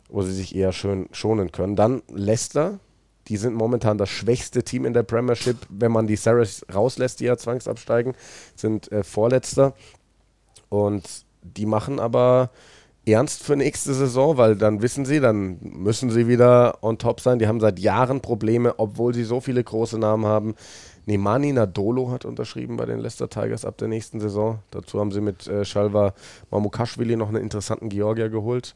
wo 0.10 0.22
sie 0.22 0.34
sich 0.34 0.56
eher 0.56 0.74
schön 0.74 1.08
schonen 1.12 1.52
können. 1.52 1.76
Dann 1.76 2.04
Leicester, 2.10 2.80
die 3.28 3.38
sind 3.38 3.54
momentan 3.54 3.98
das 3.98 4.10
schwächste 4.10 4.64
Team 4.64 4.86
in 4.86 4.94
der 4.94 5.04
Premiership, 5.04 5.58
wenn 5.70 5.92
man 5.92 6.08
die 6.08 6.16
Sarahs 6.16 6.66
rauslässt, 6.74 7.20
die 7.20 7.26
ja 7.26 7.38
zwangsabsteigen, 7.38 8.16
sind 8.56 8.92
äh, 8.92 9.04
Vorletzter. 9.04 9.74
Und 10.70 11.26
die 11.44 11.66
machen 11.66 12.00
aber 12.00 12.50
ernst 13.06 13.44
für 13.44 13.56
nächste 13.56 13.94
Saison, 13.94 14.38
weil 14.38 14.56
dann 14.56 14.82
wissen 14.82 15.06
sie, 15.06 15.20
dann 15.20 15.58
müssen 15.62 16.10
sie 16.10 16.28
wieder 16.28 16.84
on 16.84 16.98
top 16.98 17.20
sein. 17.20 17.40
Die 17.40 17.48
haben 17.48 17.60
seit 17.60 17.80
Jahren 17.80 18.22
Probleme, 18.22 18.76
obwohl 18.78 19.14
sie 19.14 19.24
so 19.24 19.40
viele 19.40 19.64
große 19.64 19.98
Namen 19.98 20.26
haben. 20.26 20.56
Nemani 21.06 21.52
Nadolo 21.52 22.12
hat 22.12 22.26
unterschrieben 22.26 22.78
bei 22.78 22.86
den 22.86 23.00
Leicester 23.00 23.28
Tigers 23.28 23.66
ab 23.66 23.78
der 23.78 23.88
nächsten 23.88 24.20
Saison. 24.20 24.60
Dazu 24.70 25.00
haben 25.00 25.12
sie 25.12 25.22
mit 25.22 25.48
äh, 25.48 25.66
Shalva 25.66 26.14
Mamukashvili 26.52 27.16
noch 27.16 27.30
einen 27.30 27.42
interessanten 27.44 27.90
Georgier 27.90 28.30
geholt. 28.30 28.76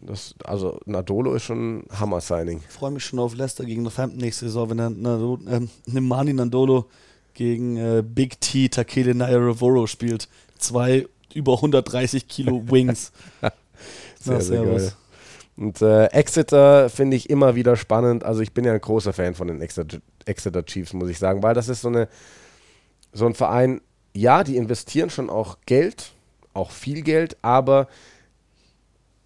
Das, 0.00 0.34
also 0.44 0.78
Nadolo 0.86 1.34
ist 1.34 1.44
schon 1.44 1.78
ein 1.78 1.84
Hammer-Signing. 1.98 2.60
Ich 2.68 2.72
freue 2.74 2.92
mich 2.92 3.04
schon 3.04 3.18
auf 3.18 3.34
Leicester 3.34 3.64
gegen 3.64 3.82
Northampton 3.82 4.20
nächste 4.20 4.46
Saison, 4.46 4.70
wenn 4.70 4.78
er 4.78 4.90
Nadolo, 4.90 5.40
äh, 5.48 5.60
Nemani 5.86 6.32
Nadolo 6.32 6.86
gegen 7.34 7.76
äh, 7.76 8.02
Big 8.06 8.40
T 8.40 8.68
Takele 8.68 9.14
Nairevoro 9.14 9.86
spielt. 9.86 10.28
Zwei 10.58 11.06
über 11.34 11.54
130 11.54 12.28
Kilo 12.28 12.62
Wings. 12.70 13.12
sehr, 13.40 14.34
Na, 14.34 14.40
sehr 14.40 14.64
geil. 14.64 14.92
Und 15.56 15.82
äh, 15.82 16.06
Exeter 16.06 16.88
finde 16.88 17.16
ich 17.16 17.28
immer 17.30 17.56
wieder 17.56 17.74
spannend. 17.74 18.22
Also 18.22 18.42
ich 18.42 18.52
bin 18.52 18.64
ja 18.64 18.72
ein 18.72 18.80
großer 18.80 19.12
Fan 19.12 19.34
von 19.34 19.48
den 19.48 19.60
Exeter, 19.60 19.98
Exeter 20.24 20.64
Chiefs, 20.64 20.92
muss 20.92 21.08
ich 21.10 21.18
sagen, 21.18 21.42
weil 21.42 21.54
das 21.54 21.68
ist 21.68 21.80
so, 21.80 21.88
eine, 21.88 22.08
so 23.12 23.26
ein 23.26 23.34
Verein, 23.34 23.80
ja, 24.14 24.44
die 24.44 24.56
investieren 24.56 25.10
schon 25.10 25.28
auch 25.28 25.58
Geld, 25.66 26.12
auch 26.54 26.70
viel 26.70 27.02
Geld, 27.02 27.36
aber 27.42 27.88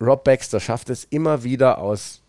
Rob 0.03 0.25
Baxter 0.25 0.59
schafft 0.59 0.91
es 0.91 1.05
immer 1.05 1.45
wieder 1.45 1.79
aus 1.79 2.23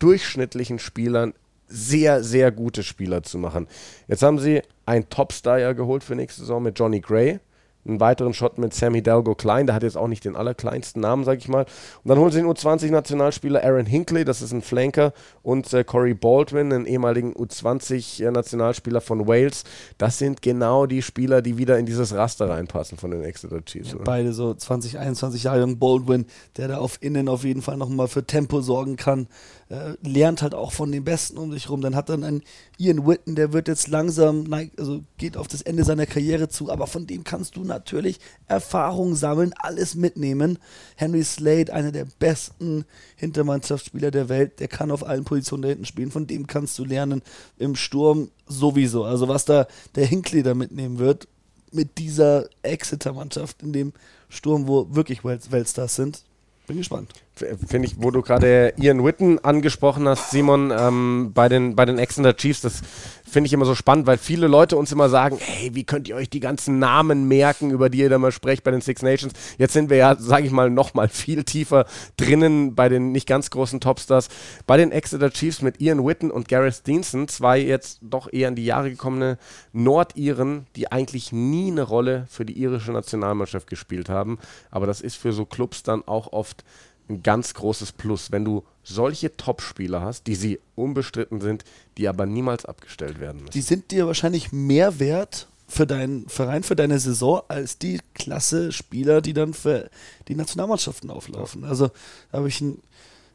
durchschnittlichen 0.00 0.78
Spielern 0.78 1.32
sehr, 1.68 2.24
sehr 2.24 2.50
gute 2.50 2.82
Spieler 2.82 3.22
zu 3.22 3.38
machen. 3.38 3.68
Jetzt 4.08 4.22
haben 4.22 4.40
sie 4.40 4.62
einen 4.86 5.08
Topstar 5.08 5.60
ja 5.60 5.72
geholt 5.72 6.02
für 6.02 6.16
nächste 6.16 6.40
Saison 6.40 6.62
mit 6.62 6.78
Johnny 6.78 7.00
Gray. 7.00 7.38
Einen 7.86 8.00
weiteren 8.00 8.34
Shot 8.34 8.58
mit 8.58 8.74
Sam 8.74 8.94
Hidalgo 8.94 9.34
Klein, 9.34 9.66
der 9.66 9.74
hat 9.74 9.82
jetzt 9.82 9.96
auch 9.96 10.08
nicht 10.08 10.24
den 10.24 10.36
allerkleinsten 10.36 11.00
Namen, 11.00 11.24
sag 11.24 11.38
ich 11.38 11.48
mal. 11.48 11.66
Und 12.04 12.08
dann 12.08 12.18
holen 12.18 12.30
sie 12.30 12.40
den 12.40 12.48
U20-Nationalspieler 12.48 13.64
Aaron 13.64 13.86
Hinkley, 13.86 14.24
das 14.24 14.42
ist 14.42 14.52
ein 14.52 14.62
Flanker, 14.62 15.12
und 15.42 15.72
äh, 15.72 15.84
Corey 15.84 16.14
Baldwin, 16.14 16.72
einen 16.72 16.86
ehemaligen 16.86 17.34
U20-Nationalspieler 17.34 19.00
von 19.00 19.26
Wales. 19.26 19.64
Das 19.98 20.18
sind 20.18 20.42
genau 20.42 20.86
die 20.86 21.02
Spieler, 21.02 21.42
die 21.42 21.58
wieder 21.58 21.78
in 21.78 21.86
dieses 21.86 22.14
Raster 22.14 22.50
reinpassen 22.50 22.98
von 22.98 23.10
den 23.10 23.22
Exeter 23.22 23.64
Chiefs. 23.64 23.92
Ja, 23.92 23.98
beide 24.04 24.32
so 24.32 24.54
20, 24.54 24.98
21 24.98 25.44
Jahre 25.44 25.60
jung. 25.60 25.78
Baldwin, 25.78 26.26
der 26.56 26.68
da 26.68 26.78
auf 26.78 26.98
Innen 27.00 27.28
auf 27.28 27.44
jeden 27.44 27.62
Fall 27.62 27.76
nochmal 27.76 28.08
für 28.08 28.26
Tempo 28.26 28.60
sorgen 28.60 28.96
kann 28.96 29.28
äh, 29.70 29.94
lernt 30.02 30.42
halt 30.42 30.54
auch 30.54 30.72
von 30.72 30.90
den 30.90 31.04
Besten 31.04 31.38
um 31.38 31.52
sich 31.52 31.70
rum. 31.70 31.80
Dann 31.80 31.94
hat 31.94 32.08
dann 32.08 32.24
ein 32.24 32.42
Ian 32.76 33.06
Witten, 33.06 33.36
der 33.36 33.52
wird 33.52 33.68
jetzt 33.68 33.88
langsam, 33.88 34.52
also 34.76 35.04
geht 35.16 35.36
auf 35.36 35.48
das 35.48 35.62
Ende 35.62 35.84
seiner 35.84 36.06
Karriere 36.06 36.48
zu, 36.48 36.70
aber 36.70 36.86
von 36.86 37.06
dem 37.06 37.24
kannst 37.24 37.56
du 37.56 37.64
natürlich 37.70 38.20
Erfahrung 38.46 39.14
sammeln, 39.14 39.54
alles 39.56 39.94
mitnehmen. 39.94 40.58
Henry 40.96 41.24
Slade, 41.24 41.72
einer 41.72 41.92
der 41.92 42.06
besten 42.18 42.84
Hintermannschaftsspieler 43.16 44.10
der 44.10 44.28
Welt, 44.28 44.60
der 44.60 44.68
kann 44.68 44.90
auf 44.90 45.06
allen 45.06 45.24
Positionen 45.24 45.62
da 45.62 45.68
hinten 45.68 45.86
spielen, 45.86 46.10
von 46.10 46.26
dem 46.26 46.46
kannst 46.46 46.78
du 46.78 46.84
lernen. 46.84 47.22
Im 47.56 47.74
Sturm 47.74 48.30
sowieso. 48.46 49.04
Also 49.04 49.28
was 49.28 49.46
da 49.46 49.66
der 49.94 50.06
Hinckley 50.06 50.42
da 50.42 50.54
mitnehmen 50.54 50.98
wird, 50.98 51.26
mit 51.72 51.98
dieser 51.98 52.48
Exeter-Mannschaft 52.62 53.62
in 53.62 53.72
dem 53.72 53.92
Sturm, 54.28 54.66
wo 54.66 54.94
wirklich 54.94 55.24
Weltstars 55.24 55.96
sind, 55.96 56.24
bin 56.66 56.76
gespannt. 56.76 57.12
Finde 57.34 57.88
ich, 57.88 57.94
wo 57.96 58.10
du 58.10 58.20
gerade 58.20 58.74
Ian 58.76 59.02
Witten 59.02 59.38
angesprochen 59.38 60.06
hast, 60.06 60.30
Simon, 60.30 60.72
ähm, 60.76 61.30
bei, 61.32 61.48
den, 61.48 61.74
bei 61.74 61.86
den 61.86 61.98
Exeter 61.98 62.36
Chiefs, 62.36 62.60
das 62.60 62.82
finde 63.30 63.46
ich 63.46 63.52
immer 63.52 63.64
so 63.64 63.74
spannend, 63.74 64.06
weil 64.06 64.18
viele 64.18 64.46
Leute 64.46 64.76
uns 64.76 64.92
immer 64.92 65.08
sagen, 65.08 65.38
hey, 65.40 65.74
wie 65.74 65.84
könnt 65.84 66.08
ihr 66.08 66.16
euch 66.16 66.28
die 66.28 66.40
ganzen 66.40 66.78
Namen 66.78 67.28
merken, 67.28 67.70
über 67.70 67.88
die 67.88 67.98
ihr 67.98 68.10
da 68.10 68.18
mal 68.18 68.32
sprecht 68.32 68.64
bei 68.64 68.70
den 68.70 68.80
Six 68.80 69.02
Nations? 69.02 69.32
Jetzt 69.56 69.72
sind 69.72 69.88
wir 69.88 69.96
ja, 69.96 70.16
sage 70.16 70.44
ich 70.44 70.52
mal, 70.52 70.68
noch 70.68 70.92
mal 70.92 71.08
viel 71.08 71.44
tiefer 71.44 71.86
drinnen 72.16 72.74
bei 72.74 72.88
den 72.88 73.12
nicht 73.12 73.26
ganz 73.26 73.50
großen 73.50 73.80
Topstars. 73.80 74.28
Bei 74.66 74.76
den 74.76 74.92
Exeter 74.92 75.30
Chiefs 75.30 75.62
mit 75.62 75.80
Ian 75.80 76.04
Witten 76.04 76.30
und 76.30 76.48
Gareth 76.48 76.86
Deanson, 76.86 77.28
zwei 77.28 77.58
jetzt 77.58 78.00
doch 78.02 78.30
eher 78.30 78.48
in 78.48 78.56
die 78.56 78.64
Jahre 78.64 78.90
gekommene 78.90 79.38
Nordiren, 79.72 80.66
die 80.76 80.92
eigentlich 80.92 81.32
nie 81.32 81.70
eine 81.70 81.82
Rolle 81.82 82.26
für 82.28 82.44
die 82.44 82.60
irische 82.60 82.92
Nationalmannschaft 82.92 83.68
gespielt 83.68 84.08
haben. 84.08 84.38
Aber 84.70 84.86
das 84.86 85.00
ist 85.00 85.16
für 85.16 85.32
so 85.32 85.46
Clubs 85.46 85.82
dann 85.82 86.06
auch 86.06 86.32
oft 86.32 86.64
ein 87.10 87.22
ganz 87.22 87.54
großes 87.54 87.92
Plus, 87.92 88.32
wenn 88.32 88.44
du 88.44 88.64
solche 88.82 89.36
Top-Spieler 89.36 90.00
hast, 90.00 90.26
die 90.26 90.34
sie 90.34 90.60
unbestritten 90.74 91.40
sind, 91.40 91.64
die 91.98 92.08
aber 92.08 92.26
niemals 92.26 92.64
abgestellt 92.64 93.20
werden 93.20 93.38
müssen. 93.40 93.52
Die 93.52 93.60
sind 93.60 93.90
dir 93.90 94.06
wahrscheinlich 94.06 94.52
mehr 94.52 94.98
wert 94.98 95.48
für 95.68 95.86
deinen 95.86 96.28
Verein, 96.28 96.62
für 96.62 96.76
deine 96.76 96.98
Saison, 96.98 97.42
als 97.48 97.78
die 97.78 98.00
klasse 98.14 98.72
Spieler, 98.72 99.20
die 99.20 99.34
dann 99.34 99.54
für 99.54 99.90
die 100.28 100.34
Nationalmannschaften 100.34 101.10
auflaufen. 101.10 101.64
Also 101.64 101.90
habe 102.32 102.48
ich 102.48 102.60
ein 102.60 102.82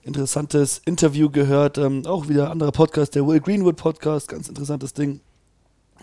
interessantes 0.03 0.81
Interview 0.85 1.29
gehört, 1.29 1.77
ähm, 1.77 2.05
auch 2.05 2.27
wieder 2.27 2.45
ein 2.45 2.51
anderer 2.51 2.71
Podcast, 2.71 3.15
der 3.15 3.25
Will 3.25 3.39
Greenwood 3.39 3.77
Podcast, 3.77 4.27
ganz 4.27 4.49
interessantes 4.49 4.93
Ding. 4.93 5.21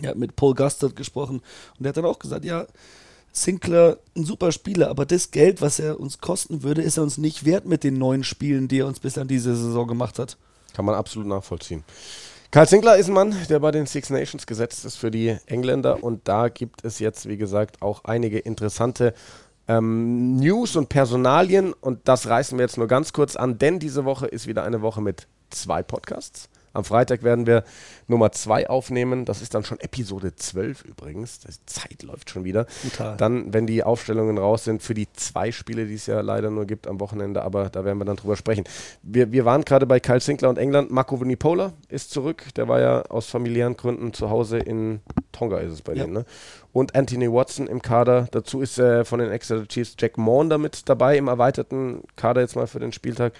Er 0.00 0.10
hat 0.10 0.16
mit 0.16 0.34
Paul 0.34 0.54
Gustard 0.54 0.96
gesprochen 0.96 1.40
und 1.76 1.82
der 1.82 1.90
hat 1.90 1.98
dann 1.98 2.06
auch 2.06 2.18
gesagt, 2.18 2.44
ja, 2.44 2.66
Sinclair 3.32 3.98
ein 4.14 4.24
super 4.24 4.52
Spieler, 4.52 4.90
aber 4.90 5.06
das 5.06 5.30
Geld, 5.30 5.62
was 5.62 5.78
er 5.78 5.98
uns 5.98 6.18
kosten 6.18 6.62
würde, 6.62 6.82
ist 6.82 6.98
er 6.98 7.02
uns 7.02 7.18
nicht 7.18 7.44
wert 7.44 7.64
mit 7.64 7.82
den 7.82 7.94
neuen 7.94 8.24
Spielen, 8.24 8.68
die 8.68 8.80
er 8.80 8.86
uns 8.86 9.00
bislang 9.00 9.26
diese 9.26 9.56
Saison 9.56 9.88
gemacht 9.88 10.18
hat. 10.18 10.36
Kann 10.74 10.84
man 10.84 10.94
absolut 10.94 11.26
nachvollziehen. 11.26 11.82
Karl 12.50 12.68
Sinclair 12.68 12.96
ist 12.96 13.08
ein 13.08 13.14
Mann, 13.14 13.34
der 13.48 13.60
bei 13.60 13.70
den 13.70 13.86
Six 13.86 14.10
Nations 14.10 14.46
gesetzt 14.46 14.84
ist 14.84 14.96
für 14.96 15.10
die 15.10 15.38
Engländer 15.46 16.04
und 16.04 16.28
da 16.28 16.48
gibt 16.48 16.84
es 16.84 16.98
jetzt, 16.98 17.26
wie 17.26 17.38
gesagt, 17.38 17.80
auch 17.80 18.04
einige 18.04 18.38
interessante 18.38 19.14
ähm, 19.68 20.36
News 20.36 20.76
und 20.76 20.90
Personalien 20.90 21.72
und 21.72 22.00
das 22.08 22.28
reißen 22.28 22.58
wir 22.58 22.64
jetzt 22.64 22.76
nur 22.76 22.88
ganz 22.88 23.14
kurz 23.14 23.36
an, 23.36 23.56
denn 23.56 23.78
diese 23.78 24.04
Woche 24.04 24.26
ist 24.26 24.46
wieder 24.46 24.64
eine 24.64 24.82
Woche 24.82 25.00
mit 25.00 25.28
zwei 25.48 25.82
Podcasts. 25.82 26.50
Am 26.72 26.84
Freitag 26.84 27.22
werden 27.22 27.46
wir 27.46 27.64
Nummer 28.08 28.32
2 28.32 28.68
aufnehmen. 28.68 29.24
Das 29.24 29.42
ist 29.42 29.54
dann 29.54 29.64
schon 29.64 29.80
Episode 29.80 30.34
12 30.34 30.84
übrigens. 30.84 31.40
Die 31.40 31.52
Zeit 31.66 32.02
läuft 32.02 32.30
schon 32.30 32.44
wieder. 32.44 32.66
Total. 32.82 33.16
Dann, 33.16 33.52
wenn 33.52 33.66
die 33.66 33.82
Aufstellungen 33.82 34.38
raus 34.38 34.64
sind, 34.64 34.82
für 34.82 34.94
die 34.94 35.12
zwei 35.12 35.52
Spiele, 35.52 35.86
die 35.86 35.94
es 35.94 36.06
ja 36.06 36.20
leider 36.20 36.50
nur 36.50 36.66
gibt 36.66 36.86
am 36.86 37.00
Wochenende, 37.00 37.42
aber 37.42 37.68
da 37.68 37.84
werden 37.84 37.98
wir 37.98 38.04
dann 38.04 38.16
drüber 38.16 38.36
sprechen. 38.36 38.64
Wir, 39.02 39.32
wir 39.32 39.44
waren 39.44 39.64
gerade 39.64 39.86
bei 39.86 40.00
Kyle 40.00 40.20
Sinclair 40.20 40.50
und 40.50 40.58
England. 40.58 40.90
Marco 40.90 41.20
Vunipola 41.20 41.72
ist 41.88 42.10
zurück. 42.10 42.44
Der 42.56 42.68
war 42.68 42.80
ja 42.80 43.02
aus 43.02 43.26
familiären 43.26 43.76
Gründen 43.76 44.12
zu 44.12 44.30
Hause 44.30 44.58
in 44.58 45.00
Tonga, 45.32 45.58
ist 45.58 45.72
es 45.72 45.82
bei 45.82 45.94
ja. 45.94 46.04
denen. 46.04 46.14
Ne? 46.14 46.24
Und 46.72 46.94
Anthony 46.94 47.30
Watson 47.30 47.66
im 47.66 47.82
Kader. 47.82 48.28
Dazu 48.30 48.60
ist 48.60 48.78
äh, 48.78 49.04
von 49.04 49.18
den 49.18 49.30
Exeter 49.30 49.66
Chiefs 49.66 49.96
Jack 49.98 50.18
Maunder 50.18 50.58
mit 50.58 50.88
dabei 50.88 51.16
im 51.16 51.28
erweiterten 51.28 52.02
Kader 52.16 52.40
jetzt 52.40 52.56
mal 52.56 52.66
für 52.66 52.80
den 52.80 52.92
Spieltag. 52.92 53.32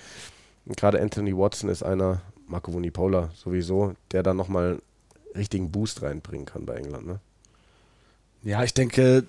Und 0.67 0.77
gerade 0.77 1.01
Anthony 1.01 1.37
Watson 1.37 1.69
ist 1.69 1.83
einer 1.83 2.21
Marco 2.53 2.73
Vunipola 2.73 3.31
sowieso, 3.35 3.95
der 4.13 4.23
dann 4.23 4.37
nochmal 4.37 4.81
richtigen 5.35 5.73
Boost 5.73 6.03
reinbringen 6.03 6.47
kann 6.47 6.67
bei 6.67 6.75
England. 6.75 7.07
Ne? 7.07 7.19
Ja, 8.45 8.63
ich 8.63 8.75
denke, 8.75 9.25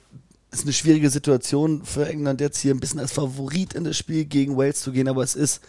es 0.51 0.59
ist 0.59 0.65
eine 0.65 0.73
schwierige 0.73 1.09
Situation 1.09 1.83
für 1.85 2.05
England 2.05 2.41
jetzt 2.41 2.59
hier 2.59 2.73
ein 2.75 2.81
bisschen 2.81 2.99
als 2.99 3.13
Favorit 3.13 3.73
in 3.73 3.85
das 3.85 3.97
Spiel 3.97 4.25
gegen 4.25 4.57
Wales 4.57 4.81
zu 4.81 4.91
gehen, 4.91 5.07
aber 5.07 5.23
es 5.23 5.35
ist, 5.35 5.61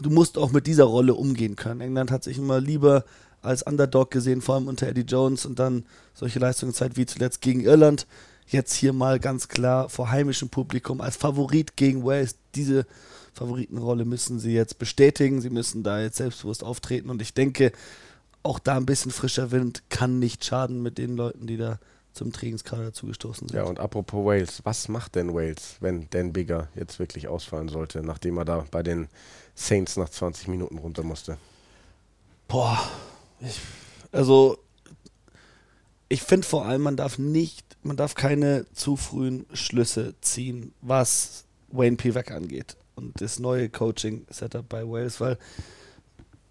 du 0.00 0.08
musst 0.08 0.38
auch 0.38 0.52
mit 0.52 0.66
dieser 0.66 0.84
Rolle 0.84 1.14
umgehen 1.14 1.54
können. 1.54 1.82
England 1.82 2.10
hat 2.10 2.24
sich 2.24 2.38
immer 2.38 2.60
lieber 2.60 3.04
als 3.42 3.62
Underdog 3.62 4.10
gesehen, 4.10 4.40
vor 4.40 4.54
allem 4.54 4.66
unter 4.66 4.88
Eddie 4.88 5.02
Jones 5.02 5.44
und 5.44 5.58
dann 5.58 5.84
solche 6.14 6.38
Leistungen 6.38 6.74
wie 6.94 7.06
zuletzt 7.06 7.42
gegen 7.42 7.60
Irland. 7.60 8.06
Jetzt 8.46 8.72
hier 8.72 8.94
mal 8.94 9.20
ganz 9.20 9.48
klar 9.48 9.90
vor 9.90 10.10
heimischem 10.10 10.48
Publikum 10.48 11.02
als 11.02 11.16
Favorit 11.16 11.76
gegen 11.76 12.04
Wales 12.04 12.36
diese 12.54 12.86
Favoritenrolle 13.34 14.04
müssen 14.04 14.38
sie 14.38 14.52
jetzt 14.52 14.78
bestätigen. 14.78 15.40
Sie 15.40 15.50
müssen 15.50 15.82
da 15.82 16.00
jetzt 16.00 16.16
selbstbewusst 16.16 16.62
auftreten. 16.62 17.10
Und 17.10 17.20
ich 17.20 17.34
denke, 17.34 17.72
auch 18.42 18.58
da 18.58 18.76
ein 18.76 18.86
bisschen 18.86 19.10
frischer 19.10 19.50
Wind 19.50 19.82
kann 19.88 20.18
nicht 20.18 20.44
schaden 20.44 20.82
mit 20.82 20.98
den 20.98 21.16
Leuten, 21.16 21.46
die 21.46 21.56
da 21.56 21.80
zum 22.12 22.32
Trainingskader 22.32 22.92
zugestoßen 22.92 23.48
sind. 23.48 23.56
Ja, 23.56 23.64
und 23.64 23.80
apropos 23.80 24.24
Wales, 24.24 24.60
was 24.64 24.88
macht 24.88 25.16
denn 25.16 25.34
Wales, 25.34 25.78
wenn 25.80 26.08
Dan 26.10 26.32
Bigger 26.32 26.68
jetzt 26.76 27.00
wirklich 27.00 27.26
ausfallen 27.26 27.68
sollte, 27.68 28.02
nachdem 28.02 28.38
er 28.38 28.44
da 28.44 28.64
bei 28.70 28.84
den 28.84 29.08
Saints 29.56 29.96
nach 29.96 30.08
20 30.08 30.46
Minuten 30.46 30.78
runter 30.78 31.02
musste? 31.02 31.38
Boah, 32.46 32.78
ich, 33.40 33.58
also 34.12 34.58
ich 36.08 36.22
finde 36.22 36.46
vor 36.46 36.66
allem, 36.66 36.82
man 36.82 36.96
darf 36.96 37.18
nicht, 37.18 37.76
man 37.82 37.96
darf 37.96 38.14
keine 38.14 38.66
zu 38.74 38.94
frühen 38.96 39.46
Schlüsse 39.52 40.14
ziehen, 40.20 40.72
was 40.82 41.46
Wayne 41.72 41.96
Pivak 41.96 42.30
angeht 42.30 42.76
und 42.96 43.20
das 43.20 43.38
neue 43.38 43.68
Coaching-Setup 43.68 44.68
bei 44.68 44.88
Wales, 44.88 45.20
weil 45.20 45.38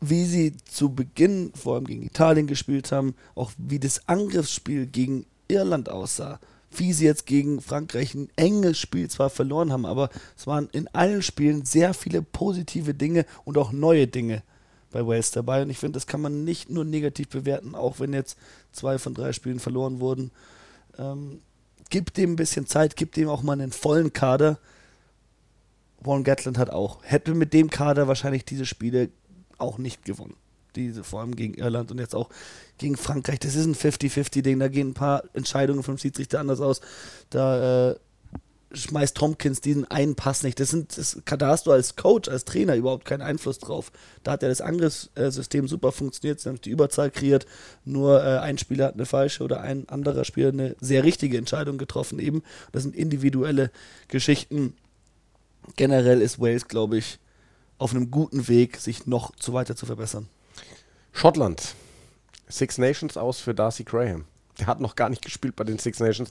wie 0.01 0.25
sie 0.25 0.53
zu 0.65 0.89
Beginn 0.89 1.53
vor 1.55 1.75
allem 1.75 1.85
gegen 1.85 2.03
Italien 2.03 2.47
gespielt 2.47 2.91
haben, 2.91 3.15
auch 3.35 3.51
wie 3.57 3.79
das 3.79 4.07
Angriffsspiel 4.09 4.85
gegen 4.85 5.25
Irland 5.47 5.87
aussah, 5.87 6.39
wie 6.71 6.91
sie 6.91 7.05
jetzt 7.05 7.25
gegen 7.25 7.61
Frankreich 7.61 8.13
ein 8.13 8.29
enges 8.35 8.79
Spiel 8.79 9.09
zwar 9.09 9.29
verloren 9.29 9.71
haben, 9.71 9.85
aber 9.85 10.09
es 10.37 10.45
waren 10.45 10.67
in 10.73 10.87
allen 10.89 11.21
Spielen 11.21 11.63
sehr 11.63 11.93
viele 11.93 12.21
positive 12.21 12.93
Dinge 12.93 13.25
und 13.45 13.57
auch 13.57 13.71
neue 13.71 14.07
Dinge 14.07 14.43
bei 14.91 15.05
Wales 15.05 15.31
dabei. 15.31 15.61
Und 15.61 15.69
ich 15.69 15.77
finde, 15.77 15.97
das 15.97 16.07
kann 16.07 16.21
man 16.21 16.43
nicht 16.43 16.69
nur 16.69 16.85
negativ 16.85 17.29
bewerten, 17.29 17.75
auch 17.75 17.99
wenn 17.99 18.13
jetzt 18.13 18.37
zwei 18.71 18.97
von 18.97 19.13
drei 19.13 19.33
Spielen 19.33 19.59
verloren 19.59 19.99
wurden. 19.99 20.31
Ähm, 20.97 21.39
gibt 21.89 22.17
dem 22.17 22.33
ein 22.33 22.37
bisschen 22.37 22.67
Zeit, 22.67 22.95
gibt 22.95 23.17
dem 23.17 23.29
auch 23.29 23.43
mal 23.43 23.53
einen 23.53 23.71
vollen 23.71 24.13
Kader. 24.13 24.59
Warren 26.03 26.23
Gatland 26.23 26.57
hat 26.57 26.69
auch, 26.69 26.99
hätte 27.03 27.33
mit 27.33 27.53
dem 27.53 27.69
Kader 27.69 28.07
wahrscheinlich 28.07 28.45
diese 28.45 28.65
Spiele 28.65 29.09
auch 29.57 29.77
nicht 29.77 30.05
gewonnen. 30.05 30.35
Diese, 30.75 31.03
vor 31.03 31.21
allem 31.21 31.35
gegen 31.35 31.53
Irland 31.53 31.91
und 31.91 31.99
jetzt 31.99 32.15
auch 32.15 32.29
gegen 32.79 32.97
Frankreich. 32.97 33.39
Das 33.39 33.55
ist 33.55 33.65
ein 33.65 33.75
50-50-Ding. 33.75 34.59
Da 34.59 34.67
gehen 34.69 34.89
ein 34.89 34.93
paar 34.95 35.23
Entscheidungen 35.33 35.83
vom 35.83 35.99
Schiedsrichter 35.99 36.39
anders 36.39 36.61
aus. 36.61 36.81
Da 37.29 37.91
äh, 37.91 37.95
schmeißt 38.73 39.15
Tompkins 39.15 39.61
diesen 39.61 39.89
einen 39.89 40.15
Pass 40.15 40.43
nicht. 40.43 40.59
Das 40.59 40.69
sind, 40.69 40.97
das, 40.97 41.21
da 41.25 41.47
hast 41.47 41.67
du 41.67 41.71
als 41.71 41.95
Coach, 41.95 42.27
als 42.27 42.45
Trainer 42.45 42.75
überhaupt 42.75 43.05
keinen 43.05 43.21
Einfluss 43.21 43.59
drauf. 43.59 43.91
Da 44.23 44.31
hat 44.31 44.41
ja 44.41 44.49
das 44.49 44.61
Angriffssystem 44.61 45.67
super 45.67 45.91
funktioniert, 45.91 46.39
sie 46.39 46.49
haben 46.49 46.59
die 46.59 46.71
Überzahl 46.71 47.11
kreiert, 47.11 47.45
nur 47.85 48.23
äh, 48.23 48.39
ein 48.39 48.57
Spieler 48.57 48.85
hat 48.85 48.95
eine 48.95 49.05
falsche 49.05 49.43
oder 49.43 49.61
ein 49.61 49.87
anderer 49.89 50.25
Spieler 50.25 50.49
eine 50.49 50.75
sehr 50.79 51.03
richtige 51.03 51.37
Entscheidung 51.37 51.77
getroffen 51.77 52.19
eben. 52.19 52.41
Das 52.71 52.83
sind 52.83 52.95
individuelle 52.95 53.71
Geschichten 54.07 54.73
generell 55.75 56.21
ist 56.21 56.39
Wales, 56.39 56.67
glaube 56.67 56.97
ich, 56.97 57.19
auf 57.77 57.91
einem 57.91 58.11
guten 58.11 58.47
Weg, 58.47 58.77
sich 58.77 59.07
noch 59.07 59.35
zu 59.35 59.53
weiter 59.53 59.75
zu 59.75 59.85
verbessern. 59.85 60.29
Schottland. 61.11 61.75
Six 62.47 62.77
Nations 62.77 63.17
aus 63.17 63.39
für 63.39 63.53
Darcy 63.53 63.83
Graham. 63.83 64.25
Der 64.59 64.67
hat 64.67 64.79
noch 64.79 64.95
gar 64.95 65.09
nicht 65.09 65.23
gespielt 65.23 65.55
bei 65.55 65.63
den 65.63 65.79
Six 65.79 65.99
Nations. 65.99 66.29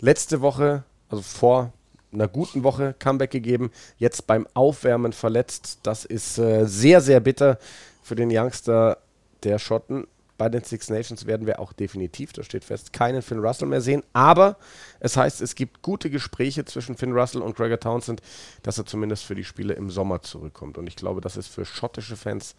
Letzte 0.00 0.40
Woche, 0.40 0.84
also 1.08 1.22
vor 1.22 1.72
einer 2.12 2.28
guten 2.28 2.64
Woche, 2.64 2.94
Comeback 2.98 3.30
gegeben. 3.30 3.70
Jetzt 3.98 4.26
beim 4.26 4.46
Aufwärmen 4.54 5.12
verletzt. 5.12 5.78
Das 5.82 6.04
ist 6.04 6.38
äh, 6.38 6.66
sehr, 6.66 7.00
sehr 7.00 7.20
bitter 7.20 7.58
für 8.02 8.16
den 8.16 8.30
Youngster 8.32 8.98
der 9.44 9.58
Schotten. 9.58 10.06
Bei 10.40 10.48
den 10.48 10.64
Six 10.64 10.88
Nations 10.88 11.26
werden 11.26 11.46
wir 11.46 11.60
auch 11.60 11.74
definitiv, 11.74 12.32
das 12.32 12.46
steht 12.46 12.64
fest, 12.64 12.94
keinen 12.94 13.20
Finn 13.20 13.40
Russell 13.40 13.68
mehr 13.68 13.82
sehen. 13.82 14.02
Aber 14.14 14.56
es 14.98 15.18
heißt, 15.18 15.42
es 15.42 15.54
gibt 15.54 15.82
gute 15.82 16.08
Gespräche 16.08 16.64
zwischen 16.64 16.96
Finn 16.96 17.12
Russell 17.12 17.42
und 17.42 17.56
Gregor 17.56 17.78
Townsend, 17.78 18.22
dass 18.62 18.78
er 18.78 18.86
zumindest 18.86 19.24
für 19.24 19.34
die 19.34 19.44
Spiele 19.44 19.74
im 19.74 19.90
Sommer 19.90 20.22
zurückkommt. 20.22 20.78
Und 20.78 20.86
ich 20.86 20.96
glaube, 20.96 21.20
das 21.20 21.36
ist 21.36 21.48
für 21.48 21.66
schottische 21.66 22.16
Fans 22.16 22.54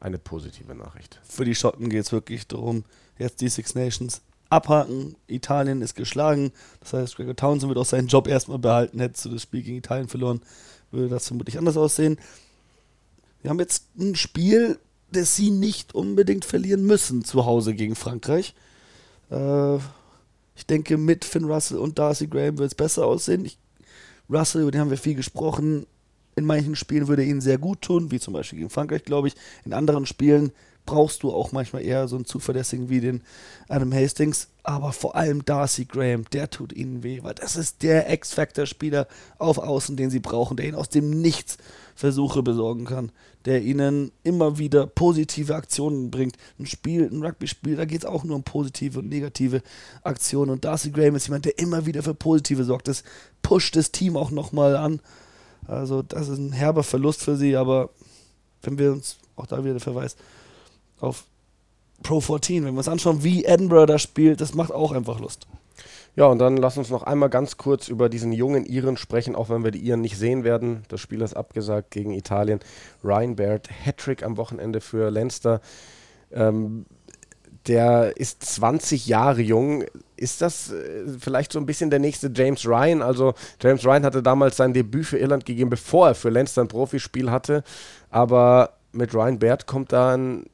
eine 0.00 0.16
positive 0.16 0.74
Nachricht. 0.74 1.20
Für 1.22 1.44
die 1.44 1.54
Schotten 1.54 1.90
geht 1.90 2.06
es 2.06 2.12
wirklich 2.12 2.46
darum, 2.46 2.84
jetzt 3.18 3.42
die 3.42 3.50
Six 3.50 3.74
Nations 3.74 4.22
abhaken. 4.48 5.14
Italien 5.26 5.82
ist 5.82 5.96
geschlagen. 5.96 6.50
Das 6.80 6.94
heißt, 6.94 7.16
Gregor 7.16 7.36
Townsend 7.36 7.68
wird 7.68 7.78
auch 7.78 7.84
seinen 7.84 8.08
Job 8.08 8.26
erstmal 8.26 8.58
behalten. 8.58 9.00
Hättest 9.00 9.26
du 9.26 9.28
das 9.28 9.42
Spiel 9.42 9.60
gegen 9.60 9.76
Italien 9.76 10.08
verloren, 10.08 10.40
würde 10.92 11.10
das 11.10 11.26
vermutlich 11.26 11.58
anders 11.58 11.76
aussehen. 11.76 12.18
Wir 13.42 13.50
haben 13.50 13.60
jetzt 13.60 13.84
ein 13.98 14.14
Spiel, 14.16 14.78
das 15.10 15.36
sie 15.36 15.50
nicht 15.50 15.94
unbedingt 15.94 16.44
verlieren 16.44 16.84
müssen 16.84 17.24
zu 17.24 17.46
Hause 17.46 17.74
gegen 17.74 17.94
Frankreich. 17.94 18.54
Äh, 19.30 19.76
ich 20.54 20.66
denke, 20.68 20.96
mit 20.96 21.24
Finn 21.24 21.44
Russell 21.44 21.78
und 21.78 21.98
Darcy 21.98 22.26
Graham 22.26 22.58
wird 22.58 22.72
es 22.72 22.74
besser 22.74 23.06
aussehen. 23.06 23.44
Ich, 23.44 23.58
Russell, 24.28 24.62
über 24.62 24.70
den 24.70 24.80
haben 24.80 24.90
wir 24.90 24.98
viel 24.98 25.14
gesprochen. 25.14 25.86
In 26.36 26.44
manchen 26.44 26.76
Spielen 26.76 27.08
würde 27.08 27.22
er 27.22 27.28
ihnen 27.28 27.40
sehr 27.40 27.58
gut 27.58 27.82
tun, 27.82 28.10
wie 28.10 28.20
zum 28.20 28.34
Beispiel 28.34 28.58
gegen 28.58 28.70
Frankreich, 28.70 29.04
glaube 29.04 29.28
ich. 29.28 29.34
In 29.64 29.72
anderen 29.72 30.06
Spielen 30.06 30.52
brauchst 30.88 31.22
du 31.22 31.34
auch 31.34 31.52
manchmal 31.52 31.84
eher 31.84 32.08
so 32.08 32.16
einen 32.16 32.24
zuverlässigen 32.24 32.88
wie 32.88 33.00
den 33.00 33.22
Adam 33.68 33.92
Hastings. 33.92 34.48
Aber 34.62 34.92
vor 34.92 35.16
allem 35.16 35.44
Darcy 35.44 35.84
Graham, 35.84 36.24
der 36.32 36.48
tut 36.48 36.72
ihnen 36.72 37.02
weh, 37.02 37.22
weil 37.22 37.34
das 37.34 37.56
ist 37.56 37.82
der 37.82 38.10
X-Factor-Spieler 38.10 39.06
auf 39.36 39.58
Außen, 39.58 39.96
den 39.96 40.08
sie 40.08 40.20
brauchen, 40.20 40.56
der 40.56 40.66
ihnen 40.66 40.76
aus 40.76 40.88
dem 40.88 41.10
Nichts 41.10 41.58
Versuche 41.94 42.42
besorgen 42.42 42.86
kann, 42.86 43.12
der 43.44 43.62
ihnen 43.62 44.12
immer 44.22 44.56
wieder 44.56 44.86
positive 44.86 45.54
Aktionen 45.56 46.10
bringt. 46.10 46.38
Ein 46.58 46.64
Spiel, 46.64 47.06
ein 47.12 47.22
Rugby-Spiel, 47.22 47.76
da 47.76 47.84
geht 47.84 48.00
es 48.00 48.06
auch 48.06 48.24
nur 48.24 48.36
um 48.36 48.44
positive 48.44 49.00
und 49.00 49.10
negative 49.10 49.62
Aktionen. 50.04 50.50
Und 50.50 50.64
Darcy 50.64 50.90
Graham 50.90 51.16
ist 51.16 51.26
jemand, 51.26 51.44
der 51.44 51.58
immer 51.58 51.84
wieder 51.84 52.02
für 52.02 52.14
positive 52.14 52.64
sorgt. 52.64 52.88
Das 52.88 53.04
pusht 53.42 53.76
das 53.76 53.92
Team 53.92 54.16
auch 54.16 54.30
nochmal 54.30 54.74
an. 54.74 55.00
Also, 55.66 56.00
das 56.00 56.28
ist 56.28 56.38
ein 56.38 56.52
herber 56.52 56.82
Verlust 56.82 57.22
für 57.22 57.36
sie, 57.36 57.56
aber 57.56 57.90
wenn 58.62 58.78
wir 58.78 58.92
uns, 58.92 59.18
auch 59.36 59.46
da 59.46 59.58
wieder 59.64 59.74
der 59.74 59.80
Verweis, 59.80 60.16
auf 61.00 61.24
Pro 62.02 62.20
14. 62.20 62.64
Wenn 62.64 62.74
wir 62.74 62.78
uns 62.78 62.88
anschauen, 62.88 63.24
wie 63.24 63.44
Edinburgh 63.44 63.86
da 63.86 63.98
spielt, 63.98 64.40
das 64.40 64.54
macht 64.54 64.72
auch 64.72 64.92
einfach 64.92 65.20
Lust. 65.20 65.46
Ja, 66.16 66.26
und 66.26 66.38
dann 66.38 66.56
lass 66.56 66.76
uns 66.76 66.90
noch 66.90 67.04
einmal 67.04 67.28
ganz 67.28 67.58
kurz 67.58 67.86
über 67.86 68.08
diesen 68.08 68.32
jungen 68.32 68.66
Iren 68.66 68.96
sprechen, 68.96 69.36
auch 69.36 69.50
wenn 69.50 69.62
wir 69.62 69.70
die 69.70 69.78
Iren 69.78 70.00
nicht 70.00 70.18
sehen 70.18 70.42
werden. 70.42 70.82
Das 70.88 71.00
Spiel 71.00 71.20
ist 71.20 71.34
abgesagt 71.36 71.92
gegen 71.92 72.10
Italien. 72.12 72.60
Ryan 73.04 73.36
Baird, 73.36 73.68
Hattrick 73.70 74.24
am 74.24 74.36
Wochenende 74.36 74.80
für 74.80 75.10
Leinster. 75.10 75.60
Ähm, 76.32 76.86
der 77.68 78.16
ist 78.16 78.42
20 78.42 79.06
Jahre 79.06 79.42
jung. 79.42 79.84
Ist 80.16 80.40
das 80.40 80.72
äh, 80.72 81.04
vielleicht 81.20 81.52
so 81.52 81.60
ein 81.60 81.66
bisschen 81.66 81.90
der 81.90 82.00
nächste 82.00 82.32
James 82.34 82.66
Ryan? 82.66 83.02
Also 83.02 83.34
James 83.62 83.84
Ryan 83.84 84.04
hatte 84.04 84.22
damals 84.22 84.56
sein 84.56 84.72
Debüt 84.72 85.06
für 85.06 85.18
Irland 85.18 85.44
gegeben, 85.44 85.70
bevor 85.70 86.08
er 86.08 86.14
für 86.16 86.30
Leinster 86.30 86.62
ein 86.62 86.68
Profispiel 86.68 87.30
hatte. 87.30 87.62
Aber 88.10 88.72
mit 88.90 89.14
Ryan 89.14 89.38
Baird 89.38 89.66
kommt 89.66 89.92
da 89.92 90.14
ein 90.16 90.46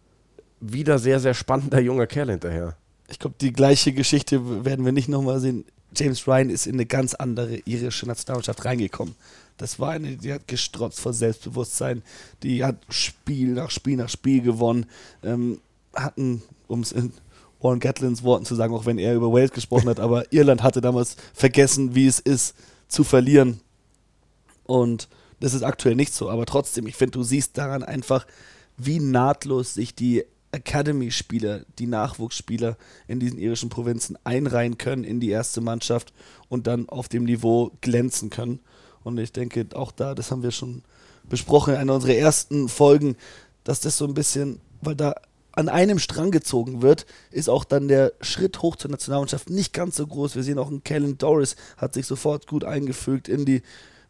wieder 0.60 0.98
sehr, 0.98 1.20
sehr 1.20 1.34
spannender 1.34 1.80
junger 1.80 2.06
Kerl 2.06 2.30
hinterher. 2.30 2.76
Ich 3.08 3.18
glaube, 3.18 3.36
die 3.40 3.52
gleiche 3.52 3.92
Geschichte 3.92 4.64
werden 4.64 4.84
wir 4.84 4.92
nicht 4.92 5.08
nochmal 5.08 5.40
sehen. 5.40 5.64
James 5.94 6.26
Ryan 6.26 6.50
ist 6.50 6.66
in 6.66 6.74
eine 6.74 6.86
ganz 6.86 7.14
andere 7.14 7.56
irische 7.66 8.06
Nationalmannschaft 8.06 8.64
reingekommen. 8.64 9.14
Das 9.56 9.78
war 9.78 9.90
eine, 9.90 10.16
die 10.16 10.32
hat 10.32 10.48
gestrotzt 10.48 11.00
vor 11.00 11.12
Selbstbewusstsein. 11.12 12.02
Die 12.42 12.64
hat 12.64 12.76
Spiel 12.88 13.50
nach 13.50 13.70
Spiel 13.70 13.96
nach 13.96 14.08
Spiel 14.08 14.42
gewonnen. 14.42 14.86
Ähm, 15.22 15.60
hatten, 15.94 16.42
um 16.66 16.80
es 16.80 16.90
in 16.90 17.12
Warren 17.60 17.78
Gatlins 17.78 18.22
Worten 18.22 18.44
zu 18.44 18.54
sagen, 18.56 18.74
auch 18.74 18.84
wenn 18.84 18.98
er 18.98 19.14
über 19.14 19.32
Wales 19.32 19.52
gesprochen 19.52 19.88
hat, 19.88 20.00
aber 20.00 20.32
Irland 20.32 20.62
hatte 20.62 20.80
damals 20.80 21.16
vergessen, 21.32 21.94
wie 21.94 22.06
es 22.06 22.18
ist, 22.18 22.54
zu 22.88 23.04
verlieren. 23.04 23.60
Und 24.64 25.08
das 25.40 25.54
ist 25.54 25.62
aktuell 25.62 25.94
nicht 25.94 26.14
so. 26.14 26.30
Aber 26.30 26.46
trotzdem, 26.46 26.86
ich 26.86 26.96
finde, 26.96 27.12
du 27.12 27.22
siehst 27.22 27.56
daran 27.56 27.82
einfach, 27.82 28.26
wie 28.76 28.98
nahtlos 28.98 29.74
sich 29.74 29.94
die 29.94 30.24
Academy-Spieler, 30.54 31.62
die 31.78 31.86
Nachwuchsspieler 31.86 32.76
in 33.08 33.20
diesen 33.20 33.38
irischen 33.38 33.68
Provinzen 33.68 34.16
einreihen 34.24 34.78
können 34.78 35.04
in 35.04 35.20
die 35.20 35.30
erste 35.30 35.60
Mannschaft 35.60 36.12
und 36.48 36.66
dann 36.66 36.88
auf 36.88 37.08
dem 37.08 37.24
Niveau 37.24 37.72
glänzen 37.80 38.30
können. 38.30 38.60
Und 39.02 39.18
ich 39.18 39.32
denke, 39.32 39.66
auch 39.74 39.92
da, 39.92 40.14
das 40.14 40.30
haben 40.30 40.42
wir 40.42 40.52
schon 40.52 40.82
besprochen 41.28 41.74
in 41.74 41.80
einer 41.80 41.94
unserer 41.94 42.14
ersten 42.14 42.68
Folgen, 42.68 43.16
dass 43.64 43.80
das 43.80 43.96
so 43.96 44.06
ein 44.06 44.14
bisschen, 44.14 44.60
weil 44.80 44.94
da 44.94 45.14
an 45.52 45.68
einem 45.68 45.98
Strang 45.98 46.30
gezogen 46.30 46.82
wird, 46.82 47.06
ist 47.30 47.48
auch 47.48 47.64
dann 47.64 47.88
der 47.88 48.12
Schritt 48.20 48.62
hoch 48.62 48.76
zur 48.76 48.90
Nationalmannschaft 48.90 49.50
nicht 49.50 49.72
ganz 49.72 49.96
so 49.96 50.06
groß. 50.06 50.34
Wir 50.34 50.42
sehen 50.42 50.58
auch, 50.58 50.70
ein 50.70 50.82
Kellen 50.82 51.16
Doris 51.16 51.56
hat 51.76 51.94
sich 51.94 52.06
sofort 52.06 52.46
gut 52.46 52.64
eingefügt 52.64 53.28
in 53.28 53.44
die 53.44 53.62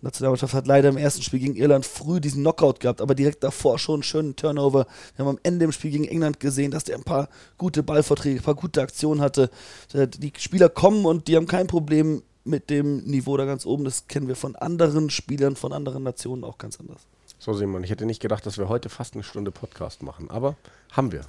Nationalmannschaft 0.05 0.55
hat 0.55 0.67
leider 0.67 0.89
im 0.89 0.97
ersten 0.97 1.23
Spiel 1.23 1.41
gegen 1.41 1.57
Irland 1.57 1.85
früh 1.85 2.21
diesen 2.21 2.43
Knockout 2.43 2.79
gehabt, 2.81 3.01
aber 3.01 3.15
direkt 3.15 3.43
davor 3.43 3.79
schon 3.79 3.97
einen 3.97 4.03
schönen 4.03 4.37
Turnover. 4.37 4.87
Wir 5.17 5.25
haben 5.25 5.37
am 5.37 5.41
Ende 5.43 5.65
im 5.65 5.73
Spiel 5.73 5.91
gegen 5.91 6.05
England 6.05 6.39
gesehen, 6.39 6.71
dass 6.71 6.85
der 6.85 6.97
ein 6.97 7.05
paar 7.05 7.29
gute 7.59 7.83
Ballvorträge, 7.83 8.41
ein 8.41 8.45
paar 8.45 8.55
gute 8.55 8.83
Aktionen 8.83 9.21
hatte. 9.21 9.51
Die 9.93 10.33
Spieler 10.39 10.69
kommen 10.69 11.05
und 11.05 11.27
die 11.27 11.37
haben 11.37 11.47
kein 11.47 11.67
Problem 11.67 12.23
mit 12.45 12.71
dem 12.71 12.99
Niveau 13.05 13.37
da 13.37 13.47
ganz 13.47 13.67
oben. 13.67 13.85
Das 13.85 14.07
kennen 14.07 14.29
wir 14.29 14.37
von 14.37 14.55
anderen 14.55 15.11
Spielern, 15.11 15.57
von 15.57 15.73
anderen 15.73 16.03
Nationen 16.03 16.45
auch 16.45 16.59
ganz 16.59 16.79
anders. 16.79 17.01
So, 17.39 17.53
Simon, 17.53 17.83
ich 17.85 17.91
hätte 17.91 18.07
nicht 18.07 18.21
gedacht, 18.23 18.47
dass 18.47 18.59
wir 18.59 18.69
heute 18.69 18.89
fast 18.89 19.15
eine 19.15 19.23
Stunde 19.23 19.51
Podcast 19.51 20.03
machen, 20.03 20.31
aber 20.31 20.57
haben 20.93 21.13
wir. 21.13 21.23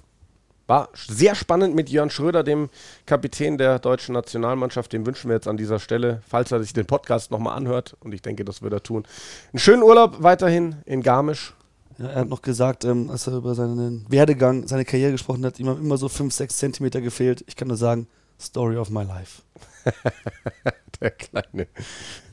War 0.67 0.89
sehr 0.95 1.35
spannend 1.35 1.75
mit 1.75 1.89
Jörn 1.89 2.09
Schröder, 2.09 2.43
dem 2.43 2.69
Kapitän 3.05 3.57
der 3.57 3.79
deutschen 3.79 4.13
Nationalmannschaft. 4.13 4.91
Dem 4.93 5.05
wünschen 5.05 5.29
wir 5.29 5.35
jetzt 5.35 5.47
an 5.47 5.57
dieser 5.57 5.79
Stelle, 5.79 6.21
falls 6.27 6.51
er 6.51 6.61
sich 6.61 6.73
den 6.73 6.85
Podcast 6.85 7.31
nochmal 7.31 7.55
anhört, 7.55 7.95
und 7.99 8.13
ich 8.13 8.21
denke, 8.21 8.43
das 8.43 8.61
wird 8.61 8.73
er 8.73 8.81
tun, 8.81 9.05
einen 9.53 9.59
schönen 9.59 9.83
Urlaub 9.83 10.23
weiterhin 10.23 10.77
in 10.85 11.03
Garmisch. 11.03 11.53
Ja, 11.97 12.07
er 12.07 12.21
hat 12.21 12.29
noch 12.29 12.41
gesagt, 12.41 12.83
ähm, 12.83 13.09
als 13.09 13.27
er 13.27 13.37
über 13.37 13.55
seinen 13.55 14.05
Werdegang, 14.09 14.67
seine 14.67 14.85
Karriere 14.85 15.11
gesprochen 15.11 15.45
hat, 15.45 15.59
ihm 15.59 15.69
haben 15.69 15.79
immer 15.79 15.97
so 15.97 16.09
5, 16.09 16.33
6 16.33 16.57
Zentimeter 16.57 16.99
gefehlt. 16.99 17.43
Ich 17.47 17.55
kann 17.55 17.67
nur 17.69 17.77
sagen, 17.77 18.07
Story 18.39 18.75
of 18.75 18.89
my 18.89 19.03
life. 19.03 19.43
der 20.99 21.11
kleine 21.11 21.67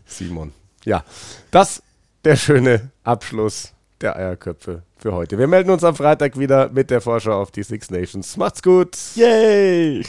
Simon. 0.04 0.52
Ja, 0.84 1.04
das 1.50 1.82
der 2.24 2.36
schöne 2.36 2.90
Abschluss 3.04 3.72
der 4.02 4.16
Eierköpfe 4.16 4.82
für 4.96 5.12
heute. 5.12 5.38
Wir 5.38 5.46
melden 5.46 5.70
uns 5.70 5.84
am 5.84 5.94
Freitag 5.94 6.38
wieder 6.38 6.68
mit 6.70 6.90
der 6.90 7.00
Vorschau 7.00 7.40
auf 7.40 7.50
die 7.50 7.62
Six 7.62 7.90
Nations. 7.90 8.36
Macht's 8.36 8.62
gut. 8.62 8.96
Yay! 9.14 10.04